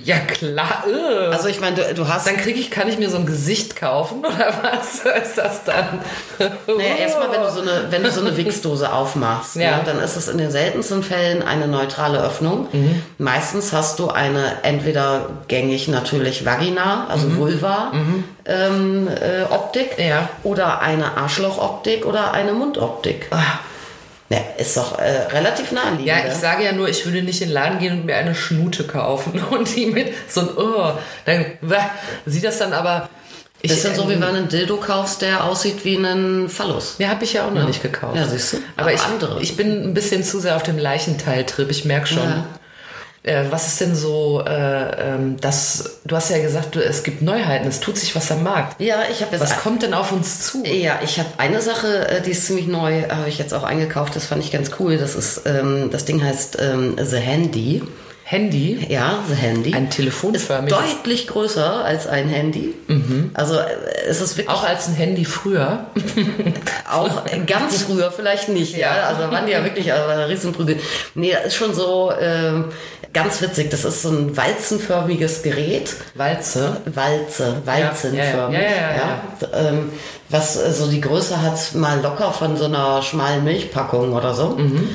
Ja, 0.05 0.19
klar. 0.19 0.85
Äh. 0.89 1.27
Also 1.33 1.49
ich 1.49 1.61
meine, 1.61 1.77
du, 1.77 1.95
du 1.95 2.09
hast 2.09 2.27
Dann 2.27 2.37
kriege 2.37 2.59
ich, 2.61 2.71
kann 2.71 2.89
ich 2.89 2.99
mir 2.99 3.09
so 3.11 3.17
ein 3.17 3.27
Gesicht 3.27 3.77
kaufen 3.77 4.19
oder 4.21 4.53
was 4.63 5.01
ist 5.25 5.39
das 5.39 5.65
dann? 5.65 6.01
Naja, 6.67 6.95
erstmal, 7.01 7.31
wenn 7.33 7.41
du 7.43 7.51
so 7.51 7.61
eine, 7.61 7.87
wenn 7.91 8.03
du 8.03 8.11
so 8.11 8.21
eine 8.21 8.37
Wichsdose 8.37 8.93
aufmachst, 8.93 9.57
Ja. 9.57 9.77
ne, 9.79 9.83
dann 9.85 9.99
ist 10.01 10.17
es 10.17 10.29
in 10.29 10.39
den 10.39 10.51
seltensten 10.51 11.03
Fällen 11.03 11.43
eine 11.43 11.69
neutrale 11.69 12.23
Öffnung. 12.23 12.69
Mhm. 12.73 13.03
Meistens 13.19 13.73
hast 13.73 13.99
du 13.99 14.09
eine 14.11 14.63
entweder 14.63 15.29
gängig 15.49 15.89
natürlich 15.89 16.45
Vagina, 16.45 17.07
also 17.09 17.37
Vulva 17.37 17.93
ähm, 18.45 19.09
äh, 19.09 19.43
Optik, 19.53 19.99
Mhm. 19.99 20.05
Ja. 20.05 20.29
oder 20.43 20.81
eine 20.81 21.17
Arschlochoptik 21.17 22.07
oder 22.07 22.33
eine 22.33 22.53
Mundoptik. 22.53 23.27
Ah. 23.31 23.59
Ja, 24.29 24.39
ist 24.59 24.77
doch 24.77 24.99
äh, 24.99 25.27
relativ 25.33 25.71
naheliegend. 25.73 26.07
Ja, 26.07 26.27
ich 26.27 26.35
sage 26.35 26.65
ja 26.65 26.73
nur, 26.73 26.89
ich 26.89 27.05
würde 27.05 27.23
nicht 27.23 27.41
in 27.43 27.49
den 27.49 27.55
Laden 27.55 27.79
gehen 27.79 28.01
und 28.01 28.07
mir 28.07 28.17
eine 28.17 28.35
Schnute 28.35 28.85
kaufen 28.85 29.41
und 29.51 29.75
die 29.75 29.87
mit 29.87 30.13
so 30.29 30.41
ein, 30.41 30.49
oh, 30.57 30.93
dann 31.25 31.47
wah, 31.61 31.91
sieht 32.25 32.45
das 32.45 32.59
dann 32.59 32.73
aber. 32.73 33.09
Ich, 33.63 33.71
Bisschen 33.71 33.95
so, 33.95 34.09
wie 34.09 34.13
ähm, 34.13 34.21
wenn 34.21 34.29
du 34.29 34.37
einen 34.37 34.49
Dildo 34.49 34.77
kaufst, 34.77 35.23
der 35.23 35.45
aussieht 35.45 35.85
wie 35.85 35.97
ein 35.97 36.49
Phallus. 36.49 36.97
Ja, 36.99 37.09
habe 37.09 37.25
ich 37.25 37.33
ja 37.33 37.47
auch 37.47 37.51
noch 37.51 37.67
nicht 37.67 37.83
gekauft. 37.83 38.15
Ja, 38.15 38.27
siehst 38.27 38.53
du. 38.53 38.57
Aber, 38.59 38.83
Aber 38.83 38.93
ich, 38.93 39.03
andere. 39.03 39.41
ich 39.41 39.57
bin 39.57 39.83
ein 39.83 39.95
bisschen 39.95 40.23
zu 40.23 40.41
sehr 40.41 40.57
auf 40.57 40.63
dem 40.63 40.77
Leichenteil-Trip, 40.77 41.71
ich 41.71 41.85
merke 41.87 42.07
schon. 42.07 42.19
Ja. 42.19 42.45
Äh, 43.27 43.47
was 43.51 43.67
ist 43.67 43.81
denn 43.81 43.97
so, 43.97 44.41
äh, 44.47 45.15
ähm, 45.15 45.37
das, 45.41 45.99
du 46.05 46.15
hast 46.15 46.31
ja 46.31 46.39
gesagt, 46.39 46.77
du, 46.77 46.81
es 46.85 47.03
gibt 47.03 47.23
Neuheiten, 47.23 47.67
es 47.67 47.81
tut 47.81 47.99
sich 47.99 48.15
was 48.15 48.31
am 48.31 48.45
Markt. 48.45 48.81
Ja, 48.81 49.01
ich 49.11 49.21
habe 49.21 49.33
jetzt 49.33 49.41
Was 49.41 49.59
kommt 49.59 49.83
denn 49.83 49.95
auf 49.95 50.13
uns 50.13 50.47
zu? 50.47 50.65
Ja, 50.65 51.01
ich 51.03 51.19
habe 51.19 51.29
eine 51.39 51.61
Sache, 51.61 52.09
äh, 52.09 52.23
die 52.23 52.31
ist 52.31 52.47
ziemlich 52.47 52.69
neu, 52.69 53.03
habe 53.09 53.29
ich 53.29 53.39
jetzt 53.39 53.53
auch 53.53 53.65
eingekauft. 53.65 54.15
Das 54.15 54.27
fand 54.27 54.45
ich 54.45 54.53
ganz 54.53 54.71
cool. 54.79 54.97
Das 54.97 55.17
ist, 55.17 55.43
ähm, 55.45 55.91
das 55.91 56.05
Ding 56.05 56.23
heißt 56.23 56.59
ähm, 56.61 56.97
The 57.03 57.17
Handy. 57.17 57.83
Handy, 58.29 58.85
Ja, 58.89 59.21
The 59.29 59.35
Handy. 59.37 59.73
ein 59.73 59.85
ist 59.89 59.97
telefonförmiges. 59.97 60.77
deutlich 60.77 61.29
größer 61.29 61.85
als 61.85 62.09
ein 62.09 62.29
Handy. 62.29 62.75
Also 63.35 63.55
äh, 63.55 63.67
es 64.09 64.21
ist 64.21 64.37
wirklich 64.37 64.49
Auch 64.57 64.65
als 64.65 64.89
ein 64.89 64.95
Handy 64.95 65.25
früher. 65.25 65.87
auch 66.91 67.23
ganz 67.47 67.83
früher 67.83 68.11
vielleicht 68.11 68.49
nicht. 68.49 68.77
Ja, 68.77 68.97
Ja. 68.97 69.03
also 69.05 69.31
waren 69.31 69.47
die 69.47 69.53
ja 69.53 69.63
wirklich 69.63 69.93
also 69.93 70.09
eine 70.11 70.29
Riesenprügel. 70.29 70.81
Nee, 71.15 71.35
das 71.35 71.47
ist 71.47 71.55
schon 71.55 71.73
so 71.73 72.13
ähm, 72.21 72.65
ganz 73.13 73.41
witzig. 73.43 73.71
Das 73.71 73.85
ist 73.85 74.03
so 74.03 74.09
ein 74.09 74.37
walzenförmiges 74.37 75.45
Gerät. 75.45 75.95
Walze. 76.17 76.79
Walze, 76.85 77.63
walzenförmig. 77.65 78.59
Ja, 78.59 78.65
ja, 78.65 78.71
ja, 78.71 78.91
ja, 78.91 79.53
ja, 79.53 79.69
Ähm, 79.69 79.93
was 80.31 80.57
äh, 80.57 80.73
so 80.73 80.89
die 80.91 81.01
Größe 81.01 81.41
hat, 81.41 81.77
mal 81.77 82.01
locker 82.01 82.33
von 82.33 82.57
so 82.57 82.65
einer 82.65 83.03
schmalen 83.03 83.45
Milchpackung 83.45 84.13
oder 84.15 84.35
so. 84.35 84.49
Mhm. 84.49 84.89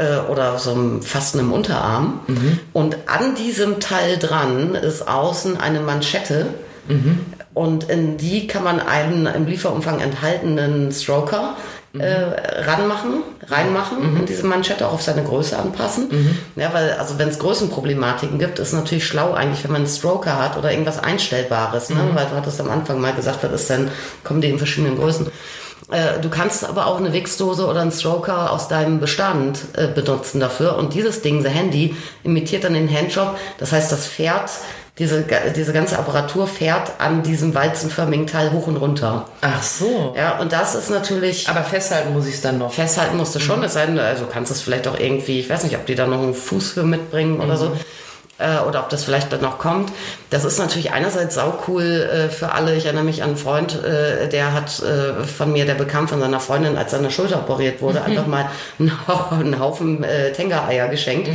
Äh, 0.00 0.30
oder 0.30 0.58
so 0.58 0.70
einem, 0.70 1.02
fast 1.02 1.34
einem 1.34 1.52
Unterarm. 1.52 2.20
Mhm. 2.26 2.58
Und 2.72 2.96
an 3.06 3.34
diesem 3.34 3.80
Teil 3.80 4.16
dran 4.16 4.74
ist 4.74 5.06
außen 5.06 5.60
eine 5.60 5.80
Manschette. 5.80 6.46
Mhm. 6.88 7.20
Und 7.52 7.90
in 7.90 8.16
die 8.16 8.46
kann 8.46 8.64
man 8.64 8.80
einen 8.80 9.26
im 9.26 9.44
Lieferumfang 9.46 10.00
enthaltenen 10.00 10.90
Stroker 10.90 11.56
äh, 11.98 12.62
ranmachen, 12.62 13.24
reinmachen 13.48 14.16
in 14.16 14.24
diese 14.24 14.46
Manschette, 14.46 14.86
auch 14.86 14.94
auf 14.94 15.02
seine 15.02 15.24
Größe 15.24 15.58
anpassen. 15.58 16.08
Ja, 16.56 16.72
weil, 16.72 16.92
also 16.92 17.18
wenn 17.18 17.28
es 17.28 17.38
Größenproblematiken 17.38 18.38
gibt, 18.38 18.58
ist 18.60 18.72
natürlich 18.72 19.04
schlau 19.04 19.32
eigentlich, 19.34 19.64
wenn 19.64 19.72
man 19.72 19.82
einen 19.82 19.90
Stroker 19.90 20.38
hat 20.38 20.56
oder 20.56 20.70
irgendwas 20.70 21.02
Einstellbares, 21.02 21.90
ne? 21.90 21.96
weil 22.14 22.26
du 22.26 22.36
hattest 22.36 22.60
am 22.60 22.70
Anfang 22.70 23.00
mal 23.00 23.12
gesagt, 23.12 23.42
das 23.42 23.62
ist 23.62 23.70
dann, 23.70 23.90
kommen 24.22 24.40
die 24.40 24.48
in 24.48 24.58
verschiedenen 24.58 24.96
Größen. 24.96 25.26
Äh, 25.90 26.20
Du 26.20 26.28
kannst 26.28 26.64
aber 26.68 26.86
auch 26.86 26.98
eine 26.98 27.12
Wichsdose 27.12 27.66
oder 27.66 27.80
einen 27.80 27.92
Stroker 27.92 28.52
aus 28.52 28.68
deinem 28.68 29.00
Bestand 29.00 29.58
äh, 29.76 29.86
benutzen 29.88 30.40
dafür. 30.40 30.76
Und 30.76 30.94
dieses 30.94 31.22
Ding, 31.22 31.42
das 31.42 31.52
Handy, 31.52 31.94
imitiert 32.24 32.64
dann 32.64 32.74
den 32.74 32.88
Handjob. 32.92 33.36
Das 33.58 33.72
heißt, 33.72 33.90
das 33.90 34.06
fährt, 34.06 34.50
diese, 34.98 35.24
diese 35.56 35.72
ganze 35.72 35.98
Apparatur 35.98 36.46
fährt 36.46 36.92
an 36.98 37.22
diesem 37.22 37.54
walzenförmigen 37.54 38.26
Teil 38.26 38.52
hoch 38.52 38.66
und 38.66 38.76
runter. 38.76 39.26
Ach 39.40 39.62
so. 39.62 40.14
Ja, 40.16 40.38
und 40.38 40.52
das 40.52 40.74
ist 40.74 40.90
natürlich 40.90 41.48
Aber 41.48 41.62
festhalten 41.64 42.12
muss 42.12 42.26
ich 42.26 42.34
es 42.34 42.40
dann 42.42 42.58
noch. 42.58 42.72
festhalten 42.72 43.16
musste 43.16 43.40
schon. 43.40 43.62
Es 43.64 43.72
sei 43.74 43.86
denn, 43.86 43.98
also 43.98 44.26
kannst 44.30 44.52
es 44.52 44.60
vielleicht 44.60 44.86
auch 44.88 44.98
irgendwie, 44.98 45.40
ich 45.40 45.48
weiß 45.48 45.64
nicht, 45.64 45.76
ob 45.76 45.86
die 45.86 45.94
da 45.94 46.06
noch 46.06 46.18
einen 46.22 46.34
Fuß 46.34 46.72
für 46.72 46.82
mitbringen 46.82 47.40
oder 47.40 47.56
so. 47.56 47.72
Äh, 48.40 48.66
oder 48.66 48.80
ob 48.80 48.88
das 48.88 49.04
vielleicht 49.04 49.30
dann 49.32 49.42
noch 49.42 49.58
kommt. 49.58 49.92
Das 50.30 50.44
ist 50.44 50.58
natürlich 50.58 50.92
einerseits 50.92 51.34
saucool 51.34 51.82
äh, 51.82 52.28
für 52.30 52.52
alle. 52.52 52.74
Ich 52.74 52.86
erinnere 52.86 53.04
mich 53.04 53.22
an 53.22 53.30
einen 53.30 53.36
Freund, 53.36 53.82
äh, 53.84 54.28
der 54.28 54.52
hat 54.54 54.80
äh, 54.82 55.24
von 55.24 55.52
mir, 55.52 55.66
der 55.66 55.74
bekam 55.74 56.08
von 56.08 56.20
seiner 56.20 56.40
Freundin, 56.40 56.76
als 56.78 56.92
seine 56.92 57.10
Schulter 57.10 57.38
operiert 57.40 57.80
wurde, 57.82 58.02
einfach 58.04 58.26
mal 58.26 58.46
einen, 58.78 58.92
Hau- 59.06 59.36
einen 59.36 59.58
Haufen 59.58 60.02
äh, 60.04 60.32
Tenga-Eier 60.32 60.88
geschenkt. 60.88 61.28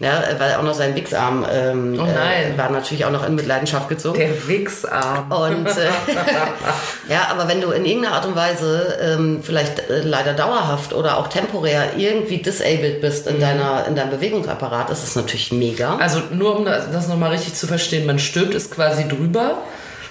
Ja, 0.00 0.22
weil 0.38 0.54
auch 0.54 0.62
noch 0.62 0.74
sein 0.74 0.94
Wichsarm 0.96 1.46
ähm, 1.50 2.00
Oh. 2.00 2.04
Äh, 2.04 2.56
war 2.56 2.70
natürlich 2.70 3.04
auch 3.04 3.10
noch 3.10 3.26
in 3.26 3.34
Mitleidenschaft 3.34 3.88
gezogen. 3.88 4.18
Der 4.18 4.48
Wichsarm. 4.48 5.30
Und 5.30 5.66
äh, 5.66 5.90
ja, 7.08 7.28
aber 7.30 7.48
wenn 7.48 7.60
du 7.60 7.70
in 7.70 7.84
irgendeiner 7.84 8.14
Art 8.14 8.24
und 8.24 8.34
Weise 8.34 8.98
ähm, 9.02 9.40
vielleicht 9.42 9.90
äh, 9.90 10.00
leider 10.00 10.32
dauerhaft 10.32 10.94
oder 10.94 11.18
auch 11.18 11.28
temporär 11.28 11.96
irgendwie 11.98 12.38
disabled 12.38 13.02
bist 13.02 13.26
in 13.26 13.40
deiner 13.40 13.86
in 13.86 13.94
deinem 13.94 14.10
Bewegungsapparat, 14.10 14.88
ist 14.90 15.04
es 15.04 15.16
natürlich 15.16 15.52
mega. 15.52 15.96
Also 15.98 16.22
nur 16.30 16.56
um 16.56 16.64
das, 16.64 16.90
das 16.90 17.08
nochmal 17.08 17.30
richtig 17.30 17.54
zu 17.54 17.66
verstehen, 17.66 18.06
man 18.06 18.18
stülpt 18.18 18.54
es 18.54 18.70
quasi 18.70 19.06
drüber 19.06 19.58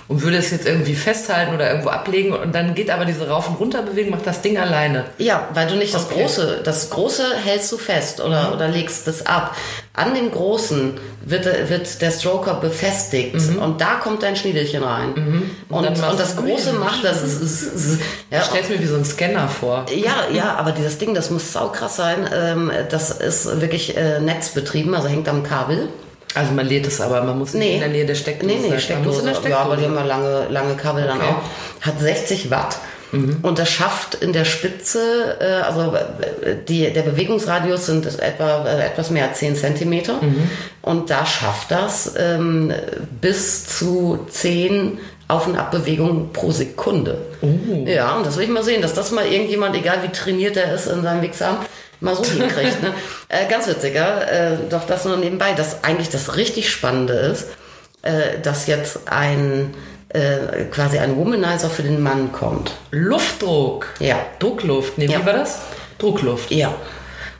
und 0.09 0.23
würde 0.23 0.37
es 0.37 0.49
jetzt 0.49 0.65
irgendwie 0.67 0.95
festhalten 0.95 1.53
oder 1.53 1.69
irgendwo 1.69 1.89
ablegen 1.89 2.33
und 2.33 2.53
dann 2.53 2.73
geht 2.73 2.89
aber 2.89 3.05
diese 3.05 3.29
Rauf- 3.29 3.47
und 3.47 3.59
Runterbewegung, 3.59 4.09
macht 4.09 4.25
das 4.25 4.41
Ding 4.41 4.57
alleine. 4.57 5.05
Ja, 5.19 5.47
weil 5.53 5.67
du 5.67 5.75
nicht 5.75 5.93
das 5.93 6.07
Okay. 6.07 6.21
große, 6.21 6.61
das 6.63 6.89
große 6.89 7.23
hältst 7.45 7.71
du 7.71 7.77
fest 7.77 8.19
oder, 8.19 8.51
oder 8.53 8.67
legst 8.67 9.07
es 9.07 9.25
ab. 9.27 9.55
An 9.93 10.15
den 10.15 10.31
großen 10.31 10.97
wird, 11.25 11.45
wird 11.69 12.01
der 12.01 12.09
Stroker 12.09 12.55
befestigt 12.55 13.35
und 13.61 13.79
da 13.81 13.95
kommt 13.95 14.23
dein 14.23 14.35
Schniedelchen 14.35 14.83
rein. 14.83 15.13
Und, 15.69 15.83
dann 15.83 15.93
und, 15.93 16.01
machst 16.01 16.19
das 16.19 16.35
große 16.37 16.73
macht 16.79 17.03
das. 17.03 17.21
Ist, 17.21 17.41
ist, 17.41 17.61
ist, 17.61 18.01
ja, 18.31 18.39
Ich 18.39 18.45
stell's 18.45 18.69
mir 18.69 18.79
wie 18.79 18.85
so 18.87 18.95
ein 18.95 19.05
Scanner 19.05 19.47
vor. 19.47 19.85
Ja, 19.93 20.33
ja, 20.33 20.55
aber 20.55 20.71
dieses 20.71 20.97
Ding, 20.97 21.13
das 21.13 21.29
muss 21.29 21.53
saukrass 21.53 21.97
sein. 21.97 22.27
Ähm, 22.33 22.71
das 22.89 23.11
ist 23.11 23.61
wirklich 23.61 23.95
äh, 23.95 24.19
netzbetrieben, 24.19 24.95
also 24.95 25.07
hängt 25.07 25.29
am 25.29 25.43
Kabel. 25.43 25.89
Also 26.35 26.51
man 26.53 26.67
lädt 26.67 26.85
es 26.87 27.01
aber, 27.01 27.21
man 27.23 27.37
muss 27.39 27.53
nicht 27.53 27.63
Nee. 27.67 27.73
in 27.75 27.79
der 27.79 27.89
Nähe 27.89 28.05
der 28.05 28.15
Steckdose 28.15 28.53
Nee, 28.53 28.59
nee, 28.61 28.69
sein. 28.69 28.79
Steckdose. 28.79 29.19
in 29.21 29.25
der 29.25 29.33
Steckdose. 29.33 29.51
Ja, 29.55 29.59
aber 29.61 29.77
die 29.77 29.85
haben 29.85 29.95
ja 29.95 30.03
lange, 30.03 30.47
lange 30.49 30.75
Kabel 30.75 31.05
dann 31.05 31.17
Okay. 31.17 31.27
Mhm. 31.31 31.35
auch. 31.35 31.85
Hat 31.85 31.99
60 31.99 32.51
Watt. 32.51 32.77
Und 33.11 33.57
das 33.57 33.67
schafft 33.71 34.13
in 34.13 34.33
der 34.33 34.45
Spitze, 34.45 35.35
äh, 35.41 35.63
also 35.65 35.95
äh, 35.95 36.55
die, 36.67 36.93
der 36.93 37.01
Bewegungsradius 37.01 37.87
sind 37.87 38.05
etwa 38.19 38.63
äh, 38.67 38.85
etwas 38.85 39.09
mehr 39.09 39.29
als 39.29 39.39
10 39.39 39.55
Zentimeter. 39.55 40.21
Mhm. 40.21 40.47
Und 40.83 41.09
da 41.09 41.25
schafft 41.25 41.71
das 41.71 42.13
ähm, 42.19 42.71
bis 43.19 43.65
zu 43.65 44.27
10 44.29 44.99
Auf- 45.27 45.47
und 45.47 45.57
Abbewegungen 45.57 46.31
pro 46.33 46.51
Sekunde. 46.51 47.17
Oh. 47.41 47.47
Ja, 47.87 48.15
und 48.15 48.27
das 48.27 48.37
will 48.37 48.43
ich 48.43 48.49
mal 48.51 48.63
sehen, 48.63 48.83
dass 48.83 48.93
das 48.93 49.09
mal 49.11 49.25
irgendjemand, 49.25 49.75
egal 49.75 50.03
wie 50.03 50.09
trainiert 50.09 50.55
er 50.55 50.71
ist 50.75 50.85
in 50.85 51.01
seinem 51.01 51.23
Wichsarm, 51.23 51.57
mal 51.99 52.15
so 52.15 52.23
hinkriegt. 52.23 52.81
ne? 52.81 52.93
äh, 53.29 53.47
ganz 53.49 53.67
witzig, 53.67 53.95
ja? 53.95 54.21
äh, 54.21 54.57
doch 54.69 54.85
das 54.85 55.05
nur 55.05 55.17
nebenbei, 55.17 55.53
dass 55.53 55.83
eigentlich 55.83 56.09
das 56.09 56.35
richtig 56.35 56.69
Spannende 56.71 57.13
ist, 57.13 57.47
äh, 58.01 58.39
dass 58.41 58.67
jetzt 58.67 59.07
ein 59.09 59.73
äh, 60.09 60.63
quasi 60.71 60.97
ein 60.97 61.15
Womanizer 61.17 61.69
für 61.69 61.83
den 61.83 62.01
Mann 62.01 62.31
kommt. 62.31 62.71
Luftdruck. 62.91 63.87
Ja. 63.99 64.17
Druckluft. 64.39 64.97
Nee, 64.97 65.05
Ja. 65.05 65.19
wie 65.21 65.25
war 65.25 65.33
das? 65.33 65.59
Druckluft. 65.99 66.49
Ja. 66.51 66.73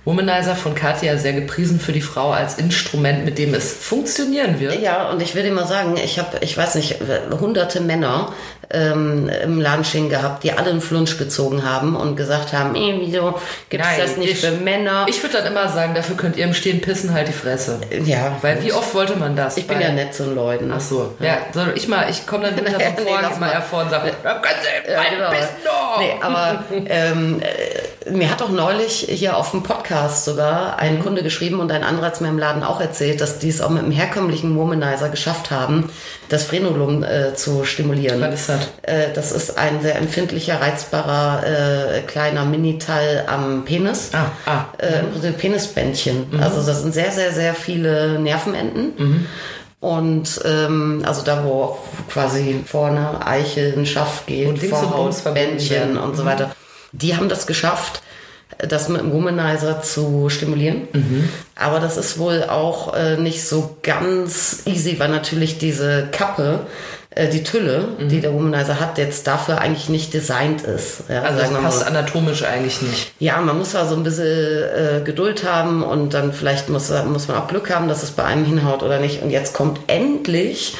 Womanizer 0.09 0.55
von 0.55 0.73
Katja 0.73 1.17
sehr 1.17 1.33
gepriesen 1.33 1.79
für 1.79 1.91
die 1.91 2.01
Frau 2.01 2.31
als 2.31 2.55
Instrument, 2.55 3.25
mit 3.25 3.37
dem 3.37 3.53
es 3.53 3.71
funktionieren 3.73 4.59
wird. 4.59 4.81
Ja, 4.81 5.11
und 5.11 5.21
ich 5.21 5.35
will 5.35 5.43
dir 5.43 5.51
mal 5.51 5.67
sagen, 5.67 5.97
ich 6.03 6.17
habe, 6.17 6.39
ich 6.41 6.57
weiß 6.57 6.73
nicht, 6.75 6.95
hunderte 7.39 7.79
Männer 7.79 8.33
ähm, 8.71 9.29
im 9.43 9.63
stehen 9.83 10.09
gehabt, 10.09 10.43
die 10.43 10.51
alle 10.51 10.71
einen 10.71 10.81
Flunsch 10.81 11.17
gezogen 11.17 11.63
haben 11.67 11.95
und 11.95 12.15
gesagt 12.15 12.53
haben, 12.53 12.75
eh, 12.75 12.95
wieso 12.99 13.35
gibt 13.69 13.83
es 13.83 13.89
Nein, 13.89 13.99
das 14.01 14.17
nicht 14.17 14.31
ich- 14.33 14.39
für 14.41 14.51
Männer? 14.51 15.05
Ich 15.07 15.21
würde 15.23 15.37
dann 15.37 15.45
immer 15.51 15.69
sagen, 15.69 15.93
dafür 15.93 16.15
könnt 16.17 16.37
ihr 16.37 16.45
im 16.45 16.53
Stehen 16.55 16.81
pissen, 16.81 17.13
halt 17.13 17.27
die 17.27 17.33
Fresse. 17.33 17.79
ja, 18.05 18.35
Weil 18.41 18.63
wie 18.63 18.73
oft 18.73 18.93
wollte 18.95 19.15
man 19.15 19.35
das? 19.35 19.57
ich 19.57 19.67
bin 19.67 19.79
ja 19.79 19.91
nett 19.91 20.13
zu 20.15 20.23
den 20.23 20.35
Leuten. 20.35 20.71
Ach 20.75 20.81
so. 20.81 21.13
Ja, 21.19 21.37
soll 21.53 21.73
ich 21.75 21.87
mal, 21.87 22.09
ich 22.09 22.25
komme 22.25 22.45
dann 22.45 22.55
hinter 22.55 22.71
Nee, 22.79 22.85
vom 22.95 23.05
Vorhang 23.05 23.25
lass 23.29 23.39
mal 23.39 23.49
hervor 23.51 23.83
und 23.83 23.89
sage, 23.91 24.11
da 24.23 24.33
können 24.35 24.55
Sie 24.61 24.91
Ja, 24.91 25.03
genau. 25.15 25.29
pissen 25.29 25.49
doch. 25.63 25.99
Nee, 25.99 26.13
aber 26.21 26.63
ähm, 26.87 27.41
äh, 27.41 28.11
mir 28.11 28.29
hat 28.29 28.41
auch 28.41 28.49
neulich 28.49 29.07
hier 29.09 29.35
auf 29.37 29.51
dem 29.51 29.61
Podcast 29.63 29.89
sogar 30.07 30.79
ein 30.79 30.95
Mhm. 30.95 31.03
Kunde 31.03 31.23
geschrieben 31.23 31.59
und 31.59 31.71
ein 31.71 31.83
anderer 31.83 32.07
hat 32.07 32.13
es 32.13 32.21
mir 32.21 32.29
im 32.29 32.37
Laden 32.37 32.63
auch 32.63 32.79
erzählt, 32.79 33.19
dass 33.19 33.39
die 33.39 33.49
es 33.49 33.59
auch 33.59 33.69
mit 33.69 33.83
einem 33.83 33.91
herkömmlichen 33.91 34.55
Womanizer 34.55 35.09
geschafft 35.09 35.51
haben, 35.51 35.89
das 36.29 36.45
Frenulum 36.45 37.03
äh, 37.03 37.33
zu 37.35 37.65
stimulieren. 37.65 38.21
Was 38.21 38.41
ist 38.41 38.49
das? 38.49 38.59
Äh, 38.83 39.13
das 39.13 39.31
ist 39.31 39.57
ein 39.57 39.81
sehr 39.81 39.97
empfindlicher, 39.97 40.61
reizbarer 40.61 41.43
äh, 41.45 42.01
kleiner 42.01 42.45
Miniteil 42.45 43.25
am 43.27 43.65
Penis. 43.65 44.11
Ah, 44.13 44.31
ah. 44.45 44.65
Äh, 44.77 44.99
Im 44.99 45.11
Prinzip 45.11 45.37
Penisbändchen. 45.37 46.27
Mhm. 46.31 46.39
Also 46.39 46.61
das 46.65 46.81
sind 46.81 46.93
sehr, 46.93 47.11
sehr, 47.11 47.33
sehr 47.33 47.53
viele 47.53 48.19
Nervenenden. 48.19 49.27
Und 49.81 50.41
ähm, 50.43 51.03
also 51.05 51.23
da, 51.23 51.43
wo 51.45 51.77
quasi 52.09 52.63
vorne 52.65 53.25
Eichel, 53.25 53.73
ein 53.77 53.85
Schaft 53.85 54.27
geht, 54.27 54.59
verbunden 54.59 55.33
Bändchen 55.33 55.97
und 55.97 56.17
so 56.17 56.25
weiter. 56.25 56.51
Die 56.91 57.15
haben 57.15 57.29
das 57.29 57.47
geschafft, 57.47 58.01
das 58.59 58.89
mit 58.89 59.01
dem 59.01 59.11
Womanizer 59.13 59.81
zu 59.81 60.29
stimulieren. 60.29 60.87
Mhm. 60.91 61.29
Aber 61.55 61.79
das 61.79 61.97
ist 61.97 62.19
wohl 62.19 62.43
auch 62.43 62.93
äh, 62.93 63.17
nicht 63.17 63.43
so 63.45 63.77
ganz 63.81 64.63
easy, 64.65 64.99
weil 64.99 65.09
natürlich 65.09 65.57
diese 65.57 66.07
Kappe, 66.11 66.61
die 67.17 67.43
Tülle, 67.43 67.87
die 67.99 68.21
der 68.21 68.33
Womanizer 68.33 68.79
hat, 68.79 68.99
jetzt 68.99 69.25
dafür 69.25 69.59
eigentlich 69.59 69.89
nicht 69.89 70.13
designt 70.13 70.61
ist. 70.61 71.03
Ja, 71.09 71.21
Mhm. 71.21 71.25
Also 71.25 71.39
das 71.41 71.51
mal 71.51 71.61
passt 71.63 71.79
so. 71.79 71.85
anatomisch 71.85 72.43
eigentlich 72.43 72.81
nicht. 72.83 73.11
Ja, 73.19 73.41
man 73.41 73.57
muss 73.57 73.71
da 73.71 73.87
so 73.87 73.95
ein 73.95 74.03
bisschen 74.03 74.27
äh, 74.27 75.01
Geduld 75.03 75.43
haben 75.43 75.81
und 75.81 76.13
dann 76.13 76.33
vielleicht 76.33 76.69
muss, 76.69 76.91
muss 77.07 77.27
man 77.27 77.37
auch 77.37 77.47
Glück 77.47 77.73
haben, 77.73 77.87
dass 77.87 78.03
es 78.03 78.11
bei 78.11 78.23
einem 78.23 78.45
hinhaut 78.45 78.83
oder 78.83 78.99
nicht. 78.99 79.23
Und 79.23 79.31
jetzt 79.31 79.55
kommt 79.55 79.79
endlich 79.87 80.75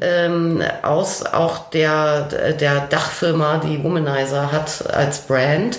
ähm, 0.00 0.62
aus 0.82 1.26
auch 1.26 1.68
der, 1.70 2.22
der 2.58 2.80
Dachfirma, 2.88 3.58
die 3.58 3.84
Womanizer 3.84 4.50
hat 4.50 4.84
als 4.92 5.18
Brand, 5.20 5.78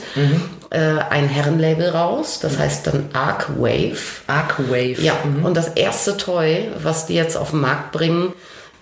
äh, 0.70 0.78
ein 1.10 1.28
Herrenlabel 1.28 1.90
raus. 1.90 2.40
Das 2.40 2.60
heißt 2.60 2.86
dann 2.88 3.10
Arcwave. 3.14 3.98
Arcwave. 4.28 5.02
Ja, 5.02 5.14
und 5.44 5.58
das 5.58 5.70
erste 5.70 6.16
Toy, 6.16 6.70
was 6.82 7.08
die 7.08 7.16
jetzt 7.16 7.36
auf 7.36 7.50
den 7.52 7.62
Markt 7.62 7.92
bringen, 7.92 8.34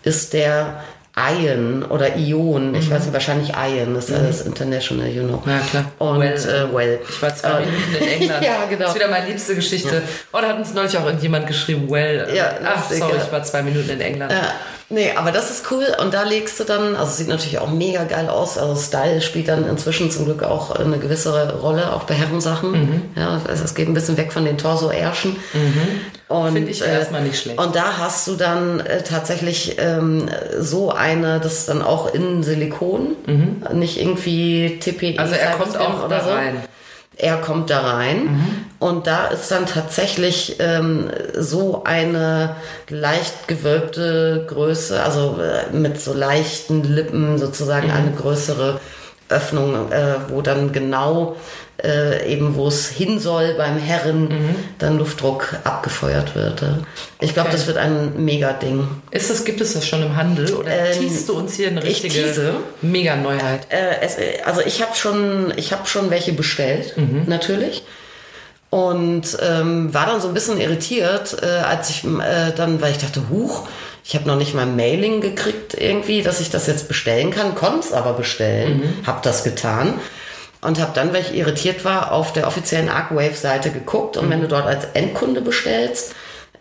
ist 0.03 0.33
der 0.33 0.83
Ion 1.17 1.83
oder 1.83 2.15
Ion. 2.15 2.75
Ich 2.75 2.89
weiß 2.91 3.05
nicht, 3.05 3.13
wahrscheinlich 3.13 3.49
Ion, 3.55 3.95
das 3.95 4.09
ist 4.09 4.15
alles 4.15 4.41
international, 4.41 5.07
you 5.07 5.23
know. 5.23 5.41
Ja, 5.47 5.59
klar. 5.69 5.85
Und 5.97 6.19
Well. 6.19 6.33
äh, 6.33 6.73
well. 6.75 6.99
Ich 7.09 7.21
war 7.21 7.35
zwei 7.35 7.49
Äh, 7.49 7.65
Minuten 7.65 7.95
in 7.99 8.07
England. 8.07 8.43
ja, 8.45 8.65
genau. 8.69 8.81
Das 8.81 8.89
ist 8.89 8.95
wieder 8.95 9.07
meine 9.07 9.25
liebste 9.27 9.55
Geschichte. 9.55 10.01
Oh, 10.31 10.37
da 10.39 10.49
hat 10.49 10.57
uns 10.57 10.73
neulich 10.73 10.95
auch 10.97 11.05
irgendjemand 11.05 11.47
geschrieben, 11.47 11.89
well. 11.89 12.27
Ja, 12.35 12.51
Ach, 12.63 12.77
lustig, 12.81 12.99
sorry, 12.99 13.17
ja. 13.17 13.23
ich 13.25 13.31
war 13.31 13.43
zwei 13.43 13.63
Minuten 13.63 13.89
in 13.89 14.01
England. 14.01 14.31
Ja, 14.31 14.51
nee, 14.89 15.11
aber 15.15 15.31
das 15.31 15.51
ist 15.51 15.71
cool 15.71 15.85
und 16.01 16.13
da 16.13 16.23
legst 16.23 16.59
du 16.59 16.63
dann, 16.63 16.95
also 16.95 17.11
sieht 17.11 17.27
natürlich 17.27 17.59
auch 17.59 17.69
mega 17.69 18.03
geil 18.03 18.29
aus, 18.29 18.57
also 18.57 18.75
Style 18.75 19.21
spielt 19.21 19.47
dann 19.47 19.67
inzwischen 19.67 20.11
zum 20.11 20.25
Glück 20.25 20.43
auch 20.43 20.71
eine 20.71 20.97
gewisse 20.97 21.53
Rolle, 21.59 21.93
auch 21.93 22.03
bei 22.03 22.15
Herrensachen. 22.15 22.71
Mhm. 22.71 23.01
Ja, 23.15 23.41
also 23.47 23.63
es 23.63 23.75
geht 23.75 23.87
ein 23.87 23.93
bisschen 23.93 24.17
weg 24.17 24.31
von 24.31 24.45
den 24.45 24.57
Torso-Ärschen. 24.57 25.35
Und, 26.27 26.53
Finde 26.53 26.71
ich 26.71 26.81
erstmal 26.81 27.23
nicht 27.23 27.39
schlecht. 27.39 27.59
Und 27.59 27.75
da 27.75 27.97
hast 27.97 28.27
du 28.27 28.35
dann 28.35 28.81
äh, 28.81 29.01
tatsächlich 29.01 29.77
ähm, 29.79 30.29
so 30.59 30.91
eine, 30.91 31.39
das 31.39 31.59
ist 31.59 31.69
dann 31.69 31.81
auch 31.81 32.13
in 32.13 32.43
Silikon, 32.43 33.15
nicht 33.73 33.99
irgendwie 33.99 34.77
TPE. 34.79 35.13
Mhm. 35.13 35.19
Also 35.19 35.35
er 35.35 35.51
kommt 35.51 35.77
auch 35.77 36.09
da 36.09 36.17
rein. 36.17 36.63
Er 37.19 37.37
kommt 37.37 37.69
da 37.71 37.79
rein 37.81 38.25
Mhm. 38.25 38.45
und 38.79 39.07
da 39.07 39.27
ist 39.27 39.49
dann 39.49 39.65
tatsächlich 39.65 40.57
ähm, 40.59 41.09
so 41.35 41.83
eine 41.83 42.55
leicht 42.89 43.47
gewölbte 43.47 44.45
Größe, 44.47 45.01
also 45.01 45.39
äh, 45.41 45.75
mit 45.75 45.99
so 45.99 46.13
leichten 46.13 46.83
Lippen 46.83 47.37
sozusagen 47.39 47.87
Mhm. 47.87 47.93
eine 47.93 48.11
größere 48.11 48.79
Öffnung, 49.29 49.91
äh, 49.91 50.15
wo 50.29 50.41
dann 50.41 50.71
genau 50.71 51.35
äh, 51.83 52.31
eben 52.31 52.55
wo 52.55 52.67
es 52.67 52.87
hin 52.89 53.19
soll 53.19 53.53
beim 53.55 53.77
Herren, 53.77 54.29
dann 54.79 54.97
Luftdruck 54.97 55.55
abgefeuert 55.63 56.35
wird. 56.35 56.61
äh. 56.61 56.65
Ich 57.19 57.33
glaube, 57.33 57.49
Okay. 57.49 57.57
das 57.57 57.67
wird 57.67 57.77
ein 57.77 58.23
Mega-Ding. 58.25 58.87
Ist 59.11 59.29
das, 59.29 59.45
gibt 59.45 59.61
es 59.61 59.73
das 59.73 59.85
schon 59.87 60.01
im 60.03 60.15
Handel 60.15 60.53
oder 60.53 60.71
Ähm, 60.71 60.99
du 61.27 61.33
uns 61.37 61.53
hier 61.55 61.67
eine 61.69 61.81
ich 61.81 62.03
richtige. 62.03 62.55
Mega-Neuheit? 62.81 63.67
Äh, 63.69 64.01
es, 64.01 64.17
also 64.45 64.61
ich 64.61 64.81
habe 64.81 64.95
schon, 64.95 65.53
ich 65.55 65.71
habe 65.71 65.87
schon 65.87 66.09
welche 66.09 66.33
bestellt, 66.33 66.95
natürlich. 67.27 67.83
Und 68.69 69.37
ähm, 69.41 69.93
war 69.93 70.07
dann 70.07 70.19
so 70.19 70.27
ein 70.27 70.33
bisschen 70.33 70.59
irritiert, 70.59 71.37
äh, 71.41 71.45
als 71.45 71.89
ich 71.89 72.03
äh, 72.03 72.51
dann, 72.55 72.81
weil 72.81 72.91
ich 72.91 72.97
dachte, 72.97 73.29
huch, 73.29 73.65
ich 74.03 74.13
habe 74.15 74.27
noch 74.27 74.35
nicht 74.35 74.53
mal 74.53 74.65
Mailing 74.65 75.21
gekriegt 75.21 75.73
irgendwie, 75.79 76.21
dass 76.21 76.41
ich 76.41 76.49
das 76.49 76.67
jetzt 76.67 76.87
bestellen 76.89 77.31
kann, 77.31 77.55
konnte 77.55 77.79
es 77.87 77.93
aber 77.93 78.13
bestellen, 78.13 79.01
habe 79.05 79.19
das 79.23 79.43
getan 79.45 79.93
und 80.61 80.79
habe 80.79 80.91
dann, 80.93 81.13
weil 81.13 81.21
ich 81.21 81.35
irritiert 81.35 81.85
war, 81.85 82.11
auf 82.11 82.33
der 82.33 82.47
offiziellen 82.47 82.89
Arcwave-Seite 82.89 83.71
geguckt 83.71 84.17
und 84.17 84.29
wenn 84.29 84.41
du 84.41 84.47
dort 84.47 84.65
als 84.65 84.85
Endkunde 84.93 85.41
bestellst, 85.41 86.13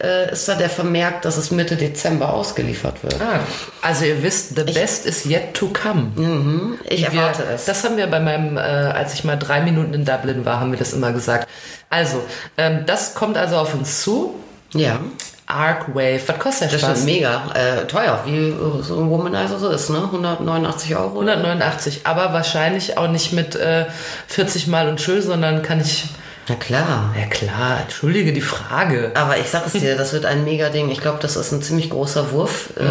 äh, 0.03 0.33
ist 0.33 0.47
da 0.49 0.55
der 0.55 0.69
Vermerk, 0.69 1.23
dass 1.23 1.37
es 1.39 1.51
Mitte 1.51 1.77
Dezember 1.77 2.33
ausgeliefert 2.33 3.03
wird. 3.03 3.17
Ah, 3.21 3.41
also 3.81 4.05
ihr 4.05 4.23
wisst, 4.23 4.55
the 4.57 4.65
best 4.65 5.07
is 5.07 5.25
yet 5.25 5.55
to 5.55 5.69
come. 5.69 6.77
Ich 6.85 7.01
Wir, 7.01 7.21
erwarte 7.21 7.45
es. 7.55 7.65
Das 7.65 7.83
haben 7.85 7.97
wir 7.97 8.07
bei 8.07 8.21
meinem, 8.21 8.59
äh, 8.59 8.61
als 8.61 9.15
ich 9.15 9.25
mal 9.25 9.37
drei 9.37 9.63
Minuten 9.63 9.95
in 9.95 10.05
Dublin 10.05 10.45
war, 10.45 10.61
haben 10.61 10.71
wir 10.71 10.79
das 10.79 10.93
immer 10.93 11.13
gesagt. 11.13 11.49
Also, 11.89 12.23
ähm, 12.59 12.85
das 12.85 13.15
kommt 13.15 13.39
also 13.39 13.57
auf 13.57 13.75
uns 13.75 14.03
zu. 14.03 14.35
ja. 14.75 15.01
Arcwave, 15.47 16.21
was 16.27 16.39
kostet 16.39 16.73
der 16.73 16.79
Das 16.79 16.81
Spaß? 16.89 16.99
ist 17.01 17.05
mega 17.05 17.43
äh, 17.55 17.87
teuer, 17.87 18.21
wie 18.27 18.55
so 18.83 19.01
ein 19.01 19.11
Womanizer 19.11 19.59
so 19.59 19.69
ist, 19.71 19.91
ne? 19.91 19.99
189 19.99 20.97
Euro. 20.97 21.11
189, 21.21 22.01
aber 22.05 22.33
wahrscheinlich 22.33 22.99
auch 22.99 23.09
nicht 23.09 23.33
mit 23.33 23.55
äh, 23.55 23.87
40 24.29 24.67
Mal 24.67 24.89
und 24.89 25.01
schön, 25.01 25.23
sondern 25.23 25.63
kann 25.63 25.81
ich. 25.81 26.07
Na 26.49 26.55
klar. 26.57 27.15
Ja 27.19 27.27
klar, 27.27 27.81
entschuldige 27.83 28.33
die 28.33 28.41
Frage. 28.41 29.13
Aber 29.15 29.37
ich 29.39 29.49
sag 29.49 29.67
es 29.67 29.73
dir, 29.73 29.97
das 29.97 30.13
wird 30.13 30.25
ein 30.27 30.45
mega 30.45 30.69
Ding. 30.69 30.91
Ich 30.91 31.01
glaube, 31.01 31.19
das 31.21 31.37
ist 31.37 31.53
ein 31.53 31.63
ziemlich 31.63 31.91
großer 31.91 32.31
Wurf 32.33 32.71
äh, 32.77 32.83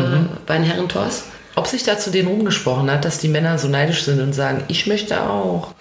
bei 0.46 0.56
den 0.56 0.64
Herrentoys. 0.64 1.24
Ob 1.56 1.68
sich 1.68 1.84
dazu 1.84 2.10
den 2.12 2.28
rumgesprochen 2.28 2.92
hat, 2.92 3.06
dass 3.06 3.18
die 3.18 3.30
Männer 3.30 3.58
so 3.58 3.70
neidisch 3.70 4.04
sind 4.04 4.20
und 4.22 4.34
sagen, 4.34 4.64
ich 4.68 4.88
möchte 4.88 5.22
auch. 5.22 5.74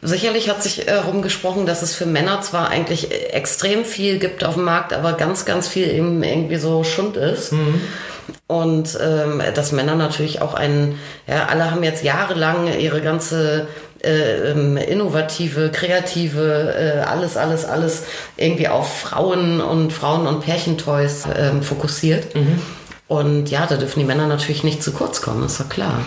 Sicherlich 0.00 0.48
hat 0.48 0.62
sich 0.62 0.86
äh, 0.86 0.94
rumgesprochen, 0.94 1.66
dass 1.66 1.82
es 1.82 1.94
für 1.94 2.06
Männer 2.06 2.40
zwar 2.40 2.68
eigentlich 2.68 3.10
äh, 3.10 3.30
extrem 3.30 3.84
viel 3.84 4.18
gibt 4.18 4.44
auf 4.44 4.54
dem 4.54 4.64
Markt, 4.64 4.92
aber 4.92 5.14
ganz, 5.14 5.44
ganz 5.44 5.66
viel 5.66 5.90
eben 5.90 6.22
irgendwie 6.22 6.56
so 6.56 6.84
Schund 6.84 7.16
ist. 7.16 7.52
Und 8.46 8.98
ähm, 9.02 9.42
dass 9.54 9.72
Männer 9.72 9.96
natürlich 9.96 10.40
auch 10.40 10.54
einen, 10.54 10.98
ja, 11.26 11.46
alle 11.46 11.70
haben 11.70 11.82
jetzt 11.82 12.04
jahrelang 12.04 12.68
ihre 12.78 13.00
ganze 13.00 13.66
äh, 14.02 14.50
ähm, 14.50 14.76
innovative, 14.76 15.70
kreative, 15.70 16.74
äh, 16.78 17.00
alles, 17.00 17.36
alles, 17.36 17.64
alles 17.64 18.04
irgendwie 18.36 18.68
auf 18.68 19.00
Frauen 19.00 19.60
und 19.60 19.92
Frauen- 19.92 20.26
und 20.26 20.44
Pärchentoys 20.44 21.24
ähm, 21.36 21.62
fokussiert. 21.62 22.34
Und 23.08 23.50
ja, 23.50 23.66
da 23.66 23.76
dürfen 23.76 23.98
die 23.98 24.04
Männer 24.04 24.28
natürlich 24.28 24.62
nicht 24.62 24.82
zu 24.82 24.92
kurz 24.92 25.22
kommen, 25.22 25.44
ist 25.44 25.58
doch 25.58 25.68
klar. 25.68 26.04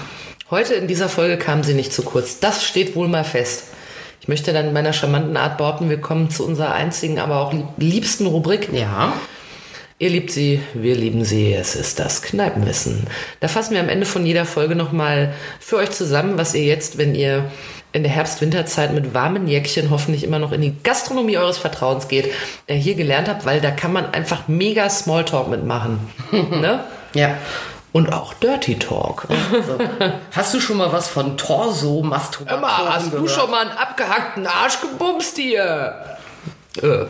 Heute 0.49 0.75
in 0.75 0.87
dieser 0.87 1.09
Folge 1.09 1.37
kam 1.37 1.63
sie 1.63 1.73
nicht 1.73 1.91
zu 1.91 2.03
kurz. 2.03 2.39
Das 2.39 2.63
steht 2.63 2.95
wohl 2.95 3.07
mal 3.07 3.23
fest. 3.23 3.70
Ich 4.21 4.27
möchte 4.27 4.53
dann 4.53 4.67
in 4.67 4.73
meiner 4.73 4.93
charmanten 4.93 5.35
Art 5.35 5.57
behaupten, 5.57 5.89
wir 5.89 5.99
kommen 5.99 6.29
zu 6.29 6.45
unserer 6.45 6.73
einzigen, 6.73 7.17
aber 7.19 7.39
auch 7.41 7.53
lieb- 7.53 7.65
liebsten 7.77 8.27
Rubrik. 8.27 8.69
Ja. 8.71 9.13
Ihr 9.97 10.09
liebt 10.09 10.31
sie, 10.31 10.61
wir 10.73 10.95
lieben 10.95 11.25
sie. 11.25 11.53
Es 11.53 11.75
ist 11.75 11.99
das 11.99 12.21
Kneipenwissen. 12.21 13.07
Da 13.39 13.47
fassen 13.47 13.73
wir 13.73 13.81
am 13.81 13.89
Ende 13.89 14.05
von 14.05 14.25
jeder 14.25 14.45
Folge 14.45 14.75
nochmal 14.75 15.33
für 15.59 15.77
euch 15.77 15.91
zusammen, 15.91 16.37
was 16.37 16.53
ihr 16.55 16.63
jetzt, 16.63 16.97
wenn 16.97 17.13
ihr 17.15 17.45
in 17.93 18.03
der 18.03 18.11
Herbst-Winterzeit 18.11 18.93
mit 18.93 19.13
warmen 19.13 19.47
Jäckchen 19.47 19.89
hoffentlich 19.89 20.23
immer 20.23 20.39
noch 20.39 20.53
in 20.53 20.61
die 20.61 20.73
Gastronomie 20.81 21.37
eures 21.37 21.57
Vertrauens 21.57 22.07
geht, 22.07 22.31
äh, 22.67 22.75
hier 22.75 22.95
gelernt 22.95 23.27
habt, 23.27 23.45
weil 23.45 23.59
da 23.59 23.69
kann 23.69 23.91
man 23.91 24.11
einfach 24.13 24.47
mega 24.47 24.89
Smalltalk 24.89 25.49
mitmachen. 25.49 25.99
ne? 26.31 26.83
Ja. 27.13 27.37
Und 27.93 28.13
auch 28.13 28.33
Dirty 28.35 28.79
Talk. 28.79 29.27
So. 29.51 29.77
Hast 30.31 30.53
du 30.53 30.59
schon 30.61 30.77
mal 30.77 30.91
was 30.93 31.09
von 31.09 31.37
Torso-Masturbation 31.37 32.57
Emma, 32.63 32.93
hast 32.93 33.07
du 33.07 33.11
gehört? 33.11 33.31
schon 33.31 33.51
mal 33.51 33.67
einen 33.67 33.77
abgehackten 33.77 34.47
Arsch 34.47 34.79
gebumst 34.81 35.37
hier? 35.37 36.17
Äh. 36.81 36.81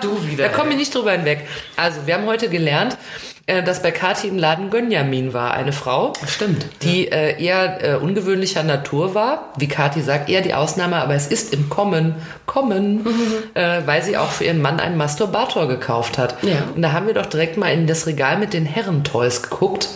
Du 0.00 0.26
wieder. 0.26 0.48
Da 0.48 0.54
komme 0.54 0.70
ich 0.70 0.76
nicht 0.76 0.94
drüber 0.94 1.12
hinweg. 1.12 1.46
Also, 1.76 2.06
wir 2.06 2.14
haben 2.14 2.26
heute 2.26 2.48
gelernt, 2.48 2.98
äh, 3.46 3.62
dass 3.62 3.82
bei 3.82 3.90
Kathi 3.90 4.28
im 4.28 4.38
Laden 4.38 4.70
Gönjamin 4.70 5.34
war, 5.34 5.52
eine 5.52 5.72
Frau. 5.72 6.14
Stimmt. 6.26 6.66
Die 6.82 7.10
äh, 7.10 7.42
eher 7.42 7.84
äh, 7.84 7.96
ungewöhnlicher 7.96 8.62
Natur 8.62 9.14
war, 9.14 9.52
wie 9.58 9.68
Kathi 9.68 10.00
sagt, 10.00 10.30
eher 10.30 10.40
die 10.40 10.54
Ausnahme, 10.54 10.96
aber 10.96 11.14
es 11.14 11.26
ist 11.26 11.52
im 11.52 11.68
Kommen, 11.68 12.14
Kommen, 12.46 13.06
äh, 13.54 13.82
weil 13.84 14.02
sie 14.02 14.16
auch 14.16 14.30
für 14.30 14.44
ihren 14.44 14.62
Mann 14.62 14.80
einen 14.80 14.96
Masturbator 14.96 15.68
gekauft 15.68 16.16
hat. 16.16 16.42
Ja. 16.42 16.64
Und 16.74 16.82
da 16.82 16.92
haben 16.92 17.06
wir 17.06 17.14
doch 17.14 17.26
direkt 17.26 17.56
mal 17.56 17.72
in 17.72 17.86
das 17.86 18.06
Regal 18.06 18.38
mit 18.38 18.54
den 18.54 18.64
Herrentoys 18.64 19.42
geguckt. 19.42 19.88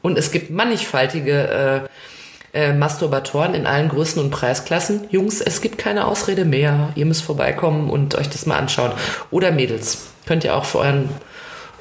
Und 0.00 0.18
es 0.18 0.30
gibt 0.30 0.50
mannigfaltige 0.50 1.88
äh, 2.52 2.60
äh, 2.68 2.72
Masturbatoren 2.72 3.54
in 3.54 3.66
allen 3.66 3.88
Größen 3.88 4.22
und 4.22 4.30
Preisklassen. 4.30 5.08
Jungs, 5.10 5.40
es 5.40 5.60
gibt 5.60 5.78
keine 5.78 6.06
Ausrede 6.06 6.44
mehr. 6.44 6.90
Ihr 6.94 7.06
müsst 7.06 7.24
vorbeikommen 7.24 7.90
und 7.90 8.14
euch 8.14 8.28
das 8.30 8.46
mal 8.46 8.56
anschauen. 8.56 8.92
Oder 9.32 9.50
Mädels. 9.50 10.06
Könnt 10.26 10.44
ihr 10.44 10.54
auch 10.54 10.64
für 10.64 10.78
euren 10.78 11.08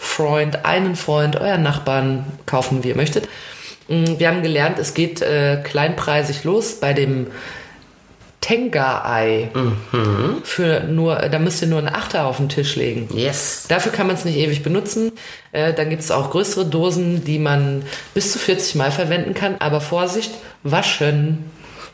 Freund, 0.03 0.65
einen 0.65 0.95
Freund, 0.95 1.37
euren 1.39 1.63
Nachbarn 1.63 2.25
kaufen, 2.45 2.83
wie 2.83 2.89
ihr 2.89 2.95
möchtet. 2.95 3.27
Mm, 3.87 4.19
Wir 4.19 4.27
haben 4.27 4.43
gelernt, 4.43 4.77
es 4.79 4.93
geht 4.93 5.21
äh, 5.21 5.57
kleinpreisig 5.63 6.43
los 6.43 6.79
bei 6.79 6.93
dem 6.93 7.27
Tenga-Ei. 8.41 9.49
Für 10.43 10.81
nur, 10.81 11.15
da 11.15 11.39
müsst 11.39 11.61
ihr 11.61 11.69
nur 11.69 11.79
einen 11.79 11.87
Achter 11.87 12.25
auf 12.25 12.37
den 12.37 12.49
Tisch 12.49 12.75
legen. 12.75 13.07
Yes. 13.15 13.65
Dafür 13.69 13.93
kann 13.93 14.05
man 14.07 14.17
es 14.17 14.25
nicht 14.25 14.37
ewig 14.37 14.63
benutzen. 14.63 15.13
Äh, 15.53 15.73
dann 15.73 15.89
gibt 15.89 16.01
es 16.01 16.11
auch 16.11 16.29
größere 16.31 16.65
Dosen, 16.65 17.23
die 17.23 17.39
man 17.39 17.83
bis 18.13 18.33
zu 18.33 18.39
40 18.39 18.75
Mal 18.75 18.91
verwenden 18.91 19.33
kann. 19.33 19.55
Aber 19.59 19.79
Vorsicht, 19.79 20.31
waschen. 20.63 21.45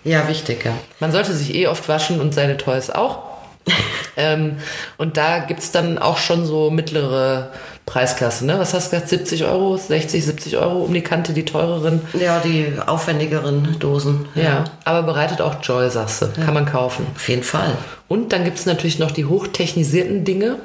Ja, 0.03 0.27
wichtig, 0.27 0.65
ja. 0.65 0.73
Man 0.99 1.11
sollte 1.11 1.33
sich 1.33 1.53
eh 1.53 1.67
oft 1.67 1.87
waschen 1.87 2.19
und 2.19 2.33
seine 2.33 2.57
Toys 2.57 2.89
auch. 2.89 3.28
ähm, 4.17 4.57
und 4.97 5.17
da 5.17 5.39
gibt 5.39 5.59
es 5.59 5.71
dann 5.71 5.97
auch 5.97 6.17
schon 6.17 6.45
so 6.45 6.71
mittlere 6.71 7.51
Preisklasse. 7.85 8.45
Ne? 8.45 8.59
Was 8.59 8.73
hast 8.73 8.87
du 8.87 8.95
gesagt? 8.95 9.09
70 9.09 9.45
Euro, 9.45 9.77
60, 9.77 10.23
70 10.23 10.57
Euro 10.57 10.83
um 10.83 10.93
die 10.93 11.01
Kante, 11.01 11.33
die 11.33 11.43
teureren. 11.43 12.01
Ja, 12.13 12.39
die 12.39 12.73
aufwendigeren 12.85 13.77
Dosen. 13.79 14.27
Ja, 14.35 14.65
aber 14.85 15.03
bereitet 15.03 15.41
auch 15.41 15.55
Joy, 15.63 15.89
sagst 15.89 16.21
du. 16.21 16.27
Kann 16.27 16.53
man 16.53 16.65
kaufen. 16.65 17.07
Auf 17.15 17.27
jeden 17.27 17.43
Fall. 17.43 17.77
Und 18.07 18.31
dann 18.31 18.43
gibt 18.43 18.59
es 18.59 18.65
natürlich 18.65 18.99
noch 18.99 19.11
die 19.11 19.25
hochtechnisierten 19.25 20.23
Dinge 20.23 20.57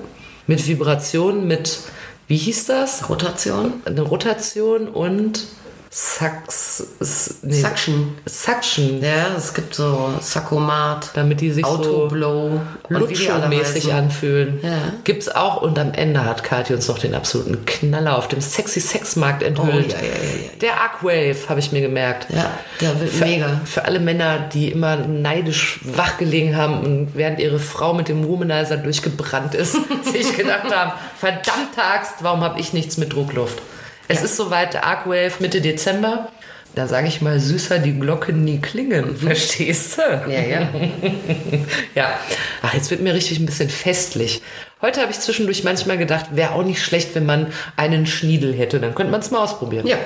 mit 0.47 0.67
Vibration, 0.67 1.47
mit, 1.47 1.79
wie 2.29 2.37
hieß 2.37 2.67
das? 2.67 3.09
Rotation. 3.09 3.73
Eine 3.87 4.03
Rotation 4.03 4.89
und 4.89 5.47
Sax, 5.97 6.83
s- 6.99 7.37
nee, 7.43 7.55
Suction. 7.55 8.17
Suction, 8.27 9.01
Ja, 9.01 9.29
es 9.39 9.55
gibt 9.55 9.77
so 9.77 10.11
Sakkomat, 10.21 11.11
damit 11.15 11.41
die 11.41 11.53
sich 11.53 11.65
Autoblow, 11.65 12.61
so 12.89 12.95
Lutscho-mäßig 12.97 13.93
anfühlen. 13.93 14.59
Ja. 14.61 14.71
Gibt's 15.05 15.29
auch 15.29 15.63
und 15.63 15.79
am 15.79 15.93
Ende 15.93 16.25
hat 16.25 16.43
Kathi 16.43 16.75
uns 16.75 16.89
noch 16.89 16.99
den 16.99 17.15
absoluten 17.15 17.65
Knaller 17.65 18.19
auf 18.19 18.27
dem 18.27 18.41
sexy 18.41 18.81
Sexmarkt 18.81 19.45
enthüllt. 19.45 19.69
Oh, 19.73 19.93
ja, 19.93 19.99
ja, 20.03 20.05
ja. 20.05 20.51
Der 20.61 20.81
Arcwave, 20.81 21.37
habe 21.49 21.61
ich 21.61 21.71
mir 21.71 21.81
gemerkt. 21.83 22.27
Ja, 22.35 22.51
der 22.81 22.99
wird 22.99 23.11
Für, 23.11 23.25
mega. 23.27 23.61
für 23.65 23.85
alle 23.85 24.01
Männer, 24.01 24.41
die 24.53 24.73
immer 24.73 24.97
neidisch 24.97 25.79
wachgelegen 25.85 26.57
haben 26.57 26.81
und 26.81 27.11
während 27.15 27.39
ihre 27.39 27.61
Frau 27.61 27.95
mit 27.95 28.09
dem 28.09 28.27
Womanizer 28.27 28.79
durchgebrannt 28.79 29.55
ist, 29.55 29.77
sich 30.13 30.37
gedacht 30.37 30.75
haben, 30.75 30.93
verdammte 31.17 31.85
Axt, 31.85 32.15
warum 32.23 32.41
habe 32.41 32.59
ich 32.59 32.73
nichts 32.73 32.97
mit 32.97 33.13
Druckluft? 33.13 33.63
Es 34.09 34.23
ist 34.23 34.37
soweit, 34.37 34.83
Arcwave 34.83 35.33
Mitte 35.41 35.61
Dezember. 35.61 36.29
Da 36.75 36.89
sage 36.89 37.07
ich 37.07 37.21
mal, 37.21 37.39
süßer 37.39 37.79
die 37.79 37.97
Glocken 37.97 38.43
nie 38.43 38.59
klingen, 38.59 39.17
verstehst 39.17 39.99
du? 39.99 40.31
Ja, 40.31 40.41
ja. 40.41 40.69
Ja. 41.95 42.19
Ach, 42.63 42.75
jetzt 42.75 42.91
wird 42.91 43.01
mir 43.01 43.15
richtig 43.15 43.39
ein 43.39 43.47
bisschen 43.47 43.71
festlich. 43.71 44.43
Heute 44.83 45.01
habe 45.01 45.13
ich 45.13 45.21
zwischendurch 45.21 45.63
manchmal 45.63 45.97
gedacht, 45.99 46.27
wäre 46.33 46.51
auch 46.53 46.65
nicht 46.65 46.83
schlecht, 46.83 47.15
wenn 47.15 47.25
man 47.25 47.53
einen 47.77 48.07
Schniedel 48.07 48.53
hätte. 48.53 48.81
Dann 48.81 48.95
könnte 48.95 49.13
man 49.13 49.21
es 49.21 49.31
mal 49.31 49.43
ausprobieren. 49.43 49.87
Ja, 49.87 49.97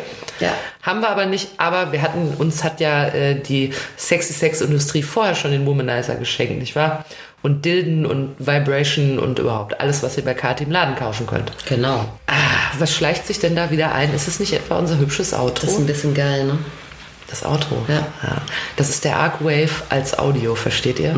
ja. 0.41 0.53
Haben 0.83 1.01
wir 1.01 1.09
aber 1.09 1.25
nicht, 1.25 1.49
aber 1.57 1.91
wir 1.93 2.03
hatten, 2.03 2.35
uns 2.39 2.63
hat 2.63 2.81
ja 2.81 3.09
äh, 3.09 3.41
die 3.41 3.73
Sexy 3.97 4.35
Sex 4.35 4.61
Industrie 4.61 5.03
vorher 5.03 5.35
schon 5.35 5.53
den 5.53 5.65
Womanizer 5.65 6.17
geschenkt, 6.17 6.59
nicht 6.59 6.77
wahr? 6.77 7.07
Und 7.43 7.65
Dilden 7.65 8.05
und 8.05 8.35
Vibration 8.39 9.19
und 9.19 9.39
überhaupt 9.39 9.81
alles, 9.81 10.03
was 10.03 10.17
ihr 10.17 10.25
bei 10.25 10.35
Kati 10.35 10.65
im 10.65 10.73
Laden 10.73 10.97
kaufen 10.97 11.27
könnt. 11.27 11.53
Genau. 11.69 12.09
Ah, 12.27 12.73
was 12.79 12.93
schleicht 12.93 13.27
sich 13.27 13.39
denn 13.39 13.55
da 13.55 13.71
wieder 13.71 13.95
ein? 13.95 14.13
Ist 14.13 14.27
es 14.27 14.41
nicht 14.41 14.53
etwa 14.53 14.77
unser 14.79 14.99
hübsches 14.99 15.33
Auto? 15.35 15.61
Das 15.63 15.71
ist 15.73 15.79
ein 15.79 15.87
bisschen 15.87 16.15
geil, 16.15 16.47
ne? 16.47 16.59
Das 17.31 17.45
Auto. 17.45 17.77
Ja. 17.89 18.07
Das 18.77 18.89
ist 18.89 19.05
der 19.05 19.19
Arcwave 19.19 19.69
als 19.91 20.19
Audio, 20.19 20.55
versteht 20.55 20.99
ihr? 20.99 21.15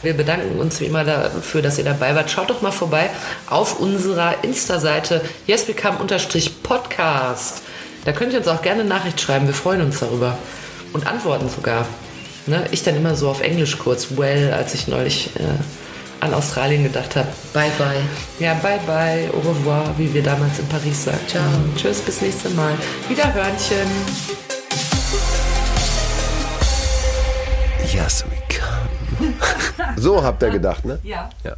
Wir 0.00 0.16
bedanken 0.16 0.58
uns 0.60 0.78
wie 0.80 0.84
immer 0.86 1.02
dafür, 1.04 1.60
dass 1.62 1.78
ihr 1.78 1.84
dabei 1.84 2.14
wart. 2.14 2.30
Schaut 2.30 2.48
doch 2.48 2.62
mal 2.62 2.70
vorbei 2.70 3.10
auf 3.48 3.80
unserer 3.80 4.44
Insta-Seite 4.44 5.20
yesbecome-podcast. 5.48 7.62
Da 8.04 8.12
könnt 8.12 8.32
ihr 8.32 8.38
uns 8.38 8.46
auch 8.48 8.62
gerne 8.62 8.84
Nachricht 8.84 9.20
schreiben. 9.20 9.46
Wir 9.48 9.54
freuen 9.54 9.82
uns 9.82 9.98
darüber. 9.98 10.38
und 10.92 11.06
antworten 11.06 11.48
sogar. 11.48 11.86
Ne? 12.46 12.64
Ich 12.72 12.82
dann 12.82 12.96
immer 12.96 13.14
so 13.14 13.28
auf 13.28 13.40
Englisch 13.40 13.78
kurz, 13.78 14.08
well, 14.16 14.52
als 14.52 14.74
ich 14.74 14.88
neulich 14.88 15.30
äh, 15.36 15.42
an 16.20 16.34
Australien 16.34 16.82
gedacht 16.82 17.16
habe. 17.16 17.28
Bye, 17.52 17.70
bye. 17.78 18.00
Ja, 18.38 18.54
bye 18.54 18.80
bye, 18.86 19.30
au 19.32 19.38
revoir, 19.48 19.94
wie 19.96 20.12
wir 20.12 20.22
damals 20.22 20.58
in 20.58 20.66
Paris 20.68 21.04
sagten. 21.04 21.28
Ciao. 21.28 21.44
Tschüss, 21.76 22.00
bis 22.00 22.20
nächste 22.20 22.50
Mal. 22.50 22.74
Wieder 23.08 23.32
Hörnchen. 23.32 23.88
Yes, 27.92 28.24
we 28.28 28.36
come. 28.48 29.34
So 29.96 30.22
habt 30.22 30.42
ihr 30.42 30.50
gedacht, 30.50 30.84
ne? 30.84 30.98
Ja. 31.02 31.28
Ja. 31.44 31.54